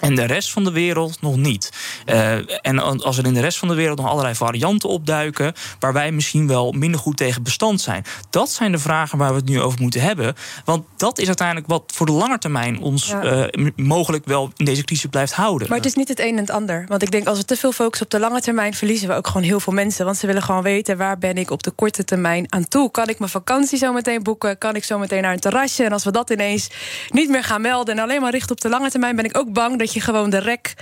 En 0.02 0.14
de 0.14 0.24
rest 0.24 0.52
van 0.52 0.64
de 0.64 0.72
wereld 0.72 1.20
nog 1.20 1.36
niet. 1.36 1.72
Uh, 2.06 2.66
en 2.66 2.78
als 3.02 3.18
er 3.18 3.26
in 3.26 3.34
de 3.34 3.40
rest 3.40 3.58
van 3.58 3.68
de 3.68 3.74
wereld 3.74 3.98
nog 3.98 4.08
allerlei 4.08 4.34
varianten 4.34 4.88
opduiken. 4.88 5.52
waar 5.78 5.92
wij 5.92 6.12
misschien 6.12 6.46
wel 6.46 6.72
minder 6.72 7.00
goed 7.00 7.16
tegen 7.16 7.42
bestand 7.42 7.80
zijn. 7.80 8.04
Dat 8.30 8.50
zijn 8.50 8.72
de 8.72 8.78
vragen 8.78 9.18
waar 9.18 9.30
we 9.30 9.36
het 9.36 9.48
nu 9.48 9.60
over 9.60 9.80
moeten 9.80 10.00
hebben. 10.00 10.34
Want 10.64 10.84
dat 10.96 11.18
is 11.18 11.26
uiteindelijk 11.26 11.66
wat 11.66 11.82
voor 11.94 12.06
de 12.06 12.12
lange 12.12 12.38
termijn 12.38 12.80
ons 12.80 13.06
ja. 13.06 13.50
uh, 13.54 13.68
mogelijk 13.76 14.24
wel 14.24 14.50
in 14.56 14.64
deze 14.64 14.84
crisis 14.84 15.10
blijft 15.10 15.32
houden. 15.32 15.68
Maar 15.68 15.76
het 15.76 15.86
is 15.86 15.94
niet 15.94 16.08
het 16.08 16.20
een 16.20 16.32
en 16.32 16.36
het 16.36 16.50
ander. 16.50 16.84
Want 16.88 17.02
ik 17.02 17.10
denk 17.10 17.26
als 17.26 17.38
we 17.38 17.44
te 17.44 17.56
veel 17.56 17.72
focussen 17.72 18.06
op 18.06 18.12
de 18.12 18.18
lange 18.18 18.40
termijn. 18.40 18.74
verliezen 18.74 19.08
we 19.08 19.14
ook 19.14 19.26
gewoon 19.26 19.42
heel 19.42 19.60
veel 19.60 19.72
mensen. 19.72 20.04
Want 20.04 20.16
ze 20.16 20.26
willen 20.26 20.42
gewoon 20.42 20.62
weten 20.62 20.96
waar 20.96 21.18
ben 21.18 21.36
ik 21.36 21.50
op 21.50 21.62
de 21.62 21.70
korte 21.70 22.04
termijn 22.04 22.46
aan 22.48 22.68
toe. 22.68 22.90
Kan 22.90 23.08
ik 23.08 23.18
mijn 23.18 23.30
vakantie 23.30 23.78
zo 23.78 23.92
meteen 23.92 24.22
boeken? 24.22 24.58
Kan 24.58 24.76
ik 24.76 24.84
zo 24.84 24.98
meteen 24.98 25.22
naar 25.22 25.32
een 25.32 25.40
terrasje? 25.40 25.84
En 25.84 25.92
als 25.92 26.04
we 26.04 26.10
dat 26.10 26.30
ineens 26.30 26.68
niet 27.10 27.28
meer 27.28 27.44
gaan 27.44 27.60
melden. 27.60 27.94
en 27.96 28.02
alleen 28.02 28.20
maar 28.20 28.30
richten 28.30 28.50
op 28.50 28.60
de 28.60 28.68
lange 28.68 28.90
termijn. 28.90 29.16
ben 29.16 29.24
ik 29.24 29.38
ook 29.38 29.52
bang 29.52 29.78
dat 29.78 29.91
je 29.94 30.00
gewoon 30.00 30.30
de 30.30 30.38
rek 30.38 30.74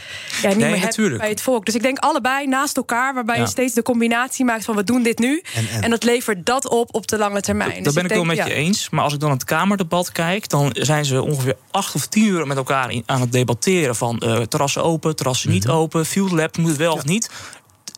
ja, 0.42 0.48
niet 0.48 0.56
nee, 0.56 0.70
meer 0.70 0.80
natuurlijk. 0.80 1.08
hebt 1.08 1.20
bij 1.20 1.30
het 1.30 1.42
volk. 1.42 1.66
Dus 1.66 1.74
ik 1.74 1.82
denk 1.82 1.98
allebei 1.98 2.46
naast 2.46 2.76
elkaar, 2.76 3.14
waarbij 3.14 3.36
ja. 3.36 3.42
je 3.42 3.48
steeds 3.48 3.74
de 3.74 3.82
combinatie 3.82 4.44
maakt 4.44 4.64
van 4.64 4.76
we 4.76 4.84
doen 4.84 5.02
dit 5.02 5.18
nu. 5.18 5.42
En, 5.54 5.68
en. 5.68 5.82
en 5.82 5.90
dat 5.90 6.04
levert 6.04 6.46
dat 6.46 6.68
op 6.68 6.94
op 6.94 7.06
de 7.06 7.18
lange 7.18 7.40
termijn. 7.40 7.74
Dat, 7.74 7.84
dus 7.84 7.94
ben 7.94 8.02
ik, 8.02 8.08
denk, 8.08 8.26
wel 8.26 8.34
met 8.34 8.36
ja. 8.36 8.46
je 8.46 8.54
eens. 8.54 8.90
Maar 8.90 9.04
als 9.04 9.14
ik 9.14 9.20
dan 9.20 9.30
het 9.30 9.44
Kamerdebat 9.44 10.12
kijk, 10.12 10.48
dan 10.48 10.70
zijn 10.72 11.04
ze 11.04 11.22
ongeveer 11.22 11.56
acht 11.70 11.94
of 11.94 12.06
tien 12.06 12.24
uur 12.24 12.46
met 12.46 12.56
elkaar 12.56 12.90
in, 12.90 13.02
aan 13.06 13.20
het 13.20 13.32
debatteren 13.32 13.96
van 13.96 14.22
uh, 14.24 14.40
terrassen 14.40 14.84
open, 14.84 15.16
terrassen 15.16 15.48
mm 15.48 15.54
-hmm. 15.54 15.64
niet 15.64 15.74
open, 15.74 16.06
field 16.06 16.30
lab 16.30 16.56
moet 16.56 16.68
het 16.68 16.78
wel 16.78 16.94
of 16.94 17.04
niet. 17.04 17.30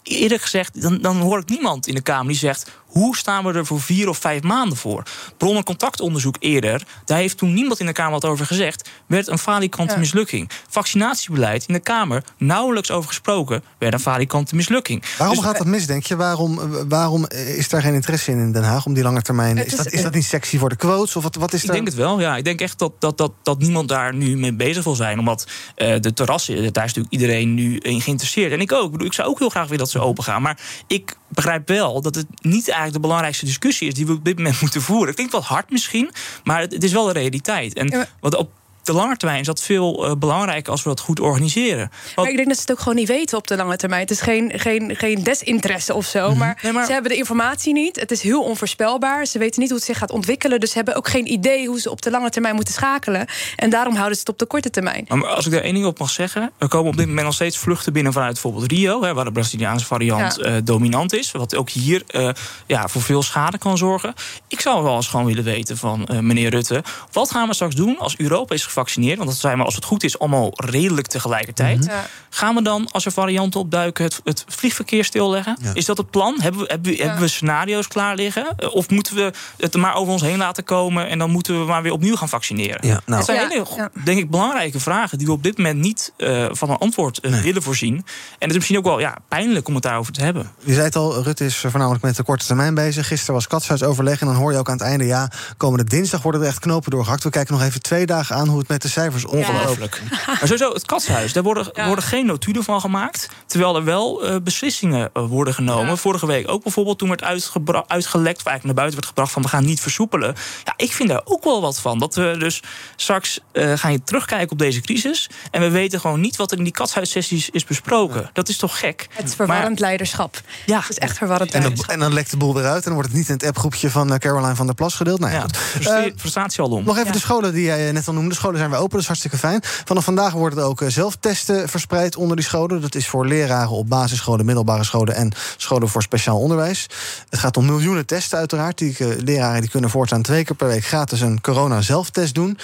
Eerlijk 0.03 0.43
gezegd, 0.43 0.83
dan, 0.83 0.99
dan 0.99 1.17
hoor 1.17 1.39
ik 1.39 1.49
niemand 1.49 1.87
in 1.87 1.95
de 1.95 2.01
Kamer 2.01 2.27
die 2.27 2.37
zegt 2.37 2.71
hoe 2.93 3.17
staan 3.17 3.45
we 3.45 3.53
er 3.53 3.67
voor 3.67 3.81
vier 3.81 4.09
of 4.09 4.19
vijf 4.19 4.43
maanden 4.43 4.79
voor? 4.79 5.03
Bron- 5.37 5.57
en 5.57 5.65
contactonderzoek 5.65 6.37
eerder, 6.39 6.87
daar 7.05 7.19
heeft 7.19 7.39
toen 7.39 7.55
niemand 7.55 7.81
in 7.81 7.87
de 7.87 7.93
Kamer 7.93 8.13
wat 8.13 8.25
over 8.25 8.47
gezegd, 8.47 8.91
werd 9.07 9.29
een 9.29 9.39
falikante 9.39 9.93
ja. 9.93 9.99
mislukking. 9.99 10.51
Vaccinatiebeleid 10.69 11.65
in 11.67 11.75
de 11.75 11.81
Kamer, 11.81 12.25
nauwelijks 12.37 12.91
over 12.91 13.09
gesproken, 13.09 13.63
werd 13.79 13.93
een 13.93 14.01
falikante 14.01 14.55
mislukking. 14.55 15.05
Waarom 15.19 15.37
dus, 15.37 15.45
gaat 15.45 15.59
dat 15.59 15.67
mis, 15.67 15.87
denk 15.87 16.05
je? 16.05 16.17
Waarom, 16.17 16.61
waarom 16.89 17.27
is 17.29 17.69
daar 17.69 17.83
geen 17.83 17.95
interesse 17.95 18.31
in 18.31 18.39
in 18.39 18.53
Den 18.53 18.63
Haag 18.65 18.87
om 18.87 18.95
die 18.95 19.03
lange 19.03 19.23
termijn? 19.23 19.59
Is, 19.59 19.65
is, 19.65 19.77
dat, 19.77 19.93
is 19.93 20.03
dat 20.03 20.15
niet 20.15 20.25
sexy 20.25 20.59
voor 20.59 20.69
de 20.69 20.77
quotes? 20.77 21.17
Of 21.17 21.23
wat, 21.23 21.35
wat 21.35 21.53
is 21.53 21.61
ik 21.61 21.67
daar? 21.67 21.75
denk 21.75 21.87
het 21.87 21.97
wel, 21.97 22.21
ja. 22.21 22.37
Ik 22.37 22.45
denk 22.45 22.61
echt 22.61 22.79
dat, 22.79 22.93
dat, 22.99 23.19
dat, 23.19 23.33
dat 23.43 23.59
niemand 23.59 23.89
daar 23.89 24.15
nu 24.15 24.37
mee 24.37 24.55
bezig 24.55 24.85
wil 24.85 24.95
zijn. 24.95 25.19
Omdat 25.19 25.47
uh, 25.77 25.95
de 26.01 26.13
terrassen, 26.13 26.55
daar 26.55 26.85
is 26.85 26.95
natuurlijk 26.95 27.13
iedereen 27.13 27.55
nu 27.55 27.79
in 27.79 28.01
geïnteresseerd. 28.01 28.53
En 28.53 28.61
ik 28.61 28.73
ook. 28.73 28.85
Ik, 28.85 28.91
bedoel, 28.91 29.07
ik 29.07 29.13
zou 29.13 29.29
ook 29.29 29.39
heel 29.39 29.49
graag 29.49 29.63
willen 29.63 29.79
dat 29.79 29.91
ze 29.91 30.01
open 30.01 30.25
gaan. 30.25 30.43
Maar 30.43 30.59
ik 30.87 31.17
begrijp 31.35 31.69
wel 31.69 32.01
dat 32.01 32.15
het 32.15 32.27
niet 32.41 32.65
eigenlijk 32.65 32.93
de 32.93 33.01
belangrijkste 33.01 33.45
discussie 33.45 33.89
is 33.89 33.95
die 33.95 34.07
we 34.07 34.13
op 34.13 34.25
dit 34.25 34.37
moment 34.37 34.61
moeten 34.63 34.83
voeren. 34.83 35.11
Ik 35.11 35.17
denk 35.17 35.31
wel 35.31 35.43
hard 35.43 35.71
misschien, 35.71 36.11
maar 36.45 36.61
het, 36.61 36.73
het 36.73 36.85
is 36.85 36.93
wel 36.93 37.05
de 37.05 37.13
realiteit. 37.13 37.75
En 37.75 38.09
wat 38.21 38.35
op 38.35 38.51
de 38.83 38.93
lange 38.93 39.17
termijn 39.17 39.41
is 39.41 39.47
dat 39.47 39.63
veel 39.63 40.07
uh, 40.07 40.15
belangrijker 40.15 40.73
als 40.73 40.83
we 40.83 40.89
dat 40.89 41.01
goed 41.01 41.21
organiseren. 41.21 41.91
Want... 42.05 42.17
Maar 42.17 42.29
ik 42.29 42.37
denk 42.37 42.49
dat 42.49 42.57
ze 42.57 42.63
het 42.63 42.71
ook 42.71 42.79
gewoon 42.79 42.95
niet 42.95 43.09
weten 43.09 43.39
op 43.39 43.47
de 43.47 43.57
lange 43.57 43.77
termijn. 43.77 44.01
Het 44.01 44.11
is 44.11 44.21
geen, 44.21 44.53
geen, 44.57 44.97
geen 44.97 45.23
desinteresse 45.23 45.95
of 45.95 46.07
zo. 46.07 46.21
Mm 46.21 46.29
-hmm. 46.29 46.39
maar, 46.39 46.59
nee, 46.63 46.73
maar, 46.73 46.87
ze 46.87 46.93
hebben 46.93 47.11
de 47.11 47.17
informatie 47.17 47.73
niet. 47.73 48.01
Het 48.01 48.11
is 48.11 48.23
heel 48.23 48.43
onvoorspelbaar. 48.43 49.27
Ze 49.27 49.39
weten 49.39 49.61
niet 49.61 49.69
hoe 49.69 49.79
het 49.79 49.87
zich 49.87 49.99
gaat 49.99 50.11
ontwikkelen. 50.11 50.61
Dus 50.61 50.71
ze 50.71 50.77
hebben 50.77 50.97
ook 50.97 51.09
geen 51.09 51.33
idee 51.33 51.67
hoe 51.67 51.81
ze 51.81 51.91
op 51.91 52.03
de 52.03 52.11
lange 52.11 52.31
termijn 52.31 52.55
moeten 52.55 52.75
schakelen. 52.75 53.27
En 53.57 53.71
daarom 53.71 53.95
houden 53.95 54.15
ze 54.15 54.21
het 54.21 54.29
op 54.29 54.39
de 54.39 54.47
korte 54.47 54.71
termijn. 54.71 55.05
Maar 55.09 55.27
als 55.27 55.47
ik 55.47 55.53
daar 55.53 55.63
één 55.63 55.75
ding 55.75 55.87
op 55.87 55.99
mag 55.99 56.11
zeggen. 56.11 56.53
Er 56.59 56.69
komen 56.69 56.91
op 56.91 56.97
dit 56.97 57.07
moment 57.07 57.27
nog 57.27 57.35
steeds 57.35 57.59
vluchten 57.59 57.93
binnen 57.93 58.13
vanuit 58.13 58.33
bijvoorbeeld 58.33 58.71
Rio. 58.71 59.03
Hè, 59.03 59.15
waar 59.15 59.25
de 59.25 59.33
Braziliaanse 59.33 59.87
variant 59.87 60.37
ja. 60.37 60.51
uh, 60.51 60.57
dominant 60.65 61.13
is. 61.13 61.33
Wat 61.33 61.57
ook 61.57 61.71
hier 61.71 62.03
uh, 62.11 62.31
ja, 62.67 62.89
voor 62.89 63.03
veel 63.03 63.23
schade 63.23 63.59
kan 63.59 63.79
zorgen. 63.79 64.15
Ik 64.49 64.61
zou 64.61 64.83
wel 64.83 64.97
eens 64.97 65.09
gewoon 65.09 65.27
willen 65.27 65.45
weten 65.45 65.77
van 65.77 66.09
meneer 66.21 66.51
Rutte. 66.51 66.85
Wat 67.13 67.31
gaan 67.31 67.49
we 67.49 67.55
straks 67.55 67.75
doen 67.75 67.99
als 67.99 68.17
Europa 68.17 68.55
is 68.55 68.65
gevaccineerd? 68.73 69.17
Want 69.17 69.31
dat 69.31 69.39
zijn 69.39 69.59
we, 69.59 69.65
als 69.65 69.75
het 69.75 69.85
goed 69.85 70.05
is, 70.05 70.19
allemaal 70.19 70.51
redelijk 70.55 71.07
tegelijkertijd. 71.07 71.77
Mm 71.77 71.87
-hmm. 71.87 71.91
ja. 71.91 72.07
Gaan 72.31 72.55
we 72.55 72.63
dan, 72.63 72.89
als 72.91 73.05
er 73.05 73.13
varianten 73.13 73.61
opduiken, 73.61 74.05
het, 74.05 74.21
het 74.25 74.45
vliegverkeer 74.49 75.05
stilleggen? 75.05 75.57
Ja. 75.63 75.71
Is 75.75 75.85
dat 75.85 75.97
het 75.97 76.11
plan? 76.11 76.41
Hebben 76.41 76.61
we, 76.61 76.67
hebben, 76.69 76.91
we, 76.91 76.97
ja. 76.97 77.05
hebben 77.05 77.23
we 77.23 77.29
scenario's 77.29 77.89
klaar 77.89 78.15
liggen? 78.15 78.73
Of 78.73 78.91
moeten 78.91 79.15
we 79.15 79.33
het 79.57 79.75
er 79.75 79.81
maar 79.81 79.95
over 79.95 80.13
ons 80.13 80.23
heen 80.23 80.39
laten 80.39 80.65
komen 80.65 81.09
en 81.09 81.19
dan 81.19 81.31
moeten 81.31 81.61
we 81.61 81.67
maar 81.67 81.83
weer 81.83 81.93
opnieuw 81.93 82.17
gaan 82.17 82.29
vaccineren? 82.29 82.87
Ja, 82.87 82.93
nou. 82.93 83.03
Dat 83.07 83.25
zijn 83.25 83.49
hele, 83.49 83.91
denk 84.05 84.19
ik, 84.19 84.31
belangrijke 84.31 84.81
vragen 84.81 85.19
die 85.19 85.27
we 85.27 85.33
op 85.33 85.43
dit 85.43 85.57
moment 85.57 85.79
niet 85.79 86.13
uh, 86.17 86.47
van 86.51 86.71
een 86.71 86.77
antwoord 86.77 87.19
uh, 87.23 87.31
nee. 87.31 87.43
willen 87.43 87.63
voorzien. 87.63 87.95
En 87.95 88.05
het 88.39 88.51
is 88.51 88.57
misschien 88.57 88.79
ook 88.79 88.85
wel 88.85 89.01
ja, 89.01 89.17
pijnlijk 89.29 89.69
om 89.69 89.75
het 89.75 89.83
daarover 89.83 90.13
te 90.13 90.23
hebben. 90.23 90.51
Je 90.65 90.73
zei 90.73 90.85
het 90.85 90.97
al, 90.97 91.23
Rutte 91.23 91.45
is 91.45 91.57
voornamelijk 91.57 92.03
met 92.03 92.17
de 92.17 92.23
korte 92.23 92.47
termijn 92.47 92.75
bezig. 92.75 93.07
Gisteren 93.07 93.35
was 93.35 93.47
katshuisoverleg 93.47 94.21
en 94.21 94.27
dan 94.27 94.37
hoor 94.37 94.53
je 94.53 94.59
ook 94.59 94.69
aan 94.69 94.77
het 94.79 94.87
einde... 94.87 95.05
ja, 95.05 95.31
komende 95.57 95.85
dinsdag 95.85 96.23
worden 96.23 96.41
er 96.41 96.47
echt 96.47 96.59
knopen 96.59 96.91
doorgehakt. 96.91 97.23
We 97.23 97.31
kijken 97.31 97.55
nog 97.55 97.63
even 97.63 97.83
twee 97.83 98.07
dagen 98.07 98.37
aan 98.37 98.49
hoe 98.49 98.62
het 98.63 98.71
met 98.71 98.83
de 98.83 98.89
cijfers 98.89 99.25
ongelooflijk. 99.25 100.03
Ja. 100.11 100.17
Maar 100.27 100.39
sowieso, 100.41 100.73
het 100.73 100.87
katshuis, 100.87 101.33
daar 101.33 101.43
worden, 101.43 101.71
ja. 101.73 101.87
worden 101.87 102.05
geen 102.05 102.27
notulen 102.27 102.65
van 102.65 102.81
gemaakt... 102.81 103.29
terwijl 103.47 103.77
er 103.77 103.85
wel 103.85 104.29
uh, 104.29 104.37
beslissingen 104.43 105.11
uh, 105.15 105.27
worden 105.29 105.55
genomen. 105.55 105.87
Ja. 105.87 105.97
Vorige 105.97 106.27
week 106.27 106.51
ook 106.51 106.63
bijvoorbeeld 106.63 106.99
toen 106.99 107.09
werd 107.09 107.23
uitgelekt... 107.23 108.39
of 108.39 108.47
eigenlijk 108.47 108.65
naar 108.65 108.75
buiten 108.75 108.95
werd 108.95 109.07
gebracht 109.07 109.33
van 109.33 109.43
we 109.43 109.49
gaan 109.49 109.65
niet 109.65 109.81
versoepelen. 109.81 110.35
Ja, 110.65 110.75
ik 110.77 110.93
vind 110.93 111.09
daar 111.09 111.21
ook 111.25 111.45
wel 111.45 111.61
wat 111.61 111.81
van. 111.81 111.99
Dat 111.99 112.15
we 112.15 112.35
dus 112.39 112.63
straks 112.97 113.41
uh, 113.53 113.73
gaan 113.77 113.93
je 113.93 114.03
terugkijken 114.03 114.51
op 114.51 114.59
deze 114.59 114.81
crisis... 114.81 115.31
en 115.51 115.61
we 115.61 115.71
weten 115.71 116.01
gewoon 116.01 116.21
niet 116.21 116.37
wat 116.37 116.51
er 116.51 116.59
in 116.59 116.65
die 116.65 116.73
katshuissessies 116.73 117.51
is 117.51 117.65
besproken. 117.65 118.31
Dat 118.33 118.49
is 118.49 118.57
toch 118.57 118.79
gek? 118.79 119.07
Het 119.11 119.29
is 119.29 119.35
verwarrend 119.35 119.81
maar, 119.81 119.89
leiderschap. 119.89 120.41
Ja. 120.67 120.79
Het 120.81 120.91
is 120.91 120.99
echt 120.99 121.17
verwarrend 121.17 121.51
en 121.51 121.61
dan, 121.61 121.69
leiderschap. 121.69 121.95
en 121.95 122.01
dan 122.01 122.13
lekt 122.13 122.31
de 122.31 122.37
boel 122.37 122.59
eruit 122.59 122.77
en 122.77 122.83
dan 122.85 122.95
wordt 122.95 123.09
het 123.09 123.19
niet 123.19 123.29
in 123.29 123.35
het 123.35 123.45
appgroepje 123.45 123.91
van 123.91 124.19
Caroline 124.19 124.55
van 124.55 124.67
der 124.67 124.75
Plas 124.75 124.95
gedeeld. 124.95 125.21
Nou, 125.21 125.33
ja, 125.33 125.47
ja. 125.81 126.11
frustratie 126.17 126.63
al 126.63 126.71
om. 126.71 126.85
Nog 126.85 126.99
even 126.99 127.13
de 127.13 127.19
scholen 127.19 127.53
die 127.53 127.65
jij 127.65 127.93
net 127.93 128.09
al 128.09 128.15
noemde. 128.15 128.29
De 128.29 128.35
scholen 128.35 128.52
zijn 128.59 128.71
weer 128.71 128.79
open, 128.79 128.91
dat 128.91 129.01
is 129.01 129.07
hartstikke 129.07 129.37
fijn. 129.37 129.61
Vanaf 129.63 130.05
vandaag 130.05 130.33
worden 130.33 130.59
er 130.59 130.65
ook 130.65 130.83
zelftesten 130.87 131.69
verspreid 131.69 132.17
onder 132.17 132.37
die 132.37 132.45
scholen. 132.45 132.81
Dat 132.81 132.95
is 132.95 133.09
voor 133.09 133.27
leraren 133.27 133.71
op 133.71 133.89
basisscholen, 133.89 134.45
middelbare 134.45 134.85
scholen 134.85 135.15
en 135.15 135.33
scholen 135.57 135.89
voor 135.89 136.03
speciaal 136.03 136.39
onderwijs. 136.39 136.87
Het 137.29 137.39
gaat 137.39 137.57
om 137.57 137.67
miljoenen 137.67 138.07
testen 138.07 138.39
uiteraard. 138.39 138.79
Die 138.79 138.97
uh, 138.99 139.09
leraren 139.19 139.61
die 139.61 139.71
kunnen 139.71 139.91
voortaan 139.91 140.23
twee 140.23 140.45
keer 140.45 140.57
per 140.57 140.69
week 140.69 140.85
gratis 140.85 141.21
een 141.21 141.41
corona-zelftest 141.41 142.35
doen. 142.35 142.59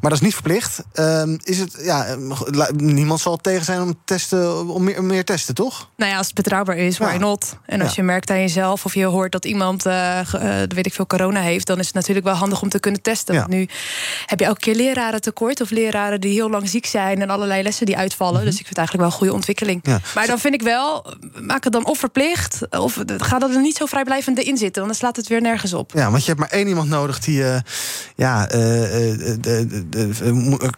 Maar 0.00 0.10
dat 0.10 0.18
is 0.18 0.24
niet 0.24 0.34
verplicht. 0.34 0.82
Uh, 0.94 1.22
is 1.42 1.58
het, 1.58 1.76
ja, 1.82 2.16
niemand 2.76 3.20
zal 3.20 3.36
tegen 3.36 3.64
zijn 3.64 3.80
om, 3.80 3.94
testen, 4.04 4.68
om 4.68 4.84
meer, 4.84 5.04
meer 5.04 5.24
testen, 5.24 5.54
toch? 5.54 5.90
Nou 5.96 6.10
ja, 6.10 6.16
als 6.16 6.26
het 6.26 6.34
betrouwbaar 6.34 6.76
is, 6.76 6.98
why 6.98 7.12
ja. 7.12 7.18
not? 7.18 7.56
En 7.66 7.80
als 7.80 7.94
ja. 7.94 7.94
je 7.96 8.02
merkt 8.02 8.30
aan 8.30 8.40
jezelf 8.40 8.84
of 8.84 8.94
je 8.94 9.04
hoort 9.04 9.32
dat 9.32 9.44
iemand, 9.44 9.86
uh, 9.86 10.20
uh, 10.34 10.54
weet 10.68 10.86
ik 10.86 10.94
veel, 10.94 11.06
corona 11.06 11.40
heeft... 11.40 11.66
dan 11.66 11.78
is 11.78 11.86
het 11.86 11.94
natuurlijk 11.94 12.26
wel 12.26 12.34
handig 12.34 12.62
om 12.62 12.68
te 12.68 12.80
kunnen 12.80 13.02
testen. 13.02 13.34
Ja. 13.34 13.40
Want 13.40 13.52
nu 13.52 13.68
heb 14.26 14.38
je 14.38 14.44
elke 14.44 14.60
keer 14.60 14.74
leraren 14.74 15.20
tekort... 15.20 15.60
of 15.60 15.70
leraren 15.70 16.20
die 16.20 16.32
heel 16.32 16.50
lang 16.50 16.68
ziek 16.68 16.86
zijn 16.86 17.22
en 17.22 17.30
allerlei 17.30 17.62
lessen 17.62 17.86
die 17.86 17.96
uitvallen. 17.96 18.32
Mm 18.32 18.40
-hmm. 18.40 18.50
Dus 18.50 18.60
ik 18.60 18.66
vind 18.66 18.76
het 18.76 18.78
eigenlijk 18.78 19.06
wel 19.08 19.16
een 19.16 19.18
goede 19.18 19.34
ontwikkeling. 19.34 19.84
Maar 20.14 20.26
dan 20.26 20.38
vind 20.38 20.54
ik 20.54 20.62
wel, 20.62 21.14
maak 21.40 21.64
het 21.64 21.72
dan 21.72 21.86
of 21.86 21.98
verplicht... 21.98 22.58
of 22.70 22.98
ga 23.06 23.38
dat 23.38 23.50
er 23.54 23.60
niet 23.60 23.76
zo 23.76 23.86
vrijblijvend 23.86 24.38
in 24.38 24.56
zitten... 24.56 24.82
want 24.82 24.86
dan 24.86 24.94
slaat 24.94 25.16
het 25.16 25.26
weer 25.26 25.40
nergens 25.40 25.74
op. 25.74 25.92
Ja, 25.94 26.10
want 26.10 26.22
je 26.22 26.28
hebt 26.28 26.40
maar 26.40 26.50
één 26.50 26.68
iemand 26.68 26.88
nodig 26.88 27.18
die... 27.18 27.40
Uh, 27.40 27.56
ja, 28.16 28.46
de, 28.46 29.79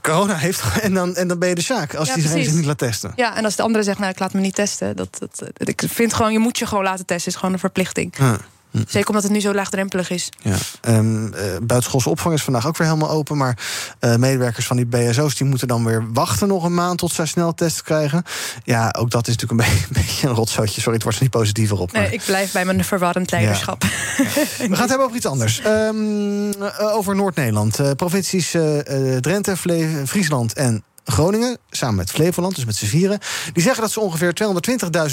corona 0.01 0.37
heeft 0.37 0.63
en 0.81 0.95
dan, 0.95 1.17
en 1.17 1.29
dan 1.29 1.39
ben 1.39 1.49
je 1.49 1.55
de 1.55 1.61
zaak 1.61 1.95
als 1.95 2.09
ja, 2.09 2.15
die 2.15 2.29
zich 2.29 2.53
niet 2.55 2.65
laat 2.65 2.79
testen. 2.79 3.13
Ja, 3.17 3.37
en 3.37 3.45
als 3.45 3.57
de 3.57 3.63
andere 3.63 3.85
zegt, 3.85 3.99
nou, 3.99 4.11
ik 4.11 4.19
laat 4.19 4.33
me 4.33 4.41
niet 4.41 4.55
testen. 4.55 4.97
Dat, 4.97 5.17
dat, 5.19 5.69
ik 5.69 5.83
vind 5.87 6.15
gewoon, 6.15 6.33
je 6.33 6.39
moet 6.39 6.59
je 6.59 6.67
gewoon 6.67 6.85
laten 6.85 7.07
testen. 7.07 7.33
is 7.33 7.39
gewoon 7.39 7.53
een 7.53 7.61
verplichting. 7.61 8.15
Ja. 8.19 8.39
Zeker 8.73 9.09
omdat 9.09 9.23
het 9.23 9.33
nu 9.33 9.41
zo 9.41 9.55
laagdrempelig 9.55 10.11
is. 10.11 10.29
Ja. 10.39 10.57
Um, 10.89 11.25
uh, 11.25 11.31
buitenschoolse 11.63 12.09
opvang 12.09 12.35
is 12.35 12.43
vandaag 12.43 12.67
ook 12.67 12.77
weer 12.77 12.87
helemaal 12.87 13.11
open. 13.11 13.37
Maar 13.37 13.59
uh, 14.01 14.17
medewerkers 14.17 14.67
van 14.67 14.77
die 14.77 14.87
BSO's 14.87 15.37
die 15.37 15.47
moeten 15.47 15.69
dan 15.69 15.85
weer 15.85 16.13
wachten 16.13 16.49
nog 16.49 16.65
een 16.65 16.75
maand 16.75 16.99
tot 16.99 17.13
zij 17.13 17.27
snel 17.27 17.55
testen 17.55 17.85
krijgen. 17.85 18.23
Ja, 18.65 18.95
ook 18.99 19.11
dat 19.11 19.29
is 19.29 19.37
natuurlijk 19.37 19.69
een, 19.69 19.75
be 19.75 19.81
een 19.89 20.03
beetje 20.03 20.29
een 20.29 20.35
rotzootje. 20.35 20.81
Sorry, 20.81 20.95
het 20.95 21.03
wordt 21.03 21.19
er 21.19 21.25
niet 21.25 21.33
positiever 21.33 21.79
op. 21.79 21.93
Maar... 21.93 22.03
Nee, 22.03 22.11
ik 22.11 22.23
blijf 22.27 22.53
bij 22.53 22.65
mijn 22.65 22.85
verwarrend 22.85 23.31
leiderschap. 23.31 23.83
Ja. 23.83 23.89
We 24.19 24.57
gaan 24.59 24.71
het 24.71 24.89
hebben 24.89 25.07
over 25.07 25.17
iets 25.17 25.27
anders. 25.27 25.63
Um, 25.67 26.47
uh, 26.47 26.97
over 26.97 27.17
Noord-Nederland. 27.17 27.97
provincies 27.97 28.51
Drenthe, 29.21 29.57
Friesland 30.07 30.53
en 30.53 30.85
Groningen, 31.05 31.59
samen 31.71 31.97
met 31.97 32.11
Flevoland, 32.11 32.55
dus 32.55 32.65
met 32.65 32.77
z'n 32.77 32.87
vieren... 32.87 33.19
die 33.53 33.63
zeggen 33.63 33.83
dat 33.83 33.93
ze 33.93 34.01
ongeveer 34.01 34.33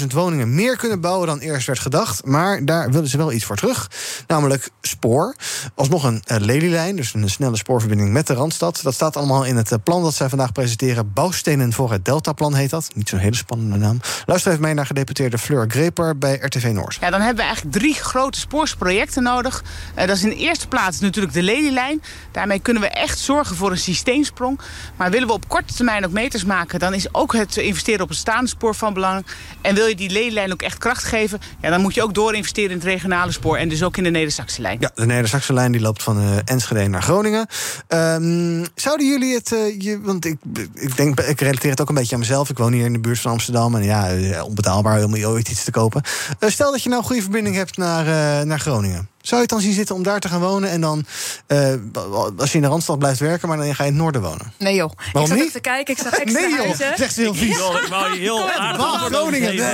220.000 0.00 0.06
woningen 0.06 0.54
meer 0.54 0.76
kunnen 0.76 1.00
bouwen... 1.00 1.26
dan 1.26 1.38
eerst 1.38 1.66
werd 1.66 1.78
gedacht, 1.78 2.24
maar 2.24 2.64
daar 2.64 2.90
willen 2.90 3.08
ze 3.08 3.16
wel 3.16 3.32
iets 3.32 3.44
voor 3.44 3.56
terug. 3.56 3.90
Namelijk 4.26 4.70
spoor. 4.80 5.36
Alsnog 5.74 6.04
een 6.04 6.22
uh, 6.26 6.36
lelielijn, 6.38 6.96
dus 6.96 7.14
een 7.14 7.30
snelle 7.30 7.56
spoorverbinding 7.56 8.12
met 8.12 8.26
de 8.26 8.34
Randstad. 8.34 8.80
Dat 8.82 8.94
staat 8.94 9.16
allemaal 9.16 9.44
in 9.44 9.56
het 9.56 9.84
plan 9.84 10.02
dat 10.02 10.14
zij 10.14 10.28
vandaag 10.28 10.52
presenteren. 10.52 11.12
Bouwstenen 11.12 11.72
voor 11.72 11.92
het 11.92 12.04
Deltaplan 12.04 12.54
heet 12.54 12.70
dat. 12.70 12.90
Niet 12.94 13.08
zo'n 13.08 13.18
hele 13.18 13.36
spannende 13.36 13.76
naam. 13.76 14.00
Luister 14.26 14.50
even 14.50 14.64
mee 14.64 14.74
naar 14.74 14.86
gedeputeerde 14.86 15.38
Fleur 15.38 15.64
Greper 15.68 16.18
bij 16.18 16.38
RTV 16.40 16.70
Noord. 16.72 16.98
Ja, 17.00 17.10
dan 17.10 17.20
hebben 17.20 17.38
we 17.38 17.42
eigenlijk 17.42 17.76
drie 17.76 17.94
grote 17.94 18.38
spoorsprojecten 18.38 19.22
nodig. 19.22 19.64
Uh, 19.98 20.06
dat 20.06 20.16
is 20.16 20.22
in 20.22 20.28
de 20.28 20.36
eerste 20.36 20.68
plaats 20.68 21.00
natuurlijk 21.00 21.34
de 21.34 21.42
lelielijn. 21.42 22.02
Daarmee 22.32 22.60
kunnen 22.60 22.82
we 22.82 22.88
echt 22.88 23.18
zorgen 23.18 23.56
voor 23.56 23.70
een 23.70 23.78
systeemsprong. 23.78 24.60
Maar 24.96 25.10
willen 25.10 25.26
we 25.26 25.34
op 25.34 25.48
korte 25.48 25.74
termijn 25.84 26.04
ook 26.06 26.12
meters 26.12 26.44
maken... 26.44 26.78
dan 26.78 26.94
is 26.94 27.14
ook 27.14 27.32
het 27.32 27.56
investeren 27.56 28.00
op 28.00 28.08
het 28.08 28.18
staande 28.18 28.48
spoor 28.48 28.74
van 28.74 28.94
belang. 28.94 29.26
En 29.60 29.74
wil 29.74 29.86
je 29.86 29.94
die 29.94 30.10
lelielijn 30.10 30.52
ook 30.52 30.62
echt 30.62 30.78
kracht 30.78 31.04
geven... 31.04 31.40
Ja, 31.60 31.70
dan 31.70 31.80
moet 31.80 31.94
je 31.94 32.02
ook 32.02 32.14
doorinvesteren 32.14 32.70
in 32.70 32.76
het 32.76 32.86
regionale 32.86 33.32
spoor... 33.32 33.56
en 33.56 33.68
dus 33.68 33.82
ook 33.82 33.96
in 33.96 34.04
de 34.04 34.10
Neder-Saxe 34.10 34.60
lijn. 34.60 34.76
Ja, 34.80 34.90
de 34.94 35.06
Neder-Saxe 35.06 35.52
lijn 35.52 35.72
die 35.72 35.80
loopt 35.80 36.02
van 36.02 36.20
uh, 36.20 36.36
Enschede 36.44 36.88
naar 36.88 37.02
Groningen. 37.02 37.46
Um, 37.88 38.66
zouden 38.74 39.06
jullie 39.06 39.34
het... 39.34 39.52
Uh, 39.52 39.80
je, 39.80 40.00
want 40.00 40.24
ik, 40.24 40.36
ik 40.74 40.96
denk, 40.96 41.20
ik 41.20 41.40
relateer 41.40 41.70
het 41.70 41.80
ook 41.80 41.88
een 41.88 41.94
beetje 41.94 42.14
aan 42.14 42.20
mezelf. 42.20 42.50
Ik 42.50 42.58
woon 42.58 42.72
hier 42.72 42.84
in 42.84 42.92
de 42.92 42.98
buurt 42.98 43.20
van 43.20 43.30
Amsterdam. 43.30 43.74
En 43.74 43.82
ja, 43.82 44.08
onbetaalbaar 44.44 45.04
om 45.04 45.24
ooit 45.24 45.48
iets 45.48 45.64
te 45.64 45.70
kopen. 45.70 46.02
Stel 46.40 46.70
dat 46.70 46.82
je 46.82 46.88
nou 46.88 47.00
een 47.00 47.06
goede 47.06 47.22
verbinding 47.22 47.56
hebt 47.56 47.76
naar, 47.76 48.46
naar 48.46 48.60
Groningen. 48.60 49.08
Zou 49.22 49.36
je 49.36 49.40
het 49.40 49.48
dan 49.48 49.60
zien 49.60 49.72
zitten 49.72 49.94
om 49.94 50.02
daar 50.02 50.20
te 50.20 50.28
gaan 50.28 50.40
wonen 50.40 50.70
en 50.70 50.80
dan, 50.80 51.04
uh, 51.48 51.72
als 52.38 52.50
je 52.50 52.56
in 52.56 52.62
de 52.62 52.68
Randstad 52.68 52.98
blijft 52.98 53.20
werken, 53.20 53.48
maar 53.48 53.56
dan 53.56 53.74
ga 53.74 53.82
je 53.82 53.88
in 53.88 53.94
het 53.94 54.02
noorden 54.02 54.22
wonen? 54.22 54.52
Nee 54.58 54.74
joh. 54.74 54.90
Waarom 55.12 55.22
ik 55.22 55.28
zat 55.28 55.36
niet? 55.36 55.38
even 55.38 55.52
te 55.52 55.68
kijken, 55.68 55.94
ik 55.94 56.00
zag 56.02 56.12
extra 56.18 56.40
nee 56.40 56.50
joh, 56.50 56.58
huizen. 56.58 56.92
zegt 56.96 57.14
ze 57.14 57.20
heel 57.20 57.34
vies. 57.34 57.56
Ja. 57.58 57.80
Ik 57.80 57.86
wou 57.88 58.12
je 58.12 58.20
heel 58.20 58.50
aardig 58.50 58.88
Groningen. 59.06 59.56
Nee. 59.56 59.66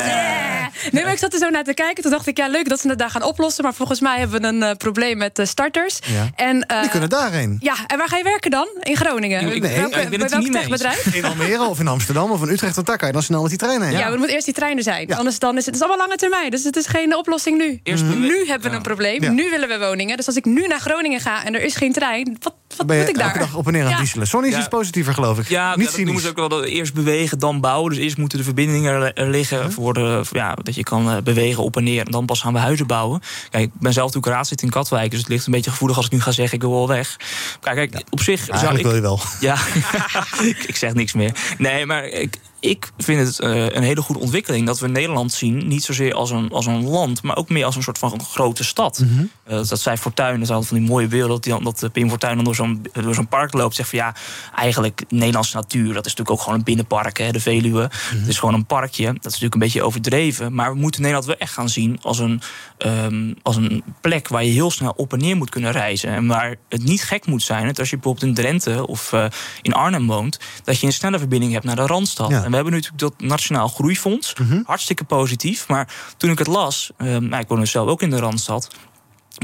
nee, 0.91 1.05
maar 1.05 1.13
ik 1.13 1.19
zat 1.19 1.33
er 1.33 1.39
zo 1.39 1.51
naar 1.51 1.65
te 1.65 1.75
kijken. 1.75 2.03
Toen 2.03 2.13
dacht 2.13 2.27
ik, 2.27 2.37
ja 2.37 2.49
leuk 2.49 2.69
dat 2.69 2.81
ze 2.81 2.89
het 2.89 2.99
daar 2.99 3.11
gaan 3.11 3.23
oplossen. 3.23 3.65
Maar 3.65 3.75
volgens 3.75 4.01
mij 4.01 4.19
hebben 4.19 4.41
we 4.41 4.47
een 4.47 4.63
uh, 4.63 4.71
probleem 4.73 5.17
met 5.17 5.37
de 5.37 5.47
starters. 5.47 5.99
Ja. 6.03 6.31
En, 6.35 6.67
uh, 6.73 6.81
Die 6.81 6.91
kunnen 6.91 7.09
daarheen. 7.09 7.57
Ja, 7.61 7.75
en 7.87 7.99
waar 7.99 8.09
ga 8.09 8.17
je 8.17 8.23
werken 8.23 8.51
dan? 8.51 8.69
In 8.81 8.97
Groningen? 8.97 9.41
Ik, 9.41 9.63
nee, 9.63 9.77
welke, 9.77 10.01
ik 10.01 10.09
ben 10.09 10.21
het 10.21 10.31
bij 10.31 10.39
niet 10.39 10.53
welk 10.53 10.69
bedrijf? 10.69 11.15
In 11.15 11.25
Almere 11.25 11.65
of 11.65 11.81
in 11.81 11.89
Amsterdam 11.89 12.31
of 12.31 12.43
in 12.43 12.49
Utrecht. 12.49 12.75
Want 12.75 12.87
daar 12.87 12.97
kan 12.97 13.07
je 13.07 13.13
dan 13.13 13.23
snel 13.23 13.41
met 13.41 13.51
die 13.51 13.59
treinen 13.59 13.87
heen. 13.87 13.97
Ja, 13.97 14.03
ja 14.03 14.11
er 14.11 14.17
moeten 14.17 14.35
eerst 14.35 14.45
die 14.45 14.55
treinen 14.55 14.83
zijn. 14.83 15.09
Ja. 15.09 15.17
Anders 15.17 15.39
dan 15.39 15.57
is 15.57 15.57
het, 15.57 15.67
het 15.67 15.75
is 15.75 15.81
allemaal 15.81 16.07
lange 16.07 16.17
termijn. 16.19 16.51
Dus 16.51 16.65
het 16.65 16.77
is 16.77 16.87
geen 16.87 17.17
oplossing 17.17 17.59
nu. 17.59 17.81
Eerst 17.83 18.05
nu 18.05 18.47
hebben 18.47 18.71
we 18.71 18.77
een 18.77 18.83
probleem. 18.83 19.35
Nu 19.37 19.51
willen 19.51 19.69
we 19.69 19.79
woningen. 19.87 20.17
Dus 20.17 20.27
als 20.27 20.37
ik 20.37 20.45
nu 20.45 20.67
naar 20.67 20.81
Groningen 20.81 21.21
ga 21.21 21.45
en 21.45 21.55
er 21.55 21.63
is 21.63 21.77
geen 21.77 21.93
trein, 21.93 22.37
wat, 22.41 22.55
wat 22.77 22.87
ben 22.87 22.97
je 22.97 23.03
moet 23.03 23.11
ik 23.11 23.17
daar? 23.19 23.27
elke 23.27 23.39
dag 23.39 23.55
op 23.55 23.67
en 23.67 23.73
neer 23.73 23.85
aan 23.87 24.01
dieselen. 24.01 24.27
Sonny 24.27 24.47
is 24.49 24.53
Ja. 24.55 24.59
iets 24.61 24.69
positiever, 24.69 25.15
geloof 25.15 25.39
ik. 25.39 25.49
Ja, 25.49 25.77
Niet 25.77 25.87
dat 25.91 25.97
noemen 26.01 26.23
ze 26.23 26.29
ook 26.29 26.37
wel 26.37 26.49
dat 26.49 26.65
eerst 26.65 26.95
bewegen, 26.95 27.39
dan 27.39 27.61
bouwen. 27.61 27.91
Dus 27.91 27.99
eerst 28.03 28.17
moeten 28.17 28.39
de 28.39 28.45
verbindingen 28.45 29.15
er, 29.17 29.29
liggen 29.29 29.73
voor, 29.73 29.95
de, 29.95 30.21
voor, 30.25 30.37
ja, 30.37 30.55
dat 30.55 30.75
je 30.75 30.83
kan 30.83 31.09
uh, 31.11 31.17
bewegen 31.23 31.63
op 31.63 31.77
en 31.77 31.85
neer. 31.85 32.05
En 32.05 32.11
dan 32.11 32.27
pas 32.27 32.41
gaan 32.41 32.53
we 32.53 32.59
huizen 32.59 32.87
bouwen. 32.87 33.21
Kijk, 33.51 33.65
ik 33.65 33.71
ben 33.81 33.93
zelf 33.93 34.07
natuurlijk 34.07 34.35
raadslid 34.37 34.63
in 34.63 34.71
Katwijk, 34.71 35.11
dus 35.11 35.21
het 35.21 35.29
ligt 35.29 35.47
een 35.47 35.53
beetje 35.53 35.71
gevoelig 35.71 35.97
als 35.97 36.07
ik 36.07 36.13
nu 36.13 36.21
ga 36.21 36.31
zeggen 36.31 36.55
ik 36.57 36.63
wil 36.63 36.73
wel 36.73 36.89
weg. 36.89 37.17
Kijk, 37.61 37.77
kijk 37.91 38.05
op 38.11 38.21
zich 38.21 38.39
zou 38.45 38.51
Eigenlijk 38.51 38.79
ik. 38.81 38.85
wil 38.87 38.95
je 38.95 39.01
wel. 39.01 39.21
Ja, 39.41 39.57
ik, 40.51 40.65
ik 40.67 40.77
zeg 40.77 40.95
niks 40.95 41.13
meer. 41.13 41.33
Nee, 41.59 41.87
maar 41.87 42.05
ik, 42.05 42.37
ik 42.71 42.91
vind 42.99 43.27
het 43.27 43.41
uh, 43.41 43.69
een 43.69 43.83
hele 43.83 44.03
goede 44.03 44.21
ontwikkeling 44.21 44.67
dat 44.67 44.79
we 44.79 44.89
Nederland 44.89 45.33
zien, 45.33 45.69
niet 45.69 45.85
zozeer 45.85 46.15
als 46.15 46.31
een, 46.31 46.51
als 46.51 46.67
een 46.67 46.89
land, 46.89 47.23
maar 47.23 47.37
ook 47.37 47.49
meer 47.49 47.65
als 47.65 47.77
een 47.77 47.83
soort 47.83 47.99
van 47.99 48.21
grote 48.25 48.65
stad. 48.65 48.99
Mm 48.99 49.09
-hmm. 49.09 49.31
uh, 49.49 49.69
dat 49.69 49.81
zij 49.81 49.97
Fortuyn, 49.97 50.33
dat 50.33 50.43
is 50.43 50.51
altijd 50.51 50.69
van 50.69 50.79
die 50.79 50.89
mooie 50.89 51.07
beelden, 51.07 51.29
dat, 51.29 51.43
die, 51.43 51.63
dat 51.63 51.93
Pim 51.93 52.09
Fortuyn 52.09 52.35
dan 52.35 52.45
door 52.45 53.15
zo'n 53.15 53.29
park 53.29 53.53
loopt, 53.53 53.75
zegt 53.75 53.89
van 53.89 53.99
ja, 53.99 54.15
eigenlijk 54.55 55.05
Nederlandse 55.09 55.57
natuur, 55.57 55.95
dat 55.95 56.07
is 56.07 56.15
natuurlijk 56.15 56.31
ook 56.31 56.41
gewoon 56.41 56.59
een 56.59 56.65
binnenpark, 56.65 57.19
hè, 57.19 57.31
de 57.31 57.41
Veluwe. 57.41 57.83
Mm 57.83 57.89
-hmm. 58.11 58.19
Het 58.19 58.29
is 58.29 58.39
gewoon 58.39 58.55
een 58.55 58.67
parkje. 58.67 59.07
Dat 59.07 59.17
is 59.17 59.23
natuurlijk 59.23 59.55
een 59.55 59.61
beetje 59.61 59.83
overdreven, 59.83 60.55
maar 60.55 60.73
we 60.73 60.79
moeten 60.79 61.01
Nederland 61.01 61.29
wel 61.29 61.39
echt 61.39 61.53
gaan 61.53 61.69
zien 61.69 61.99
als 62.03 62.19
een, 62.19 62.41
um, 62.79 63.35
als 63.43 63.57
een 63.57 63.83
plek 64.01 64.29
waar 64.29 64.45
je 64.45 64.53
heel 64.53 64.71
snel 64.71 64.93
op 64.97 65.13
en 65.13 65.19
neer 65.19 65.37
moet 65.37 65.51
kunnen 65.51 65.73
reizen 65.73 66.11
en 66.11 66.27
waar 66.27 66.57
het 66.69 66.85
niet 66.85 67.03
gek 67.03 67.27
moet 67.27 67.43
zijn, 67.43 67.67
dat 67.67 67.79
als 67.79 67.91
je 67.91 67.97
bijvoorbeeld 67.97 68.27
in 68.27 68.35
Drenthe 68.35 68.87
of 68.87 69.13
uh, 69.13 69.25
in 69.63 69.73
Arnhem 69.73 70.07
woont, 70.07 70.39
dat 70.65 70.81
je 70.81 70.87
een 70.87 70.93
snelle 70.93 71.19
verbinding 71.19 71.53
hebt 71.53 71.65
naar 71.65 71.77
de 71.77 71.87
Randstad. 71.87 72.31
Ja. 72.31 72.45
We 72.57 72.63
hebben 72.63 72.81
natuurlijk 72.81 73.19
dat 73.19 73.29
Nationaal 73.29 73.69
Groeifonds. 73.69 74.35
Mm 74.35 74.49
-hmm. 74.49 74.63
Hartstikke 74.67 75.05
positief. 75.05 75.69
Maar 75.69 75.95
toen 76.17 76.31
ik 76.31 76.39
het 76.39 76.47
las, 76.47 76.91
uh, 76.99 77.17
nou, 77.17 77.43
ik 77.43 77.49
woon 77.49 77.61
dus 77.61 77.71
zelf 77.71 77.89
ook 77.89 78.03
in 78.03 78.11
de 78.11 78.19
Randstad. 78.19 78.69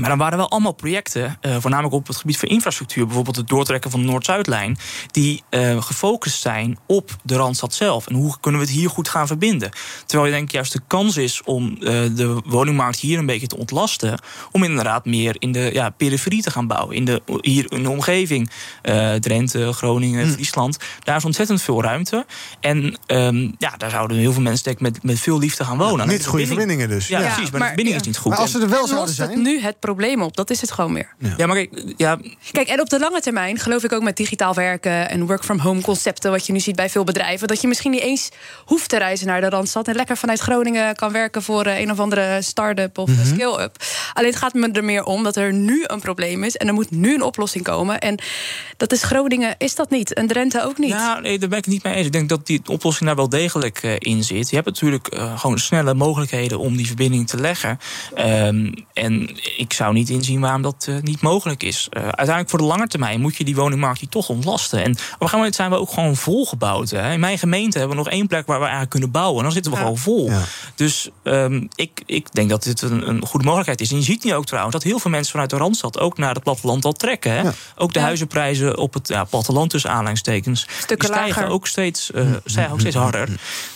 Maar 0.01 0.09
dan 0.09 0.19
waren 0.19 0.39
wel 0.39 0.51
allemaal 0.51 0.73
projecten, 0.73 1.39
uh, 1.43 1.57
voornamelijk 1.59 1.95
op 1.95 2.07
het 2.07 2.17
gebied 2.17 2.39
van 2.39 2.49
infrastructuur, 2.49 3.05
bijvoorbeeld 3.07 3.37
het 3.37 3.49
doortrekken 3.49 3.91
van 3.91 4.01
de 4.01 4.07
Noord-Zuidlijn, 4.07 4.79
die 5.11 5.43
uh, 5.51 5.83
gefocust 5.83 6.41
zijn 6.41 6.79
op 6.87 7.17
de 7.23 7.37
Randstad 7.37 7.75
zelf. 7.75 8.07
En 8.07 8.15
hoe 8.15 8.37
kunnen 8.41 8.61
we 8.61 8.67
het 8.67 8.77
hier 8.77 8.91
goed 8.91 9.09
gaan 9.09 9.27
verbinden? 9.27 9.71
Terwijl 10.07 10.29
je 10.29 10.35
denk 10.35 10.47
ik 10.49 10.53
juist 10.53 10.73
de 10.73 10.81
kans 10.87 11.17
is 11.17 11.43
om 11.43 11.77
uh, 11.81 11.89
de 12.15 12.43
woningmarkt 12.45 12.99
hier 12.99 13.19
een 13.19 13.27
beetje 13.27 13.47
te 13.47 13.57
ontlasten, 13.57 14.19
om 14.51 14.63
inderdaad 14.63 15.05
meer 15.05 15.37
in 15.39 15.53
de 15.53 15.71
ja, 15.73 15.91
periferie 15.91 16.43
te 16.43 16.51
gaan 16.51 16.67
bouwen. 16.67 16.97
In 16.97 17.05
de, 17.05 17.23
hier 17.41 17.73
in 17.73 17.83
de 17.83 17.91
omgeving, 17.91 18.51
Drenthe, 19.21 19.73
Groningen, 19.73 20.27
mm. 20.27 20.33
Friesland, 20.33 20.77
daar 21.03 21.17
is 21.17 21.25
ontzettend 21.25 21.63
veel 21.63 21.83
ruimte. 21.83 22.27
En 22.61 22.99
um, 23.07 23.55
ja, 23.59 23.75
daar 23.77 23.91
zouden 23.91 24.17
heel 24.17 24.33
veel 24.33 24.43
mensen 24.43 24.65
denk 24.65 24.77
ik, 24.77 24.83
met, 24.83 25.03
met 25.03 25.21
veel 25.21 25.39
liefde 25.39 25.65
gaan 25.65 25.79
wonen. 25.79 26.09
Niet 26.09 26.27
goede 26.27 26.47
verbindingen 26.47 26.89
dus. 26.89 27.09
Ja, 27.09 27.21
ja, 27.21 27.35
precies, 27.35 27.51
maar, 27.51 27.61
maar 27.61 27.61
de 27.61 27.67
verbinding 27.67 28.01
is 28.01 28.07
niet 28.07 28.19
goed. 28.19 28.31
Maar 28.31 28.41
als 28.41 28.51
ze 28.51 28.61
er 28.61 28.69
wel 28.69 28.87
zouden 28.87 29.15
zijn. 29.15 29.43
Nu 29.43 29.61
het 29.61 29.81
probleem 29.83 30.23
op. 30.23 30.37
Dat 30.37 30.51
is 30.51 30.61
het 30.61 30.71
gewoon 30.71 30.93
meer. 30.93 31.15
Ja, 31.19 31.35
ja 31.37 31.47
maar 31.47 31.57
kijk, 31.57 31.95
ja. 31.97 32.19
kijk, 32.53 32.69
en 32.69 32.81
op 32.81 32.91
de 32.91 32.99
lange 32.99 33.21
termijn 33.21 33.59
geloof 33.59 33.85
ik 33.85 33.93
ook 33.93 34.03
met 34.03 34.17
digitaal 34.17 34.55
werken 34.55 35.11
en 35.11 35.27
work-from-home 35.27 35.81
concepten, 35.81 36.31
wat 36.31 36.47
je 36.47 36.53
nu 36.53 36.61
ziet 36.61 36.77
bij 36.77 36.91
veel 36.91 37.05
bedrijven, 37.05 37.49
dat 37.49 37.61
je 37.61 37.69
misschien 37.69 37.91
niet 37.91 38.01
eens 38.01 38.31
hoeft 38.65 38.89
te 38.89 38.99
reizen 38.99 39.27
naar 39.27 39.41
de 39.41 39.49
Randstad 39.49 39.89
en 39.89 39.95
lekker 39.95 40.17
vanuit 40.17 40.41
Groningen 40.41 40.97
kan 40.97 41.13
werken 41.13 41.43
voor 41.43 41.67
een 41.67 41.91
of 41.91 41.99
andere 41.99 42.43
start-up 42.43 42.99
of 42.99 43.09
mm 43.09 43.15
-hmm. 43.15 43.25
skill-up. 43.25 43.77
Alleen 44.13 44.31
het 44.31 44.39
gaat 44.39 44.55
me 44.55 44.71
er 44.73 44.85
meer 44.85 45.05
om 45.05 45.23
dat 45.23 45.37
er 45.37 45.53
nu 45.53 45.85
een 45.87 46.01
probleem 46.01 46.45
is 46.45 46.57
en 46.57 46.67
er 46.67 46.75
moet 46.75 46.91
nu 46.91 47.15
een 47.15 47.23
oplossing 47.23 47.65
komen. 47.65 47.99
En 47.99 48.19
dat 48.77 48.93
is 48.93 49.03
Groningen, 49.03 49.55
is 49.59 49.75
dat 49.75 49.91
niet? 49.91 50.15
En 50.15 50.27
Drenthe 50.27 50.65
ook 50.65 50.79
niet? 50.79 50.91
Ja, 50.91 51.21
nee, 51.21 51.39
daar 51.39 51.49
ben 51.49 51.59
ik 51.59 51.67
niet 51.67 51.83
mee 51.83 51.95
eens. 51.95 52.07
Ik 52.07 52.13
denk 52.13 52.29
dat 52.29 52.47
die 52.47 52.61
oplossing 52.67 53.07
daar 53.07 53.17
wel 53.17 53.29
degelijk 53.29 53.83
uh, 53.83 53.93
in 53.99 54.25
zit. 54.25 54.49
Je 54.49 54.55
hebt 54.55 54.67
natuurlijk 54.67 55.15
uh, 55.15 55.39
gewoon 55.39 55.59
snelle 55.59 55.95
mogelijkheden 55.95 56.59
om 56.59 56.77
die 56.77 56.87
verbinding 56.87 57.29
te 57.29 57.41
leggen. 57.41 57.79
Um, 58.19 58.75
en 58.93 59.31
ik 59.57 59.72
zou 59.73 59.93
niet 59.93 60.09
inzien 60.09 60.41
waarom 60.41 60.63
dat 60.63 60.87
uh, 60.89 61.01
niet 61.01 61.21
mogelijk 61.21 61.63
is. 61.63 61.89
Uh, 61.91 62.03
uiteindelijk 62.03 62.51
voor 62.51 62.59
de 62.59 62.65
lange 62.65 62.87
termijn 62.87 63.21
moet 63.21 63.37
je 63.37 63.45
die 63.45 63.55
woningmarkt 63.55 63.99
die 63.99 64.09
toch 64.09 64.29
ontlasten. 64.29 64.79
En 64.79 64.91
op 64.91 64.97
een 64.97 65.07
gegeven 65.09 65.37
moment 65.37 65.55
zijn 65.55 65.71
we 65.71 65.77
ook 65.77 65.93
gewoon 65.93 66.17
volgebouwd. 66.17 66.91
Hè. 66.91 67.13
In 67.13 67.21
mijn 67.21 67.39
gemeente 67.39 67.79
hebben 67.79 67.97
we 67.97 68.03
nog 68.03 68.13
één 68.13 68.27
plek 68.27 68.47
waar 68.47 68.57
we 68.57 68.63
eigenlijk 68.63 68.91
kunnen 68.91 69.11
bouwen. 69.11 69.37
En 69.37 69.43
dan 69.43 69.53
zitten 69.53 69.73
we 69.73 69.79
ja. 69.79 69.83
gewoon 69.85 69.99
vol. 69.99 70.31
Ja. 70.31 70.43
Dus 70.75 71.09
um, 71.23 71.69
ik, 71.75 72.03
ik 72.07 72.33
denk 72.33 72.51
dat 72.51 72.63
dit 72.63 72.83
een, 72.83 73.09
een, 73.09 73.27
goede 73.27 73.45
mogelijkheid 73.45 73.81
is. 73.81 73.91
En 73.91 73.97
je 73.97 74.03
ziet 74.03 74.25
nu 74.25 74.35
ook 74.35 74.47
trouwens 74.47 74.75
dat 74.75 74.83
heel 74.83 74.99
veel 74.99 75.11
mensen 75.11 75.31
vanuit 75.31 75.51
de 75.51 75.57
Randstad 75.57 75.99
ook 75.99 76.19
naar 76.19 76.35
het 76.35 76.43
platteland 76.43 76.85
al 76.85 76.93
trekken. 76.93 77.33
Hè. 77.33 77.43
Ja. 77.43 77.53
Ook 77.77 77.93
de 77.93 78.01
huizenprijzen 78.01 78.79
op 78.79 78.95
het 78.95 79.15
platteland 79.31 79.71
tussen 79.71 79.91
aanleidingstekens. 79.91 80.67
Stukken 80.79 80.99
die 80.99 81.07
stijgen 81.07 81.41
lager. 81.41 81.55
ook 81.55 81.67
steeds, 81.67 82.11
uh, 82.15 82.31
stijgen 82.45 82.73
ook 82.73 82.81
steeds 82.81 82.97
harder. 82.97 83.29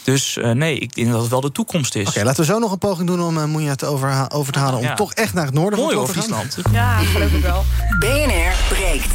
Dus 0.06 0.38
nee, 0.52 0.78
ik 0.78 0.94
denk 0.94 1.10
dat 1.10 1.20
het 1.20 1.30
wel 1.30 1.40
de 1.40 1.52
toekomst 1.52 1.94
is. 1.94 2.00
Oké, 2.00 2.10
okay, 2.10 2.24
laten 2.24 2.40
we 2.40 2.52
zo 2.52 2.58
nog 2.58 2.72
een 2.72 2.78
poging 2.78 3.08
doen 3.08 3.22
om 3.22 3.38
uh, 3.38 3.44
Moenja 3.44 3.74
te 3.74 3.86
over, 3.86 4.26
over 4.28 4.52
te 4.52 4.58
halen. 4.58 4.80
Om 4.80 4.94
toch 4.94 5.12
echt 5.12 5.34
naar 5.34 5.44
het 5.44 5.54
noorden 5.54 5.78
Mooi, 5.78 5.94
van 5.94 6.04
hoor, 6.04 6.12
Friesland. 6.12 6.56
Ja, 6.72 6.98
geloof 6.98 7.32
ik 7.32 7.42
wel. 7.42 7.64
BNR 7.98 8.54
breekt. 8.68 9.12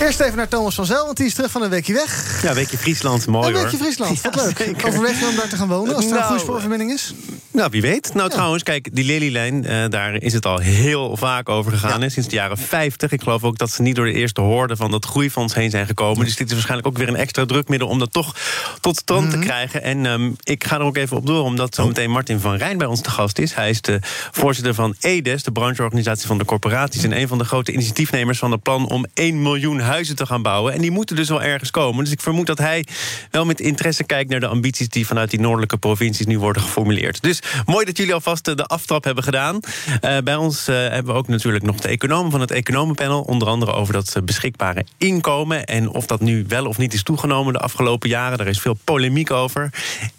Eerst 0.00 0.20
even 0.20 0.36
naar 0.36 0.48
Thomas 0.48 0.74
van 0.74 0.86
Zel, 0.86 1.04
want 1.04 1.16
die 1.16 1.26
is 1.26 1.34
terug 1.34 1.50
van 1.50 1.62
een 1.62 1.70
weekje 1.70 1.92
weg. 1.92 2.40
Ja, 2.42 2.48
een 2.48 2.54
weekje 2.54 2.78
Friesland, 2.78 3.26
mooi 3.26 3.46
Een 3.48 3.52
weekje 3.54 3.76
Friesland, 3.76 4.20
wat 4.22 4.34
Ja, 4.36 4.42
leuk. 4.44 4.58
zeker. 4.58 4.86
Overweg 4.88 5.22
om 5.30 5.36
daar 5.36 5.48
te 5.48 5.56
gaan 5.56 5.68
wonen, 5.68 5.94
als 5.94 6.04
er 6.04 6.10
een 6.10 6.16
Nou, 6.16 6.26
goede 6.26 6.42
spoorverbinding 6.42 6.92
is? 6.92 7.14
Nou, 7.50 7.70
wie 7.70 7.80
weet. 7.82 8.14
Nou, 8.14 8.28
Ja. 8.28 8.34
trouwens, 8.34 8.62
kijk, 8.62 8.88
die 8.92 9.04
Lelylijn, 9.04 9.64
eh 9.66 9.84
daar 9.88 10.14
is 10.14 10.32
het 10.32 10.46
al 10.46 10.58
heel 10.58 11.16
vaak 11.16 11.48
over 11.48 11.72
gegaan. 11.72 12.10
Sinds 12.10 12.28
de 12.28 12.34
jaren 12.34 12.58
50. 12.58 13.12
Ik 13.12 13.22
geloof 13.22 13.44
ook 13.44 13.58
dat 13.58 13.70
ze 13.70 13.82
niet 13.82 13.94
door 13.96 14.04
de 14.04 14.12
eerste 14.12 14.40
hoorde 14.40 14.76
van 14.76 14.90
dat 14.90 15.04
groeifonds 15.04 15.54
heen 15.54 15.70
zijn 15.70 15.86
gekomen. 15.86 16.24
Dus 16.24 16.36
dit 16.36 16.46
is 16.46 16.52
waarschijnlijk 16.52 16.88
ook 16.88 16.98
weer 16.98 17.08
een 17.08 17.16
extra 17.16 17.46
drukmiddel 17.46 17.88
om 17.88 17.98
dat 17.98 18.12
toch 18.12 18.34
tot 18.80 18.96
stand 18.96 19.28
Mhm. 19.28 19.30
te 19.40 19.46
krijgen. 19.46 19.82
En 19.82 20.06
ehm, 20.06 20.30
ik 20.42 20.64
ga 20.66 20.76
er 20.76 20.82
ook 20.82 20.96
even 20.96 21.16
op 21.16 21.26
door, 21.26 21.42
omdat 21.42 21.74
zometeen 21.74 22.10
Martin 22.10 22.40
van 22.40 22.54
Rijn 22.56 22.78
bij 22.78 22.86
ons 22.86 23.00
te 23.00 23.10
gast 23.10 23.38
is. 23.38 23.54
Hij 23.54 23.70
is 23.70 23.80
de 23.80 23.98
voorzitter 24.32 24.74
van 24.74 24.94
EDES, 25.00 25.42
de 25.42 25.52
brancheorganisatie 25.52 26.26
van 26.26 26.38
de 26.38 26.44
corporaties. 26.44 27.02
En 27.02 27.16
een 27.20 27.28
van 27.28 27.38
de 27.38 27.44
grote 27.44 27.72
initiatiefnemers 27.72 28.38
van 28.38 28.50
het 28.50 28.62
plan 28.62 28.88
om 28.88 29.06
1 29.14 29.42
miljoen 29.42 29.80
huizen 29.84 30.16
te 30.16 30.26
gaan 30.26 30.42
bouwen. 30.42 30.72
En 30.72 30.80
die 30.80 30.90
moeten 30.90 31.16
dus 31.16 31.28
wel 31.28 31.42
ergens 31.42 31.70
komen. 31.70 32.04
Dus 32.04 32.12
ik 32.12 32.20
vermoed 32.20 32.46
dat 32.46 32.58
hij 32.58 32.86
wel 33.30 33.44
met 33.44 33.60
interesse 33.60 34.04
kijkt 34.04 34.30
naar 34.30 34.40
de 34.40 34.46
ambities 34.46 34.88
die 34.88 35.06
vanuit 35.06 35.30
die 35.30 35.40
noordelijke 35.40 35.76
provincies 35.76 36.26
nu 36.26 36.38
worden 36.38 36.62
geformuleerd. 36.62 37.22
Dus 37.22 37.42
mooi 37.66 37.84
dat 37.84 37.96
jullie 37.96 38.14
alvast 38.14 38.48
eh, 38.48 38.54
de 38.54 38.64
aftrap 38.66 39.04
hebben 39.04 39.24
gedaan. 39.24 39.60
Eh, 40.00 40.18
bij 40.24 40.36
ons 40.36 40.68
eh, 40.68 40.74
hebben 40.76 41.12
we 41.12 41.18
ook 41.18 41.28
natuurlijk 41.28 41.64
nog 41.64 41.76
de 41.76 41.88
economen 41.88 42.30
van 42.30 42.40
het 42.40 42.50
economenpanel. 42.50 43.20
Onder 43.20 43.48
andere 43.48 43.72
over 43.72 43.92
dat 43.92 44.16
beschikbare 44.24 44.86
inkomen. 44.98 45.64
En 45.64 45.88
of 45.88 46.06
dat 46.06 46.20
nu 46.20 46.44
wel 46.48 46.66
of 46.66 46.78
niet 46.78 46.94
is 46.94 47.02
toegenomen 47.02 47.52
de 47.52 47.58
afgelopen 47.58 48.08
jaren. 48.08 48.38
Daar 48.38 48.46
is 48.46 48.60
veel 48.60 48.78
polemiek 48.84 49.30
over. 49.30 49.70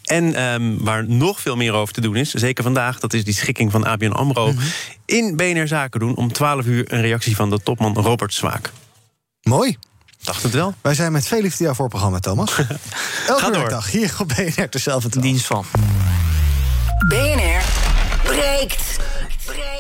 En 0.04 0.34
ehm, 0.34 0.78
waar 0.78 1.08
nog 1.08 1.42
veel 1.42 1.56
meer 1.56 1.74
over 1.74 1.94
te 1.94 2.02
doen 2.02 2.16
is, 2.16 2.34
zeker 2.34 2.64
vandaag, 2.64 3.00
dat 3.00 3.14
is 3.14 3.24
die 3.24 3.34
schikking 3.34 3.72
van 3.72 3.86
ABN 3.86 4.12
AMRO. 4.12 4.54
In 5.06 5.36
BNR 5.36 5.68
Zaken 5.68 6.00
doen 6.00 6.16
om 6.16 6.32
12 6.32 6.66
uur 6.66 6.94
een 6.94 7.02
reactie 7.02 7.36
van 7.36 7.50
de 7.50 7.60
topman 7.64 7.94
Robert 7.94 8.34
Zwaak. 8.34 8.72
Mooi. 9.50 9.78
Dacht 10.24 10.44
het 10.44 10.52
wel. 10.54 10.74
Wij 10.82 10.94
zijn 10.94 11.12
met 11.12 11.28
veel 11.28 11.42
liefde 11.42 11.64
jouw 11.64 11.74
voorprogramma, 11.74 12.20
Thomas. 12.20 12.52
Elke 13.28 13.50
werkdag 13.52 13.92
hier 13.92 14.16
op 14.20 14.28
BNR 14.28 14.70
dezelfde 14.70 15.20
Dienst 15.20 15.46
van. 15.46 15.66
BNR 17.08 17.62
breekt. 18.24 18.84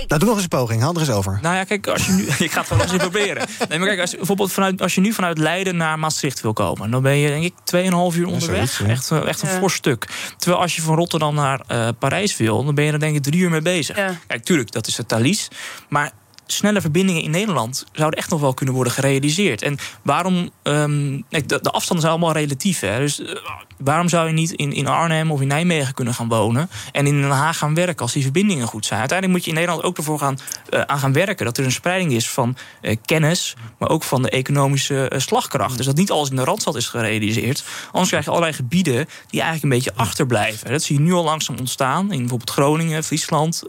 Nou, 0.07 0.20
doe 0.20 0.28
nog 0.30 0.34
eens 0.34 0.43
een 0.43 0.59
poging. 0.59 0.82
Haal 0.82 0.93
er 0.93 0.99
eens 0.99 1.09
over. 1.09 1.39
Nou 1.41 1.55
ja, 1.55 1.63
kijk, 1.63 1.88
als 1.88 2.05
je 2.05 2.11
nu. 2.11 2.24
Ik 2.45 2.51
ga 2.51 2.59
het 2.59 2.68
gewoon 2.68 2.82
eens 2.84 2.91
even 2.93 3.09
proberen. 3.09 3.47
Nee, 3.70 3.80
maar 3.80 3.88
kijk, 3.88 3.99
als, 3.99 4.11
je- 4.11 4.18
bijvoorbeeld 4.18 4.51
vanuit, 4.51 4.82
als 4.82 4.95
je 4.95 5.01
nu 5.01 5.13
vanuit 5.13 5.38
Leiden 5.38 5.78
naar 5.78 5.99
Maastricht 5.99 6.41
wil 6.41 6.53
komen, 6.53 6.91
dan 6.91 7.01
ben 7.01 7.16
je 7.18 7.28
denk 7.28 7.43
ik 7.43 7.53
2,5 8.13 8.18
uur 8.18 8.28
onderweg. 8.28 8.80
ja. 8.80 8.86
echt 8.86 9.11
eh, 9.11 9.28
echt 9.28 9.41
een 9.41 9.49
Ja. 9.49 9.57
fors 9.57 9.74
stuk. 9.74 10.07
Terwijl 10.38 10.61
als 10.61 10.76
je 10.76 10.82
van 10.82 10.95
Rotterdam 10.95 11.36
naar 11.36 11.61
eh, 11.68 11.88
Parijs 11.99 12.38
wil, 12.38 12.63
dan 12.66 12.76
ben 12.76 12.86
je 12.86 12.91
er 12.91 12.99
denk 12.99 13.16
ik 13.16 13.24
drie 13.24 13.39
uur 13.41 13.49
mee 13.49 13.61
bezig. 13.61 13.95
Ja. 13.97 14.16
Kijk, 14.28 14.43
tuurlijk, 14.43 14.72
dat 14.72 14.88
is 14.88 14.97
het 14.97 15.07
Thalys. 15.07 15.47
Maar 15.89 16.11
snelle 16.48 16.82
verbindingen 16.82 17.22
in 17.22 17.32
Nederland 17.32 17.86
zouden 17.91 18.20
echt 18.20 18.30
nog 18.30 18.39
wel 18.39 18.54
kunnen 18.54 18.76
worden 18.76 18.93
gerealiseerd. 18.93 19.62
En 19.62 19.78
waarom... 20.02 20.50
ehm, 20.64 21.22
de, 21.30 21.46
de 21.46 21.72
afstanden 21.72 22.06
zijn 22.06 22.12
allemaal 22.12 22.32
relatief. 22.32 22.80
Hè? 22.80 23.00
Dus 23.00 23.22
eh, 23.22 23.36
waarom 23.78 24.10
zou 24.10 24.28
je 24.28 24.34
niet 24.34 24.52
in, 24.52 24.74
in 24.74 24.88
Arnhem 24.88 25.32
of 25.32 25.41
in 25.41 25.48
Nijmegen 25.48 25.93
kunnen 25.93 26.14
gaan 26.14 26.28
wonen... 26.28 26.70
en 26.91 27.08
in 27.08 27.22
Den 27.22 27.30
Haag 27.30 27.58
gaan 27.58 27.74
werken 27.74 27.98
als 27.98 28.14
die 28.14 28.24
verbindingen 28.24 28.68
goed 28.68 28.86
zijn? 28.86 29.00
Uiteindelijk 29.00 29.38
moet 29.38 29.48
je 29.48 29.52
in 29.52 29.58
Nederland 29.58 29.86
ook 29.86 29.98
ervoor 29.98 30.20
gaan, 30.20 30.38
eh, 30.70 30.82
aan 30.82 31.00
gaan 31.00 31.14
werken... 31.14 31.46
dat 31.46 31.58
er 31.58 31.66
een 31.66 31.72
spreiding 31.72 32.12
is 32.12 32.30
van 32.30 32.58
eh, 32.82 32.96
kennis, 33.06 33.56
maar 33.80 33.89
ook 33.89 34.04
van 34.04 34.22
de 34.22 34.30
economische 34.30 35.12
slagkracht. 35.16 35.78
Dus 35.78 35.86
dat 35.86 35.96
niet 35.96 36.12
alles 36.12 36.30
in 36.30 36.36
de 36.36 36.43
Randstad 36.43 36.76
is 36.76 36.88
gerealiseerd. 36.88 37.64
Anders 37.91 38.10
krijg 38.10 38.24
je 38.24 38.30
allerlei 38.30 38.54
gebieden 38.54 39.08
die 39.28 39.41
eigenlijk 39.41 39.64
een 39.64 39.80
beetje 39.80 39.93
achterblijven. 39.96 40.72
Dat 40.72 40.84
zie 40.84 40.96
je 40.96 41.02
nu 41.02 41.14
al 41.14 41.24
langzaam 41.24 41.58
ontstaan 41.60 42.12
in 42.12 42.20
bijvoorbeeld 42.20 42.50
Groningen, 42.50 43.04
Friesland, 43.04 43.64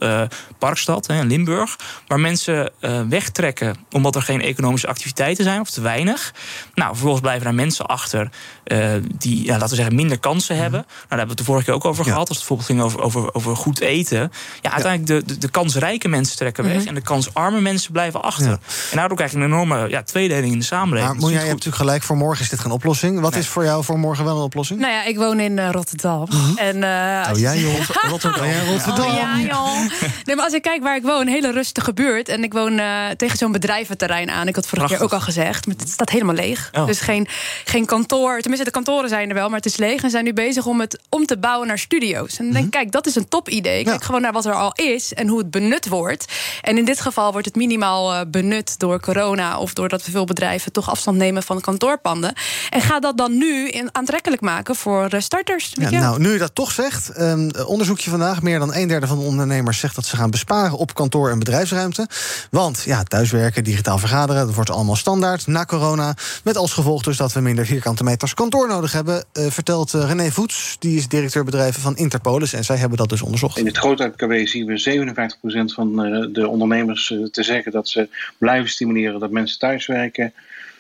Parkstad 0.59 1.07
en 1.07 1.27
Limburg. 1.27 1.77
Waar 2.07 2.21
mensen 2.21 2.66
eh, 2.81 3.01
wegtrekken 3.09 3.77
omdat 3.91 4.15
er 4.15 4.23
geen 4.23 4.43
economische 4.43 4.87
activiteiten 4.87 5.45
zijn 5.45 5.61
of 5.61 5.71
te 5.71 5.81
weinig. 5.81 6.35
Nou, 6.75 6.91
vervolgens 6.91 7.23
blijven 7.23 7.45
daar 7.45 7.55
mensen 7.55 7.87
achter 7.87 8.31
eh, 8.65 8.89
die, 9.19 9.45
ja, 9.45 9.53
laten 9.53 9.69
we 9.69 9.75
zeggen, 9.75 9.95
minder 9.95 10.19
kansen 10.19 10.57
hebben. 10.57 10.81
Nou, 10.81 10.87
daar 11.09 11.19
hebben 11.19 11.27
we 11.27 11.31
het 11.31 11.39
de 11.39 11.45
vorige 11.45 11.65
keer 11.65 11.75
ook 11.75 11.85
over 11.85 12.05
gehad. 12.05 12.29
Als 12.29 12.39
het 12.39 12.49
bijvoorbeeld 12.49 12.69
ging 12.69 12.81
over, 12.81 13.01
over, 13.01 13.35
over 13.35 13.57
goed 13.57 13.81
eten. 13.81 14.33
Ja, 14.63 14.73
uiteindelijk 14.73 15.27
de, 15.27 15.35
de, 15.35 15.39
de 15.39 15.51
kansrijke 15.51 16.09
mensen 16.09 16.37
trekken 16.37 16.65
weg 16.65 16.85
en 16.85 16.95
de 16.95 17.01
kansarme 17.01 17.61
mensen 17.61 17.93
blijven 17.93 18.23
achter. 18.23 18.51
En 18.51 18.59
daardoor 18.97 19.17
krijg 19.17 19.31
je 19.33 19.37
een 19.37 19.45
enorme 19.45 19.89
ja, 19.89 20.03
tweedeling 20.03 20.53
in 20.53 20.59
de 20.59 20.65
samenleving. 20.65 21.13
Maar 21.13 21.23
is 21.23 21.27
je 21.27 21.29
niet 21.29 21.39
hebt 21.39 21.51
natuurlijk 21.51 21.83
gelijk. 21.83 22.03
Voor 22.03 22.17
morgen 22.17 22.43
is 22.45 22.51
dit 22.51 22.61
geen 22.61 22.73
oplossing. 22.73 23.21
Wat 23.21 23.37
is 23.37 23.49
voor 23.49 23.65
jou 23.65 23.85
voor 23.85 23.99
morgen 23.99 24.25
wel 24.25 24.37
een 24.37 24.43
oplossing? 24.43 24.81
Nou 24.81 24.93
ja, 24.93 25.05
ik 25.05 25.17
woon 25.17 25.41
in 25.41 25.59
eh, 25.59 25.71
Rotterdam. 25.71 26.29
En, 26.57 26.83
eh, 26.83 27.29
als 27.29 27.37
Oh, 27.37 27.43
jij 27.43 27.59
joh. 27.59 27.75
Rotterdam. 28.11 28.45
Oh, 28.45 28.51
jij 28.51 28.65
Rotterdam. 28.67 29.07
Oh, 29.07 29.17
ja, 29.17 29.41
joh. 29.41 29.79
Nee, 30.25 30.37
maar 30.37 30.45
als 30.45 30.55
ik 30.55 30.63
kijk 30.63 30.83
waar 30.83 30.97
ik 30.97 31.03
woon, 31.03 31.21
een 31.21 31.29
hele 31.29 31.53
rustige 31.53 31.93
buurt. 31.93 32.29
En 32.29 32.43
ik 32.43 32.53
woon 32.57 32.79
eh, 32.79 33.11
tegen 33.17 33.39
zo'n 33.39 33.53
bedrijventerrein 33.53 34.31
aan. 34.31 34.49
Ik 34.49 34.55
had 34.55 34.67
vorige 34.67 34.95
keer 34.95 35.03
ook 35.03 35.13
al 35.13 35.21
gezegd. 35.21 35.67
Maar 35.67 35.75
het 35.79 35.89
staat 35.89 36.11
helemaal 36.11 36.35
leeg. 36.35 36.71
Oh. 36.73 36.87
Dus 36.87 37.01
geen, 37.01 37.27
geen 37.65 37.87
kantoor. 37.87 38.41
Tenminste, 38.41 38.65
de 38.65 38.71
kantoren 38.71 39.09
zijn 39.09 39.29
er 39.29 39.35
wel, 39.35 39.49
maar 39.49 39.57
het 39.57 39.67
is 39.67 39.77
leeg. 39.77 40.03
En 40.03 40.11
zijn 40.11 40.25
nu 40.25 40.33
bezig 40.33 40.67
om 40.67 40.81
het 40.81 41.01
om 41.09 41.27
te 41.27 41.39
bouwen 41.39 41.69
naar 41.69 41.79
studio's. 41.79 42.39
En 42.39 42.45
dan 42.45 42.53
denk 42.53 42.65
ik, 42.65 42.71
kijk, 42.71 42.93
dat 42.93 43.07
is 43.07 43.15
een 43.15 43.29
top 43.29 43.49
idee. 43.49 43.85
Kijk 43.85 44.05
gewoon 44.05 44.21
naar 44.21 44.33
wat 44.33 44.45
er 44.45 44.55
al 44.55 44.73
is 44.75 45.15
en 45.15 45.29
hoe 45.29 45.39
het 45.39 45.51
benut 45.51 45.89
wordt. 45.89 46.25
En 46.63 46.79
in 46.79 46.85
dit 46.85 47.01
geval 47.01 47.33
wordt 47.33 47.47
het 47.47 47.57
minimaal 47.57 48.15
eh, 48.15 48.21
benut 48.29 48.79
door 48.79 49.01
corona... 49.01 49.59
of 49.59 49.73
doordat 49.73 50.05
we 50.05 50.11
veel 50.11 50.25
bedrijven 50.25 50.73
toch 50.73 50.91
afstand 50.91 51.17
nemen 51.17 51.43
van 51.43 51.61
kantoorpanden. 51.61 52.35
En 52.71 52.81
ga 52.81 53.01
dat 53.01 53.17
dan 53.17 53.39
nu 53.39 53.69
in, 53.69 53.89
aantrekkelijk 53.93 54.43
maken 54.43 54.75
voor 54.75 55.09
eh, 55.09 55.21
starters. 55.21 55.73
Ja, 55.75 55.91
nou, 55.91 56.21
nu 56.21 56.33
je 56.33 56.39
dat 56.39 56.55
toch 56.55 56.71
zegt, 56.71 57.09
ehm, 57.09 57.51
onderzoekje 57.67 58.11
vandaag... 58.11 58.43
meer 58.43 58.59
dan 58.59 58.75
een 58.75 58.89
derde 58.89 59.07
van 59.07 59.19
de 59.19 59.25
ondernemers 59.25 59.79
zegt 59.79 59.95
dat 59.95 60.07
ze 60.07 60.17
gaan 60.17 60.31
besparen... 60.31 60.79
op 60.79 60.95
kantoor- 60.95 61.31
en 61.31 61.39
bedrijfsruimte. 61.39 62.09
Want 62.51 62.83
ja, 62.87 63.03
thuiswerken, 63.03 63.65
digitaal 63.65 63.99
vergaderen... 63.99 64.47
dat 64.47 64.55
wordt 64.55 64.71
allemaal 64.71 64.97
standaard 64.97 65.47
na 65.47 65.65
corona. 65.65 66.15
Met 66.45 66.57
als 66.57 66.73
gevolg 66.73 67.03
dus 67.03 67.17
dat 67.17 67.33
we 67.33 67.41
minder 67.41 67.67
vierkante 67.67 68.05
meters 68.05 68.35
kantoor 68.35 68.69
nodig 68.69 68.93
hebben... 68.93 69.25
eh, 69.33 69.47
vertelt 69.47 69.95
eh, 69.95 70.07
René 70.07 70.31
Voets, 70.31 70.77
die 70.79 70.97
is 70.97 71.09
directeur 71.09 71.45
bedrijven 71.45 71.83
van 71.83 71.97
Interpolis... 71.97 72.53
en 72.53 72.65
zij 72.65 72.77
hebben 72.77 72.99
dat 72.99 73.09
dus 73.09 73.23
onderzocht. 73.23 73.59
In 73.59 73.67
het 73.67 73.79
grote 73.79 74.13
MKB 74.17 74.47
zien 74.47 74.67
we 74.67 75.69
57% 75.71 75.75
van 75.75 76.05
eh, 76.05 76.27
de 76.33 76.49
ondernemers 76.49 77.07
te 77.31 77.43
zeggen 77.43 77.73
dat 77.73 77.89
ze 77.89 78.09
blijven 78.39 78.71
stimuleren 78.71 79.21
dat 79.21 79.31
mensen 79.31 79.59
thuiswerken. 79.59 80.33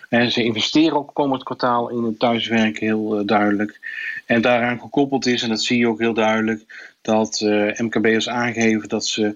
En 0.09 0.33
ze 0.33 0.45
investeren 0.45 0.97
ook 0.97 1.11
komend 1.13 1.43
kwartaal 1.43 1.91
in 1.91 2.03
het 2.03 2.19
thuiswerken 2.19 2.87
heel 2.87 3.27
duidelijk. 3.27 3.79
En 4.27 4.41
daaraan 4.41 4.81
gekoppeld 4.81 5.27
is, 5.27 5.43
en 5.43 5.49
dat 5.49 5.63
zie 5.63 5.79
je 5.79 5.89
ook 5.89 5.99
heel 5.99 6.15
duidelijk, 6.15 6.93
dat 7.03 7.41
eh, 7.41 7.79
MKB'ers 7.79 8.29
aangeven 8.29 8.89
dat 8.89 9.07
ze 9.07 9.35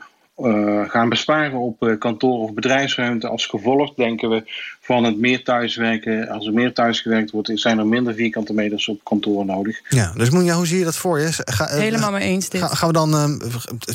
gaan 0.88 1.09
besparen 1.09 1.59
op 1.59 1.82
eh, 1.82 1.99
kantoor 1.99 2.38
of 2.38 2.55
bedrijfsruimte. 2.55 3.28
Als 3.28 3.47
gevolg 3.47 3.95
denken 3.95 4.30
we 4.30 4.43
van 4.91 5.05
het 5.05 5.18
meer 5.18 5.45
thuiswerken. 5.45 6.28
Als 6.28 6.47
er 6.47 6.53
meer 6.53 6.72
thuisgewerkt 6.72 7.30
wordt, 7.30 7.51
zijn 7.55 7.78
er 7.78 7.86
minder 7.86 8.14
vierkante 8.14 8.53
meters 8.53 8.88
op 8.88 9.01
kantoor 9.05 9.45
nodig. 9.45 9.80
Ja, 9.88 10.12
dus 10.16 10.30
Moenja, 10.30 10.55
hoe 10.55 10.66
zie 10.66 10.78
je 10.78 10.84
dat 10.84 10.97
voor 10.97 11.20
je? 11.20 11.28
Ga, 11.32 11.68
eh, 11.68 11.78
Helemaal 11.78 12.11
mee 12.11 12.22
eens 12.22 12.49
dit. 12.49 12.61
Ga- 12.61 12.74
gaan 12.74 12.88
we 12.88 12.95
dan 12.95 13.14
ehm, 13.14 13.38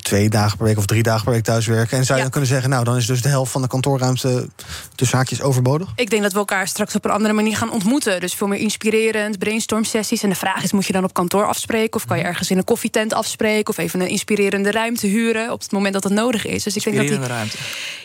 twee 0.02 0.30
dagen 0.30 0.58
per 0.58 0.66
week 0.66 0.78
of 0.78 0.86
drie 0.86 1.04
dagen 1.04 1.24
per 1.24 1.34
week 1.34 1.44
thuiswerken? 1.44 1.98
En 1.98 2.04
zou 2.04 2.16
je 2.18 2.24
dan 2.24 2.32
kunnen 2.32 2.50
zeggen, 2.50 2.70
nou, 2.70 2.84
dan 2.84 2.96
is 2.96 3.06
dus 3.06 3.22
de 3.22 3.30
helft 3.30 3.52
van 3.52 3.62
de 3.62 3.68
kantoorruimte 3.68 4.48
tussen 4.96 5.18
haakjes 5.18 5.42
overbodig? 5.42 5.90
Ik 5.96 6.10
denk 6.10 6.22
dat 6.22 6.32
we 6.32 6.38
elkaar 6.38 6.68
straks 6.68 6.96
op 6.96 7.06
een 7.06 7.12
andere 7.12 7.34
manier 7.34 7.58
gaan 7.58 7.72
ontmoeten. 7.72 8.20
Dus 8.20 8.34
veel 8.34 8.48
meer 8.48 8.60
inspirerend, 8.60 9.38
brainstorm-sessies. 9.40 10.24
En 10.24 10.30
de 10.30 10.36
vraag 10.36 10.64
is, 10.64 10.72
moet 10.72 10.86
je 10.86 10.94
dan 10.94 11.04
op 11.04 11.14
kantoor 11.14 11.46
afspreken... 11.46 11.94
of 11.94 12.06
kan 12.06 12.18
je 12.18 12.24
ergens 12.24 12.52
in 12.52 12.58
een 12.58 12.64
koffietent 12.64 13.14
afspreken... 13.14 13.68
of 13.74 13.78
even 13.78 14.00
een 14.00 14.10
inspirerende 14.10 14.72
ruimte 14.72 15.08
huren 15.08 15.52
op 15.52 15.62
het 15.62 15.72
moment 15.72 15.94
dat 15.94 16.04
het 16.04 16.14
nodig 16.14 16.46
is. 16.46 16.64
Dus 16.64 16.76
ik 16.76 16.84
denk 16.84 16.96
dat 16.96 17.06
die, 17.06 17.16
Inspirerende 17.16 17.34
ruimte. 17.34 17.58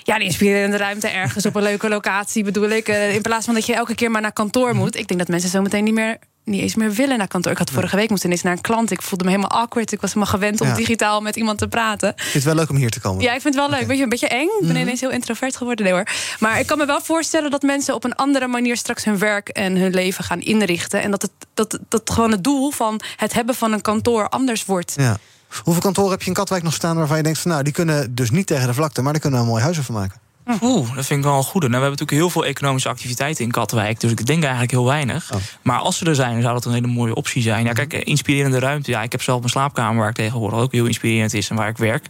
ja, 0.03 0.17
die 0.17 0.27
inspirerende 0.27 0.77
ruimte 0.77 1.09
ergens 1.09 1.47
op 1.47 1.55
een 1.55 1.63
leuke 1.63 1.89
locatie 1.89 2.45
bedoel 2.45 2.69
ik. 2.69 2.80
Eh, 2.89 3.15
In 3.15 3.23
plaats 3.23 3.45
van 3.45 3.55
dat 3.55 3.67
je 3.67 3.75
elke 3.75 3.95
keer 3.95 4.11
maar 4.11 4.21
naar 4.23 4.33
kantoor 4.33 4.75
moet. 4.75 4.97
Ik 4.97 5.07
denk 5.09 5.21
dat 5.21 5.29
mensen 5.29 5.51
zo 5.51 5.63
meteen 5.63 5.85
niet 5.85 5.95
meer... 5.95 6.19
Niet 6.45 6.61
eens 6.61 6.75
meer 6.75 6.93
willen 6.93 7.19
naar 7.19 7.29
kantoor. 7.29 7.53
Ik 7.53 7.59
had 7.59 7.71
vorige 7.71 7.97
week 7.97 8.11
moest 8.11 8.25
ineens 8.25 8.43
naar 8.43 8.53
een 8.53 8.61
klant. 8.61 8.91
Ik 8.91 9.03
voelde 9.03 9.25
me 9.25 9.31
helemaal 9.31 9.51
awkward. 9.61 9.93
Ik 9.93 10.01
was 10.01 10.15
helemaal 10.15 10.35
gewend 10.35 10.61
om 10.61 10.67
Ja. 10.67 10.75
digitaal 10.75 11.21
met 11.21 11.37
iemand 11.37 11.59
te 11.59 11.69
praten. 11.69 12.09
Ik 12.09 12.21
vind 12.21 12.33
het 12.35 12.45
wel 12.45 12.55
leuk 12.55 12.71
om 12.71 12.77
hier 12.77 12.91
te 12.91 13.01
komen. 13.01 13.23
Ja, 13.23 13.35
ik 13.35 13.41
vind 13.41 13.55
het 13.55 13.69
wel 13.69 13.79
leuk. 13.79 13.87
Weet 13.89 13.97
je, 13.97 14.03
een 14.03 14.09
beetje 14.09 14.29
eng. 14.29 14.45
Ik 14.47 14.59
ben 14.61 14.69
Mhm. 14.69 14.77
ineens 14.81 15.01
heel 15.01 15.11
introvert 15.11 15.57
geworden. 15.57 15.85
Nee 15.85 15.95
hoor. 15.95 16.07
Maar 16.39 16.59
ik 16.61 16.67
kan 16.67 16.79
me 16.79 16.87
wel 16.87 17.01
voorstellen 17.01 17.51
dat 17.51 17.63
mensen 17.63 17.95
op 17.95 18.05
een 18.05 18.15
andere 18.15 18.47
manier 18.47 18.77
straks 18.77 19.05
hun 19.05 19.19
werk 19.19 19.49
en 19.49 19.77
hun 19.77 19.91
leven 19.95 20.25
gaan 20.25 20.41
inrichten. 20.41 21.03
En 21.03 21.11
dat, 21.11 21.23
het, 21.23 21.31
dat, 21.55 21.79
dat 21.89 22.11
gewoon 22.11 22.31
het 22.31 22.45
doel 22.45 22.71
van 22.71 23.01
het 23.17 23.33
hebben 23.33 23.55
van 23.55 23.73
een 23.73 23.81
kantoor 23.83 24.29
anders 24.29 24.65
wordt. 24.65 24.95
Ja. 24.97 25.17
Hoeveel 25.63 25.83
kantoren 25.83 26.11
heb 26.11 26.21
je 26.23 26.27
in 26.29 26.35
Katwijk 26.35 26.63
nog 26.63 26.75
staan 26.75 26.97
waarvan 26.97 27.17
je 27.17 27.23
denkt 27.23 27.39
van 27.39 27.51
nou, 27.51 27.63
die 27.63 27.73
kunnen 27.73 28.15
dus 28.15 28.31
niet 28.31 28.47
tegen 28.47 28.67
de 28.67 28.75
vlakte, 28.75 29.03
maar 29.03 29.13
daar 29.13 29.21
kunnen 29.21 29.39
we 29.41 29.45
een 29.45 29.51
mooi 29.53 29.63
huis 29.65 29.79
van 29.79 29.95
maken? 29.95 30.21
Oeh, 30.63 30.95
dat 30.95 31.07
vind 31.07 31.19
ik 31.21 31.25
wel 31.27 31.37
een 31.37 31.43
goede. 31.43 31.69
Nou, 31.69 31.81
we 31.83 31.87
hebben 31.87 31.99
natuurlijk 31.99 32.11
heel 32.11 32.31
veel 32.31 32.45
economische 32.45 32.89
activiteiten 32.89 33.45
in 33.45 33.51
Katwijk. 33.51 34.01
Dus 34.01 34.11
ik 34.11 34.27
denk 34.27 34.43
eigenlijk 34.43 34.71
heel 34.73 34.85
weinig. 34.85 35.31
Maar 35.63 35.79
als 35.79 35.99
ze 35.99 36.05
er 36.05 36.15
zijn, 36.15 36.33
dan 36.33 36.43
zou 36.43 36.55
dat 36.55 36.65
een 36.65 36.73
hele 36.73 36.87
mooie 36.87 37.15
optie 37.15 37.43
zijn. 37.43 37.65
Ja, 37.65 37.73
kijk, 37.73 37.93
eh, 37.93 38.01
inspirerende 38.05 38.59
ruimte. 38.59 38.91
Ja, 38.91 39.03
ik 39.03 39.13
heb 39.13 39.23
zelf 39.23 39.39
mijn 39.39 39.51
slaapkamer 39.51 39.99
waar 40.01 40.09
ik 40.09 40.15
tegenwoordig 40.15 40.59
ook 40.59 40.73
heel 40.73 40.87
inspirerend 40.87 41.35
is 41.35 41.49
en 41.51 41.57
waar 41.57 41.69
ik 41.69 41.77
werk. 41.79 42.07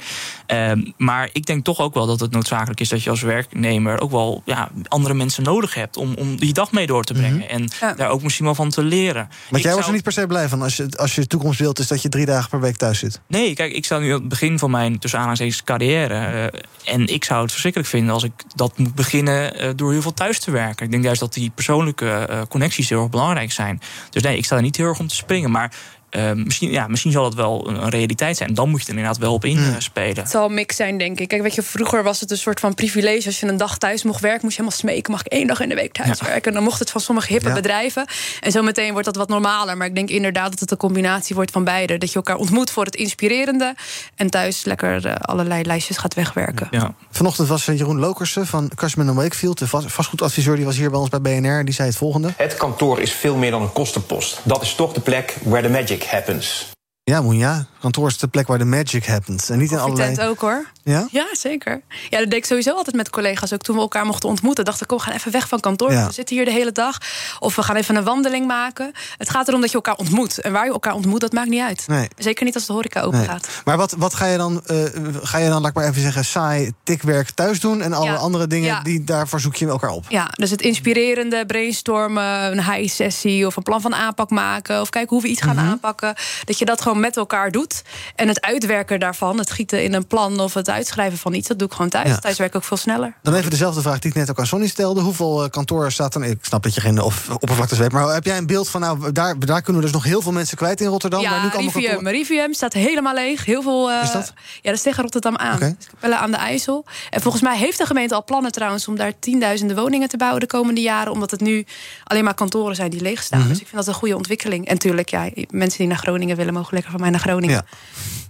Ehm, 0.46 0.82
maar 0.96 1.28
ik 1.32 1.46
denk 1.46 1.64
toch 1.64 1.78
ook 1.80 1.94
wel 1.94 2.06
dat 2.06 2.20
het 2.20 2.30
noodzakelijk 2.30 2.80
is 2.80 2.88
dat 2.88 3.02
je 3.02 3.10
als 3.10 3.20
werknemer 3.22 4.00
ook 4.00 4.10
wel 4.10 4.42
ja, 4.44 4.68
andere 4.88 5.14
mensen 5.14 5.42
nodig 5.42 5.74
hebt 5.74 5.96
om, 5.96 6.14
om 6.14 6.36
die 6.36 6.52
dag 6.52 6.72
mee 6.72 6.86
door 6.86 7.04
te 7.04 7.12
brengen. 7.12 7.48
En 7.48 7.68
daar 7.96 8.08
ook 8.08 8.22
misschien 8.22 8.44
wel 8.44 8.54
van 8.54 8.70
te 8.70 8.82
leren. 8.82 9.28
Ik 9.50 9.56
jij 9.56 9.62
was 9.62 9.72
zou- 9.72 9.86
er 9.86 9.92
niet 9.92 10.02
per 10.02 10.12
se 10.12 10.26
blij 10.26 10.48
van 10.48 10.62
als 10.62 10.76
je, 10.76 10.88
als 10.96 11.14
je 11.14 11.26
toekomstbeeld 11.26 11.78
is 11.78 11.86
dat 11.86 12.02
je 12.02 12.08
drie 12.08 12.26
dagen 12.26 12.50
per 12.50 12.60
week 12.60 12.76
thuis 12.76 12.98
zit. 12.98 13.20
Nee, 13.26 13.54
kijk, 13.54 13.72
ik 13.72 13.84
sta 13.84 13.98
nu 13.98 14.06
aan 14.12 14.18
het 14.20 14.28
begin 14.28 14.58
van 14.58 14.70
mijn 14.70 14.98
tussen 14.98 15.18
aanhalingstekens 15.18 15.64
carrière. 15.64 16.14
eh, 16.14 16.60
en 16.94 17.06
ik 17.06 17.24
zou 17.24 17.40
het 17.42 17.50
verschrikkelijk 17.50 17.90
vinden 17.90 18.14
als 18.14 18.22
ik 18.24 18.29
dat 18.54 18.78
moet 18.78 18.94
beginnen 18.94 19.58
eh, 19.58 19.70
door 19.76 19.92
heel 19.92 20.02
veel 20.02 20.14
thuis 20.14 20.40
te 20.40 20.50
werken. 20.50 20.84
Ik 20.84 20.90
denk 20.90 21.04
juist 21.04 21.20
dat 21.20 21.32
die 21.32 21.50
persoonlijke 21.54 22.10
eh, 22.10 22.40
connecties 22.48 22.88
heel 22.88 23.00
erg 23.00 23.10
belangrijk 23.10 23.52
zijn. 23.52 23.80
Dus 24.10 24.22
nee, 24.22 24.36
ik 24.36 24.44
sta 24.44 24.56
er 24.56 24.62
niet 24.62 24.76
heel 24.76 24.86
erg 24.86 24.98
om 24.98 25.08
te 25.08 25.14
springen. 25.14 25.50
Maar 25.50 25.72
eh, 26.10 26.32
misschien, 26.32 26.70
ja, 26.70 26.86
misschien 26.86 27.12
zal 27.12 27.24
het 27.24 27.34
wel 27.34 27.68
een, 27.68 27.88
realiteit 27.88 28.36
zijn. 28.36 28.54
Dan 28.54 28.68
moet 28.68 28.80
je 28.80 28.84
er 28.86 28.92
inderdaad 28.92 29.18
wel 29.18 29.32
op 29.32 29.44
inspelen. 29.44 30.16
Het 30.16 30.30
zal 30.30 30.44
een 30.46 30.54
mix 30.54 30.76
zijn, 30.76 30.98
denk 30.98 31.20
ik. 31.20 31.28
Kijk, 31.28 31.42
weet 31.42 31.54
je, 31.54 31.62
vroeger 31.62 32.02
was 32.02 32.20
het 32.20 32.30
een 32.30 32.36
soort 32.38 32.60
van 32.60 32.74
privilege. 32.74 33.26
Als 33.26 33.40
je 33.40 33.46
een 33.46 33.56
dag 33.56 33.78
thuis 33.78 34.02
mocht 34.02 34.20
werken, 34.20 34.40
moest 34.44 34.56
je 34.56 34.62
helemaal 34.62 34.80
smeken. 34.80 35.12
Mag 35.12 35.20
ik 35.20 35.26
één 35.32 35.46
dag 35.46 35.60
in 35.60 35.68
de 35.68 35.74
week 35.74 35.92
thuis 35.92 36.20
werken? 36.20 36.42
En 36.42 36.52
dan 36.52 36.62
mocht 36.62 36.78
het 36.78 36.90
van 36.90 37.00
sommige 37.00 37.32
hippe 37.32 37.48
Ja. 37.48 37.54
bedrijven. 37.54 38.06
En 38.40 38.52
zo 38.52 38.62
meteen 38.62 38.90
wordt 38.92 39.04
dat 39.06 39.16
wat 39.16 39.28
normaler. 39.28 39.76
Maar 39.76 39.86
ik 39.86 39.94
denk 39.94 40.08
inderdaad 40.10 40.50
dat 40.50 40.60
het 40.60 40.70
een 40.70 40.76
combinatie 40.76 41.34
wordt 41.34 41.50
van 41.50 41.64
beide. 41.64 41.98
Dat 41.98 42.08
je 42.08 42.14
elkaar 42.14 42.36
ontmoet 42.36 42.70
voor 42.70 42.84
het 42.84 42.96
inspirerende. 42.96 43.74
En 44.14 44.30
thuis 44.30 44.64
lekker 44.64 45.06
eh, 45.06 45.14
allerlei 45.14 45.62
lijstjes 45.64 45.96
gaat 45.96 46.14
wegwerken. 46.14 46.68
Ja. 46.70 46.94
Vanochtend 47.10 47.48
was 47.48 47.68
eh, 47.68 47.78
Jeroen 47.78 47.98
Lokersen 47.98 48.46
van 48.46 48.70
Cushman 48.74 49.14
Wakefield, 49.14 49.58
de 49.58 49.66
vast- 49.68 49.92
vastgoedadviseur, 49.92 50.56
die 50.56 50.64
was 50.64 50.76
hier 50.76 50.90
bij 50.90 50.98
ons 50.98 51.08
bij 51.08 51.20
BNR. 51.20 51.58
En 51.58 51.64
die 51.64 51.74
zei 51.74 51.88
het 51.88 51.96
volgende. 51.96 52.32
Het 52.36 52.54
kantoor 52.56 53.00
is 53.00 53.12
veel 53.12 53.36
meer 53.36 53.50
dan 53.50 53.62
een 53.62 53.72
kostenpost. 53.72 54.40
Dat 54.42 54.62
is 54.62 54.74
toch 54.74 54.92
de 54.92 55.00
plek 55.00 55.36
where 55.42 55.66
the 55.66 55.72
magic 55.72 55.99
happens. 56.02 56.72
Ja, 57.10 57.20
Moenja, 57.22 57.66
kantoor 57.80 58.08
is 58.08 58.18
de 58.18 58.28
plek 58.28 58.46
waar 58.46 58.58
de 58.58 58.64
magic 58.64 59.06
happens. 59.06 59.48
En 59.50 59.58
niet 59.58 59.70
in 59.70 59.78
allerlei... 59.78 60.14
Tent 60.14 60.28
ook 60.28 60.40
hoor. 60.40 60.66
Ja? 60.82 61.06
Ja, 61.10 61.26
zeker. 61.32 61.80
Ja, 62.10 62.18
dat 62.18 62.30
deed 62.30 62.38
ik 62.38 62.44
sowieso 62.44 62.74
altijd 62.74 62.96
met 62.96 63.10
collega's. 63.10 63.52
Ook 63.52 63.62
toen 63.62 63.74
we 63.74 63.80
elkaar 63.80 64.06
mochten 64.06 64.28
ontmoeten, 64.28 64.64
dacht 64.64 64.80
ik, 64.80 64.86
kom, 64.86 64.96
we 64.96 65.02
gaan 65.02 65.12
even 65.14 65.32
weg 65.32 65.48
van 65.48 65.60
kantoor. 65.60 65.92
Ja. 65.92 66.06
We 66.06 66.12
zitten 66.12 66.36
hier 66.36 66.44
de 66.44 66.50
hele 66.50 66.72
dag. 66.72 66.98
Of 67.38 67.56
we 67.56 67.62
gaan 67.62 67.76
even 67.76 67.96
een 67.96 68.04
wandeling 68.04 68.46
maken. 68.46 68.92
Het 69.18 69.30
gaat 69.30 69.48
erom 69.48 69.60
dat 69.60 69.70
je 69.70 69.74
elkaar 69.76 69.94
ontmoet. 69.94 70.40
En 70.40 70.52
waar 70.52 70.64
je 70.64 70.72
elkaar 70.72 70.94
ontmoet, 70.94 71.20
dat 71.20 71.32
maakt 71.32 71.48
niet 71.48 71.62
uit. 71.62 71.84
Nee. 71.86 72.08
Zeker 72.18 72.44
niet 72.44 72.54
als 72.54 72.66
de 72.66 72.72
horeca 72.72 73.00
open 73.02 73.18
Nee. 73.18 73.28
gaat. 73.28 73.48
Maar 73.64 73.76
wat, 73.76 73.94
wat 73.98 74.14
ga 74.14 74.26
je 74.26 74.36
dan, 74.36 74.60
eh, 74.66 74.76
ga 75.22 75.38
je 75.38 75.48
dan, 75.48 75.60
laat 75.60 75.70
ik 75.70 75.76
maar 75.76 75.88
even 75.88 76.02
zeggen, 76.02 76.24
saai 76.24 76.72
tikwerk 76.82 77.30
thuis 77.30 77.60
doen? 77.60 77.80
En 77.82 77.92
alle 77.92 78.04
Ja. 78.10 78.14
andere 78.14 78.46
dingen, 78.46 78.66
Ja. 78.68 78.82
die, 78.82 79.04
daarvoor 79.04 79.40
zoek 79.40 79.54
je 79.54 79.66
elkaar 79.66 79.90
op? 79.90 80.04
Ja, 80.08 80.28
dus 80.36 80.50
het 80.50 80.62
inspirerende, 80.62 81.46
brainstormen, 81.46 82.52
een 82.58 82.64
high-sessie 82.72 83.46
of 83.46 83.56
een 83.56 83.62
plan 83.62 83.80
van 83.80 83.94
aanpak 83.94 84.30
maken. 84.30 84.80
Of 84.80 84.88
kijken 84.90 85.10
hoe 85.10 85.22
we 85.22 85.28
iets 85.28 85.42
gaan 85.42 85.56
Mhm. 85.56 85.64
aanpakken. 85.66 86.14
Dat 86.44 86.58
je 86.58 86.64
dat 86.64 86.80
gewoon 86.80 86.99
met 87.00 87.16
elkaar 87.16 87.50
doet. 87.50 87.82
En 88.14 88.28
het 88.28 88.40
uitwerken 88.40 89.00
daarvan, 89.00 89.38
het 89.38 89.50
gieten 89.50 89.82
in 89.82 89.94
een 89.94 90.06
plan 90.06 90.40
of 90.40 90.54
het 90.54 90.70
uitschrijven 90.70 91.18
van 91.18 91.34
iets, 91.34 91.48
dat 91.48 91.58
doe 91.58 91.68
ik 91.68 91.74
gewoon 91.74 91.90
thuis. 91.90 92.08
Ja. 92.08 92.18
Thuis 92.18 92.38
werk 92.38 92.50
ik 92.50 92.56
ook 92.56 92.64
veel 92.64 92.76
sneller. 92.76 93.14
Dan 93.22 93.34
even 93.34 93.50
dezelfde 93.50 93.80
vraag 93.80 93.98
die 93.98 94.10
ik 94.10 94.16
net 94.16 94.30
ook 94.30 94.38
aan 94.38 94.46
Sonny 94.46 94.66
stelde. 94.66 95.00
Hoeveel 95.00 95.44
eh, 95.44 95.50
kantoren 95.50 95.92
staat 95.92 96.14
er? 96.14 96.24
Ik 96.24 96.38
snap 96.40 96.62
dat 96.62 96.74
je 96.74 96.80
geen 96.80 97.00
of, 97.00 97.30
oppervlaktes 97.30 97.78
weet. 97.78 97.92
Maar 97.92 98.14
heb 98.14 98.24
jij 98.24 98.36
een 98.36 98.46
beeld 98.46 98.68
van, 98.68 98.80
nou, 98.80 99.12
daar, 99.12 99.38
daar 99.38 99.62
kunnen 99.62 99.82
we 99.82 99.88
dus 99.88 99.96
nog 99.96 100.04
heel 100.04 100.22
veel 100.22 100.32
mensen 100.32 100.56
kwijt 100.56 100.80
in 100.80 100.86
Rotterdam? 100.86 101.22
maar 101.22 101.32
Ja, 101.32 101.58
nu 101.58 101.66
Rivium. 101.66 102.08
Rivium 102.08 102.54
staat 102.54 102.72
helemaal 102.72 103.14
leeg. 103.14 103.44
Heel 103.44 103.62
veel, 103.62 103.90
eh, 103.90 104.02
Is 104.02 104.12
dat? 104.12 104.32
Ja, 104.36 104.60
dat 104.62 104.74
is 104.74 104.82
tegen 104.82 105.02
Rotterdam 105.02 105.36
aan. 105.36 105.54
Oké. 105.54 105.76
Dus 106.00 106.10
aan 106.12 106.30
de 106.30 106.36
IJssel. 106.36 106.84
En 107.10 107.20
volgens 107.20 107.42
mij 107.42 107.56
heeft 107.56 107.78
de 107.78 107.86
gemeente 107.86 108.14
al 108.14 108.24
plannen 108.24 108.52
trouwens... 108.52 108.88
om 108.88 108.96
daar 108.96 109.12
tienduizenden 109.18 109.76
woningen 109.76 110.08
te 110.08 110.16
bouwen 110.16 110.40
de 110.40 110.46
komende 110.46 110.80
jaren. 110.80 111.12
Omdat 111.12 111.30
het 111.30 111.40
nu 111.40 111.64
alleen 112.04 112.24
maar 112.24 112.34
kantoren 112.34 112.74
zijn 112.74 112.90
die 112.90 113.00
leeg 113.00 113.22
staan. 113.22 113.38
Mhm. 113.38 113.48
Dus 113.48 113.60
ik 113.60 113.66
vind 113.66 113.84
dat 113.84 113.94
een 113.94 114.00
goede 114.00 114.16
ontwikkeling. 114.16 114.66
En 114.66 114.78
tuurlijk, 114.78 115.08
ja, 115.08 115.28
mensen 115.50 115.78
die 115.78 115.86
naar 115.86 115.98
Groningen 115.98 116.36
willen... 116.36 116.54
mogen 116.54 116.74
lekker 116.74 116.89
van 116.90 117.00
mij 117.00 117.10
naar 117.10 117.20
Groningen. 117.20 117.54
Ja. 117.56 117.64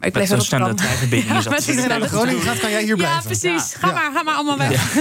Maar 0.01 0.09
ik 0.09 0.27
zo'n 0.27 0.41
snelle 0.41 0.65
Rotterdam. 0.65 0.77
treinverbinding 0.77 1.41
snelle 1.43 1.57
Als 1.57 1.69
iedereen 1.69 2.01
naar 2.01 2.09
Groningen 2.09 2.43
gaat, 2.43 2.59
kan 2.61 2.71
jij 2.71 2.81
hier 2.81 2.89
Ja, 2.89 2.95
blijven. 2.97 3.23
precies. 3.25 3.75
Ga, 3.79 3.93
Maar, 3.93 4.11
ga 4.15 4.23
maar 4.23 4.35
allemaal 4.35 4.59
weg. 4.59 4.95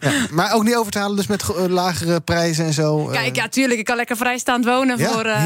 Ja. 0.00 0.10
Maar 0.30 0.52
ook 0.54 0.64
niet 0.64 0.74
over 0.76 0.92
te 0.92 0.98
halen, 0.98 1.16
dus 1.16 1.26
met 1.26 1.42
eh, 1.42 1.64
lagere 1.66 2.20
prijzen 2.20 2.64
en 2.64 2.72
zo. 2.72 3.08
eh. 3.08 3.12
Kijk, 3.12 3.36
ja, 3.36 3.48
tuurlijk. 3.48 3.78
Ik 3.78 3.84
kan 3.84 3.96
lekker 3.96 4.16
vrijstaand 4.16 4.64
wonen 4.64 4.98
Ja, 4.98 5.08
voor 5.08 5.24
eh, 5.24 5.44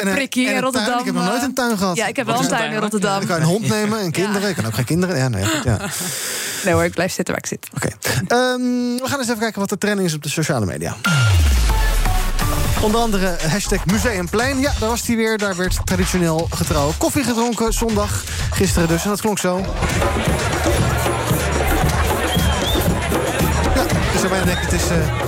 een 0.00 0.12
prikkie 0.14 0.48
en 0.48 0.54
in. 0.54 0.60
Rotterdam. 0.60 0.98
Ik 0.98 1.04
heb 1.04 1.14
nog 1.14 1.24
nooit 1.24 1.42
een 1.42 1.54
tuin 1.54 1.78
gehad. 1.78 1.96
Ja, 1.96 2.06
ik 2.06 2.16
heb 2.16 2.26
wel 2.26 2.40
een 2.42 2.48
tuin 2.48 2.64
in 2.64 2.70
Dan 2.72 2.80
Rotterdam. 2.80 3.26
kan 3.26 3.36
je 3.36 3.42
een 3.42 3.48
hond 3.48 3.68
nemen 3.68 4.00
en 4.00 4.10
kinderen. 4.10 4.48
Ik 4.48 4.54
kan 4.56 4.66
ook 4.66 4.74
geen 4.74 4.84
kinderen. 4.84 5.16
Ja, 5.16 5.28
nee, 5.28 5.44
goed, 5.46 5.64
ja. 5.64 5.78
Nee 6.64 6.74
hoor, 6.74 6.84
ik 6.84 6.92
blijf 6.94 7.12
zitten 7.12 7.34
waar 7.34 7.42
ik 7.42 7.48
zit. 7.48 7.66
Oké. 7.74 7.88
Ehm, 8.28 8.60
we 8.96 9.02
gaan 9.04 9.18
eens 9.18 9.28
even 9.28 9.38
kijken 9.40 9.60
wat 9.60 9.68
de 9.68 9.78
trending 9.78 10.08
is 10.08 10.14
op 10.14 10.22
de 10.22 10.28
sociale 10.28 10.66
media. 10.66 10.96
Onder 12.82 13.00
andere 13.00 13.36
hashtag 13.48 13.86
Museumplein. 13.86 14.60
Ja, 14.60 14.72
daar 14.80 14.88
was 14.88 15.06
hij 15.06 15.16
weer. 15.16 15.38
Daar 15.38 15.56
werd 15.56 15.78
traditioneel 15.84 16.48
getrouw 16.50 16.92
koffie 16.98 17.24
gedronken. 17.24 17.72
Zondag, 17.72 18.24
gisteren 18.50 18.88
dus. 18.88 19.02
En 19.02 19.08
dat 19.08 19.20
klonk 19.20 19.38
zo. 19.38 19.58
Ja, 23.74 23.84
zou 24.18 24.28
bijna 24.28 24.44
denken, 24.44 24.64
het 24.64 24.72
is 24.72 24.88
eh, 24.88 25.27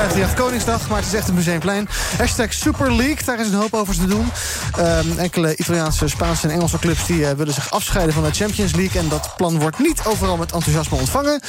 538 0.00 0.44
Koningsdag, 0.44 0.88
maar 0.88 0.98
het 0.98 1.06
is 1.06 1.14
echt 1.14 1.28
een 1.28 1.34
museumplein. 1.34 1.88
Hashtag 2.18 2.52
Super 2.52 2.96
League, 2.96 3.24
daar 3.24 3.40
is 3.40 3.46
een 3.46 3.54
hoop 3.54 3.74
over 3.74 3.94
te 3.94 4.06
doen. 4.06 4.30
Um, 4.78 5.18
enkele 5.18 5.56
Italiaanse, 5.56 6.08
Spaanse 6.08 6.48
en 6.48 6.54
Engelse 6.54 6.78
clubs... 6.78 7.06
die 7.06 7.20
uh, 7.20 7.30
willen 7.30 7.54
zich 7.54 7.70
afscheiden 7.70 8.14
van 8.14 8.22
de 8.22 8.30
Champions 8.30 8.74
League... 8.74 9.00
en 9.00 9.08
dat 9.08 9.32
plan 9.36 9.58
wordt 9.58 9.78
niet 9.78 10.00
overal 10.04 10.36
met 10.36 10.52
enthousiasme 10.52 10.96
ontvangen. 10.96 11.40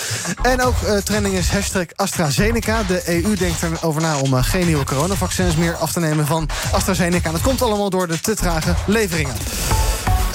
En 0.42 0.62
ook 0.62 0.76
uh, 0.84 0.98
trending 0.98 1.36
is 1.36 1.50
hashtag 1.50 1.86
AstraZeneca. 1.96 2.84
De 2.84 3.24
EU 3.24 3.36
denkt 3.36 3.64
erover 3.64 4.02
na 4.02 4.18
om 4.18 4.34
uh, 4.34 4.44
geen 4.44 4.66
nieuwe 4.66 4.86
coronavaccins 4.86 5.56
meer 5.56 5.76
af 5.76 5.92
te 5.92 6.00
nemen 6.00 6.26
van 6.26 6.50
AstraZeneca. 6.72 7.26
En 7.26 7.34
dat 7.34 7.42
komt 7.42 7.62
allemaal 7.62 7.90
door 7.90 8.08
de 8.08 8.20
te 8.20 8.36
trage 8.36 8.74
leveringen. 8.86 9.36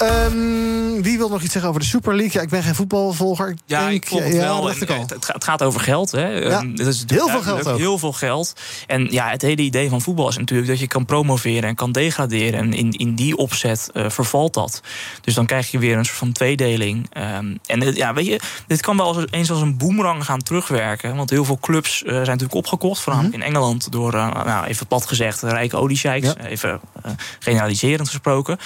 Um, 0.01 1.01
wie 1.03 1.17
wil 1.17 1.29
nog 1.29 1.41
iets 1.41 1.51
zeggen 1.51 1.69
over 1.69 1.81
de 1.81 1.87
Super 1.87 2.15
League? 2.15 2.33
Ja, 2.33 2.41
ik 2.41 2.49
ben 2.49 2.63
geen 2.63 2.75
voetbalvolger. 2.75 3.49
Ik 3.49 3.57
ja, 3.65 3.79
denk, 3.79 3.91
ik 4.03 4.07
volg 4.07 4.23
het 4.23 4.33
ja, 4.33 4.39
wel. 4.39 4.55
al. 4.55 4.67
Het, 4.67 5.27
het 5.27 5.43
gaat 5.43 5.63
over 5.63 5.79
geld. 5.79 6.11
Hè. 6.11 6.27
Ja, 6.27 6.59
Um, 6.61 6.75
dat 6.75 6.87
is 6.87 7.03
heel 7.07 7.27
veel 7.29 7.41
geld 7.41 7.67
ook. 7.67 7.77
Heel 7.77 7.97
veel 7.97 8.11
geld. 8.13 8.53
En 8.87 9.07
ja, 9.11 9.29
het 9.29 9.41
hele 9.41 9.61
idee 9.61 9.89
van 9.89 10.01
voetbal 10.01 10.29
is 10.29 10.37
natuurlijk 10.37 10.67
dat 10.67 10.79
je 10.79 10.87
kan 10.87 11.05
promoveren 11.05 11.69
en 11.69 11.75
kan 11.75 11.91
degraderen. 11.91 12.59
En 12.59 12.73
in, 12.73 12.91
in 12.91 13.15
die 13.15 13.37
opzet 13.37 13.89
uh, 13.93 14.09
vervalt 14.09 14.53
dat. 14.53 14.81
Dus 15.21 15.33
dan 15.33 15.45
krijg 15.45 15.71
je 15.71 15.79
weer 15.79 15.97
een 15.97 16.05
soort 16.05 16.17
van 16.17 16.31
tweedeling. 16.31 17.09
Um, 17.17 17.59
en 17.65 17.81
het, 17.81 17.95
ja, 17.95 18.13
weet 18.13 18.25
je, 18.25 18.39
dit 18.67 18.81
kan 18.81 18.97
wel 18.97 19.23
eens 19.23 19.51
als 19.51 19.61
een 19.61 19.77
boemerang 19.77 20.25
gaan 20.25 20.41
terugwerken. 20.41 21.15
Want 21.15 21.29
heel 21.29 21.45
veel 21.45 21.57
clubs 21.61 22.01
uh, 22.03 22.09
zijn 22.09 22.19
natuurlijk 22.25 22.53
opgekocht. 22.53 23.01
Voornamelijk 23.01 23.35
Mhm. 23.37 23.45
in 23.45 23.53
Engeland 23.53 23.91
door, 23.91 24.13
uh, 24.13 24.43
nou, 24.43 24.65
even 24.65 24.87
plat 24.87 25.05
gezegd, 25.05 25.41
rijke 25.41 25.77
oliesheiks. 25.77 26.33
Even 26.43 26.79
generaliserend 27.39 28.07
gesproken. 28.07 28.57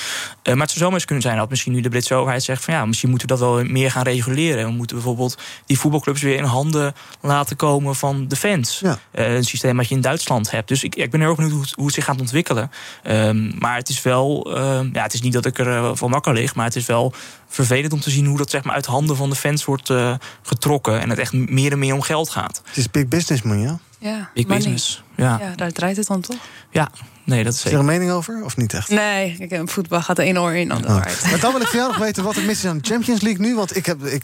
Maar 0.44 0.58
het 0.58 0.70
zou 0.70 0.80
zomaar 0.80 0.94
eens 0.94 1.06
kunnen 1.06 1.21
zijn 1.22 1.38
dat 1.38 1.50
misschien 1.50 1.74
nu 1.74 1.82
de 1.82 1.90
Britse 1.90 2.16
overheid 2.16 2.44
zegt 2.44 2.64
van 2.64 2.74
ja, 2.74 2.86
misschien 2.86 3.10
moeten 3.10 3.28
we 3.28 3.34
dat 3.34 3.44
wel 3.44 3.64
meer 3.64 3.92
gaan 3.92 4.04
reguleren. 4.04 4.66
We 4.66 4.72
moeten 4.72 4.96
bijvoorbeeld 4.96 5.38
die 5.66 5.80
voetbalclubs 5.80 6.22
weer 6.22 6.38
in 6.38 6.44
handen 6.44 6.94
laten 7.22 7.56
komen 7.56 7.96
van 7.96 8.28
de 8.28 8.36
fans. 8.36 8.80
Ja. 8.80 9.00
Uh, 9.16 9.36
een 9.36 9.44
systeem 9.44 9.78
wat 9.78 9.88
je 9.88 9.96
in 9.96 10.02
Duitsland 10.02 10.52
hebt. 10.52 10.68
Dus 10.68 10.84
ik, 10.84 10.96
ik 10.96 11.12
ben 11.12 11.20
heel 11.20 11.30
erg 11.30 11.38
benieuwd 11.38 11.56
hoe, 11.56 11.66
hoe 11.76 11.86
het 11.86 11.94
zich 11.94 12.06
gaat 12.06 12.20
ontwikkelen. 12.20 12.72
Um, 13.08 13.52
maar 13.60 13.76
het 13.76 13.90
is 13.90 14.02
wel, 14.02 14.58
uh, 14.58 14.80
ja, 14.94 15.02
het 15.04 15.14
is 15.14 15.22
niet 15.22 15.34
dat 15.34 15.46
ik 15.46 15.60
er 15.60 15.68
uh, 15.68 15.92
van 15.94 16.12
wakker 16.12 16.34
lig, 16.34 16.56
maar 16.56 16.66
het 16.66 16.76
is 16.76 16.86
wel 16.86 17.14
vervelend 17.48 17.94
om 17.94 18.00
te 18.00 18.10
zien 18.10 18.26
hoe 18.26 18.38
dat 18.38 18.50
zeg 18.50 18.64
maar 18.64 18.76
uit 18.76 18.86
handen 18.86 19.16
van 19.16 19.30
de 19.30 19.36
fans 19.36 19.66
wordt 19.66 19.90
uh, 19.90 20.14
getrokken 20.42 21.02
en 21.02 21.10
het 21.10 21.20
echt 21.20 21.34
meer 21.34 21.72
en 21.72 21.80
meer 21.80 21.94
om 21.94 22.02
geld 22.02 22.30
gaat. 22.30 22.62
Het 22.66 22.78
is 22.78 22.92
big 22.92 23.08
business, 23.08 23.42
man, 23.42 23.60
ja? 23.60 23.80
Ja, 24.00 24.30
Big 24.34 24.44
money. 24.44 24.58
business. 24.58 25.04
Ja. 25.22 25.38
ja, 25.42 25.56
daar 25.56 25.72
draait 25.72 25.98
het 25.98 26.08
dan 26.08 26.22
toch? 26.22 26.36
Ja, 26.70 26.90
nee, 27.24 27.44
dat 27.44 27.54
is 27.54 27.58
Is 27.60 27.64
er 27.66 27.70
zeker. 27.72 27.80
een 27.80 27.92
mening 27.92 28.12
over, 28.12 28.44
of 28.44 28.58
niet 28.58 28.74
echt? 28.74 28.90
Nee, 28.90 29.48
kijk, 29.48 29.70
voetbal 29.70 30.02
gaat 30.02 30.16
de 30.16 30.24
ene 30.24 30.40
oor 30.40 30.54
in, 30.56 30.72
ander 30.72 30.90
uit. 31.04 31.24
Maar 31.30 31.40
dan 31.40 31.52
wil 31.52 31.62
ik 31.62 31.68
van 31.68 31.80
jou 31.80 31.92
nog 31.92 32.00
weten 32.02 32.24
wat 32.24 32.36
er 32.36 32.44
mis 32.44 32.58
is 32.58 32.66
aan 32.66 32.78
de 32.78 32.88
Champions 32.90 33.22
League 33.22 33.46
nu. 33.46 33.56
Want 33.56 33.76
ik 33.76 33.86
heb, 33.86 34.04
ik, 34.06 34.24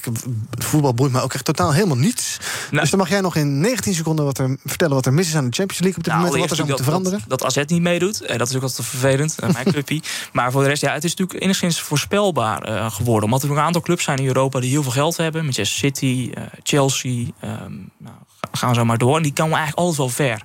voetbal 0.58 0.93
boeit 0.93 1.12
me 1.12 1.22
ook 1.22 1.34
echt 1.34 1.45
totaal 1.45 1.74
helemaal 1.74 1.98
niets. 1.98 2.38
Nou. 2.70 2.82
dus 2.82 2.89
dan 2.89 3.00
mag 3.00 3.10
jij 3.10 3.22
nog 3.22 3.36
in 3.36 3.60
19 3.60 3.93
seconden 3.93 4.26
wat 4.26 4.38
er, 4.38 4.58
vertellen 4.66 4.93
wat 4.95 5.06
er 5.06 5.14
mis 5.14 5.28
is 5.28 5.36
aan 5.36 5.45
de 5.50 5.56
Champions 5.56 5.80
League 5.82 5.98
op 5.98 6.04
dit 6.04 6.14
Nou, 6.14 6.18
moment. 6.26 6.34
En 6.36 6.39
wat 6.41 6.50
er 6.50 6.56
zou 6.56 6.68
moeten 6.68 6.86
veranderen. 6.86 7.20
Dat, 7.28 7.39
dat, 7.39 7.58
AZ 7.58 7.66
niet 7.68 7.82
meedoet. 7.82 8.22
Eh, 8.22 8.38
dat 8.38 8.50
is 8.50 8.56
ook 8.56 8.62
altijd 8.62 8.88
vervelend. 8.88 9.39
eh, 9.39 9.50
mijn 9.50 9.66
clubpie. 9.74 10.04
Maar 10.32 10.52
voor 10.52 10.62
de 10.64 10.68
rest, 10.70 10.82
ja, 10.82 10.93
het 10.93 11.04
is 11.04 11.16
natuurlijk 11.16 11.43
enigszins 11.43 11.82
voorspelbaar 11.82 12.62
eh, 12.62 12.91
geworden. 12.91 13.24
Omdat 13.24 13.41
er 13.41 13.48
nog 13.48 13.58
een 13.58 13.64
aantal 13.64 13.82
clubs 13.82 14.04
zijn 14.04 14.18
in 14.18 14.26
Europa 14.28 14.60
die 14.60 14.70
heel 14.70 14.84
veel 14.84 14.91
geld 14.91 15.18
hebben. 15.18 15.43
Manchester 15.43 15.78
City, 15.78 16.32
eh, 16.34 16.43
Chelsea. 16.64 17.26
ehm, 17.39 17.52
nou, 17.98 18.16
ga- 18.41 18.48
gaan 18.52 18.70
we 18.70 18.76
zo 18.76 18.86
maar 18.86 18.98
door. 18.98 19.16
En 19.18 19.24
die 19.24 19.34
komen 19.34 19.58
eigenlijk 19.58 19.78
altijd 19.88 19.98
wel 19.98 20.28
ver. 20.28 20.41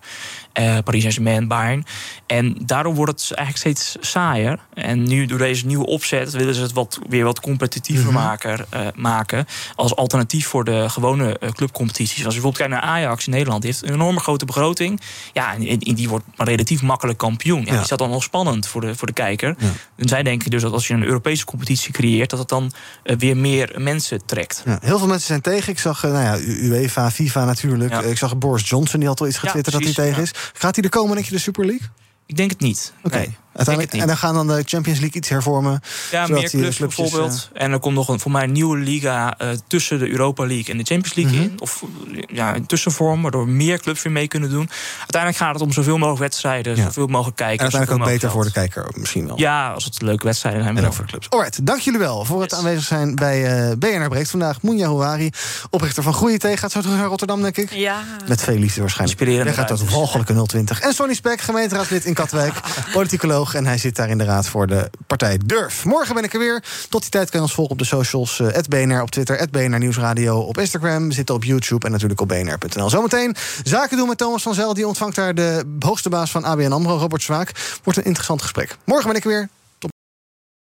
Eh, 0.53 0.79
Paris 0.85 1.01
Saint-Germain, 1.01 1.49
Bayern. 1.49 1.85
En 2.27 2.57
daardoor 2.65 2.95
wordt 2.95 3.11
het 3.21 3.33
eigenlijk 3.39 3.77
steeds 3.77 4.11
saaier. 4.11 4.59
En 4.75 5.03
nu 5.03 5.27
door 5.27 5.39
deze 5.39 5.67
nieuwe 5.67 5.87
opzet 5.87 6.33
willen 6.33 6.55
ze 6.55 6.63
het 6.63 6.73
wat, 6.73 6.99
weer 7.09 7.25
wat 7.25 7.41
competitiever 7.41 8.05
Mhm. 8.05 8.15
maken, 8.15 8.67
eh, 8.71 8.81
maken. 8.95 9.47
Als 9.75 9.97
alternatief 9.97 10.47
voor 10.47 10.65
de 10.65 10.89
gewone 10.89 11.39
eh, 11.39 11.51
clubcompetities. 11.51 12.25
Als 12.25 12.35
je 12.35 12.41
bijvoorbeeld 12.41 12.57
kijkt 12.57 12.73
naar 12.73 12.93
Ajax 12.95 13.27
in 13.27 13.33
Nederland. 13.33 13.63
Die 13.63 13.71
heeft 13.71 13.85
een 13.85 13.93
enorme 13.95 14.21
grote 14.21 14.45
begroting. 14.45 15.01
Ja, 15.33 15.55
en, 15.55 15.67
en 15.69 15.95
die 15.95 16.09
wordt 16.09 16.25
relatief 16.37 16.83
makkelijk 16.83 17.19
kampioen. 17.19 17.65
Ja, 17.65 17.73
Ja. 17.75 17.81
Is 17.81 17.89
dat 17.89 17.99
dan 17.99 18.11
nog 18.11 18.23
spannend 18.23 18.67
voor 18.67 18.81
de, 18.81 18.95
voor 18.95 19.07
de 19.07 19.13
kijker? 19.13 19.57
En 19.97 20.09
zij 20.09 20.23
denken 20.23 20.51
dus 20.51 20.63
dat 20.63 20.73
als 20.73 20.87
je 20.89 20.95
een 20.95 21.05
Europese 21.05 21.45
competitie 21.45 21.93
creëert... 21.93 22.31
dat 22.31 22.39
het 22.39 22.49
dan 22.49 22.73
weer 23.03 23.37
meer 23.37 23.75
mensen 23.79 24.27
trekt. 24.27 24.63
Ja, 24.67 24.79
heel 24.83 24.99
veel 24.99 25.07
mensen 25.07 25.27
zijn 25.27 25.41
tegen. 25.41 25.73
Ik 25.73 25.79
zag, 25.79 26.03
nou 26.03 26.15
ja, 26.15 26.39
UEFA, 26.39 27.11
FIFA 27.11 27.45
natuurlijk. 27.45 27.95
Ik 27.95 28.19
zag 28.19 28.37
Boris 28.39 28.69
Johnson, 28.69 29.01
die 29.01 29.09
had 29.09 29.21
al 29.21 29.27
iets 29.27 29.39
getwitterd 29.39 29.75
dat 29.75 29.85
hij 29.85 29.93
tegen 29.93 30.23
is. 30.23 30.33
Gaat 30.53 30.75
hij 30.77 30.85
er 30.85 30.91
komen, 30.91 31.15
denk 31.15 31.27
je, 31.27 31.33
de 31.33 31.39
Super 31.41 31.67
League? 31.67 31.89
Ik 32.27 32.37
denk 32.37 32.51
het 32.51 32.61
niet. 32.61 32.93
Oké. 33.03 33.17
Nee, 33.17 33.37
Uiteindelijk, 33.55 33.95
en 33.97 34.07
dan 34.07 34.17
gaan 34.17 34.35
dan 34.35 34.47
de 34.47 34.63
Champions 34.67 34.99
League 35.01 35.17
iets 35.17 35.29
hervormen. 35.29 35.81
Ja, 36.11 36.21
meer 36.27 36.29
clubs 36.37 36.51
clubjes, 36.51 36.79
bijvoorbeeld. 36.79 37.49
En 37.53 37.73
er 37.73 37.79
komt 37.79 37.95
nog 37.95 38.09
een, 38.09 38.21
voor 38.21 38.31
mij 38.31 38.43
een 38.43 38.53
nieuwe 38.53 38.79
liga 38.79 39.39
eh, 39.39 39.49
tussen 39.67 39.99
de 39.99 40.11
Europa 40.11 40.47
League 40.47 40.65
en 40.73 40.77
de 40.79 40.85
Champions 40.85 41.15
League 41.15 41.35
Mhm. 41.39 41.43
in. 41.43 41.61
Of 41.61 41.83
eh, 42.13 42.23
ja, 42.37 42.55
een 42.57 42.67
tussenvorm, 42.67 43.23
waardoor 43.23 43.49
meer 43.49 43.81
clubs 43.81 44.03
weer 44.03 44.13
mee 44.13 44.29
kunnen 44.29 44.51
doen. 44.51 44.69
Uiteindelijk 44.99 45.43
gaat 45.43 45.53
het 45.55 45.63
om 45.63 45.73
zoveel 45.73 45.97
mogelijk 45.99 46.21
wedstrijden, 46.21 46.77
Ja. 46.77 46.83
zoveel 46.85 47.07
mogelijk 47.07 47.41
En 47.41 47.47
kijkers. 47.47 47.63
uiteindelijk 47.75 48.03
ook 48.05 48.13
beter 48.15 48.31
voor 48.31 48.45
de 48.45 48.53
kijker 48.53 48.87
ook 48.87 48.97
misschien 48.97 49.27
wel. 49.27 49.39
Ja, 49.39 49.71
als 49.73 49.85
het 49.85 50.03
leuke 50.03 50.25
wedstrijden 50.25 50.63
zijn. 50.63 50.77
En 50.77 50.93
voor 50.93 51.05
de 51.05 51.11
clubs. 51.11 51.31
Alright, 51.31 51.67
dank 51.67 51.81
jullie 51.81 51.99
wel 51.99 52.25
voor 52.25 52.41
het 52.43 52.55
aanwezig 52.55 52.85
zijn 52.85 53.15
bij 53.15 53.69
eh 53.71 53.77
BNR 53.79 54.09
Breekt. 54.09 54.31
Vandaag 54.31 54.63
Moenja 54.63 54.87
Houari, 54.87 55.31
oprichter 55.71 56.03
van 56.03 56.15
Groei 56.15 56.39
Thee. 56.39 56.57
Gaat 56.57 56.73
zo 56.73 56.81
terug 56.81 56.97
naar 56.97 57.07
Rotterdam, 57.07 57.43
denk 57.43 57.57
ik. 57.57 57.73
Ja. 57.73 58.03
Met 58.29 58.43
veel 58.43 58.55
liefde 58.59 58.81
waarschijnlijk. 58.81 59.19
Inspirerende 59.21 59.55
Jij 59.55 59.67
gaat 59.69 59.79
tot 59.79 59.91
walgelijke 59.91 60.43
020. 60.47 60.81
En 60.81 60.93
Sonny 60.93 61.15
Spek, 61.15 61.41
gemeenteraadslid 61.41 62.05
in 62.05 62.15
Katwijk. 62.15 62.55
politicoloog. 62.93 63.42
En 63.51 63.67
hij 63.67 63.79
zit 63.79 63.97
daar 63.97 64.09
in 64.09 64.19
de 64.19 64.25
raad 64.25 64.49
voor 64.49 64.67
de 64.67 64.91
partij 65.07 65.41
Durf. 65.47 65.85
Morgen 65.85 66.15
ben 66.15 66.25
ik 66.25 66.33
er 66.33 66.39
weer. 66.39 66.65
Tot 66.89 67.01
die 67.01 67.11
tijd 67.11 67.31
kan 67.31 67.39
je 67.41 67.47
ons 67.47 67.55
volgen 67.55 67.73
op 67.73 67.79
de 67.79 67.85
socials. 67.85 68.41
eh, 68.41 68.59
@BNR 68.69 69.03
op 69.03 69.11
Twitter, 69.11 69.49
@BNR 69.51 69.79
Nieuwsradio 69.79 70.39
op 70.39 70.59
Instagram. 70.59 71.09
We 71.09 71.15
zitten 71.15 71.35
op 71.35 71.45
YouTube 71.45 71.87
en 71.87 71.93
natuurlijk 71.93 72.21
op 72.21 72.29
bnr.nl. 72.29 72.91
Zometeen 72.91 73.37
zaken 73.63 73.97
doen 73.97 74.09
met 74.09 74.19
Thomas 74.19 74.43
van 74.43 74.55
Zel. 74.55 74.75
Die 74.75 74.87
ontvangt 74.87 75.17
daar 75.17 75.35
de 75.35 75.77
hoogste 75.79 76.09
baas 76.09 76.31
van 76.31 76.45
ABN 76.45 76.73
AMRO, 76.73 76.97
Robert 76.97 77.23
Zwaak. 77.23 77.79
Wordt 77.83 77.99
een 77.99 78.05
interessant 78.05 78.43
gesprek. 78.43 78.77
Morgen 78.85 79.07
ben 79.07 79.17
ik 79.17 79.25
er 79.25 79.31
weer. 79.31 79.49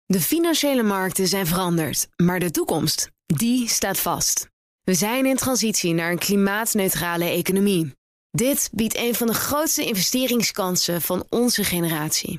De 0.07 0.21
financiële 0.21 0.83
markten 0.83 1.27
zijn 1.29 1.47
veranderd, 1.47 2.09
maar 2.17 2.39
de 2.39 2.51
toekomst, 2.51 3.11
die 3.27 3.69
staat 3.69 3.99
vast. 3.99 4.49
We 4.83 4.95
zijn 4.95 5.27
in 5.27 5.37
transitie 5.37 5.95
naar 5.95 6.11
een 6.11 6.19
klimaatneutrale 6.19 7.25
economie. 7.25 7.93
Dit 8.31 8.69
biedt 8.73 8.97
een 8.97 9.15
van 9.15 9.27
de 9.27 9.35
grootste 9.35 9.85
investeringskansen 9.85 11.03
van 11.03 11.27
onze 11.29 11.65
generatie. 11.65 12.39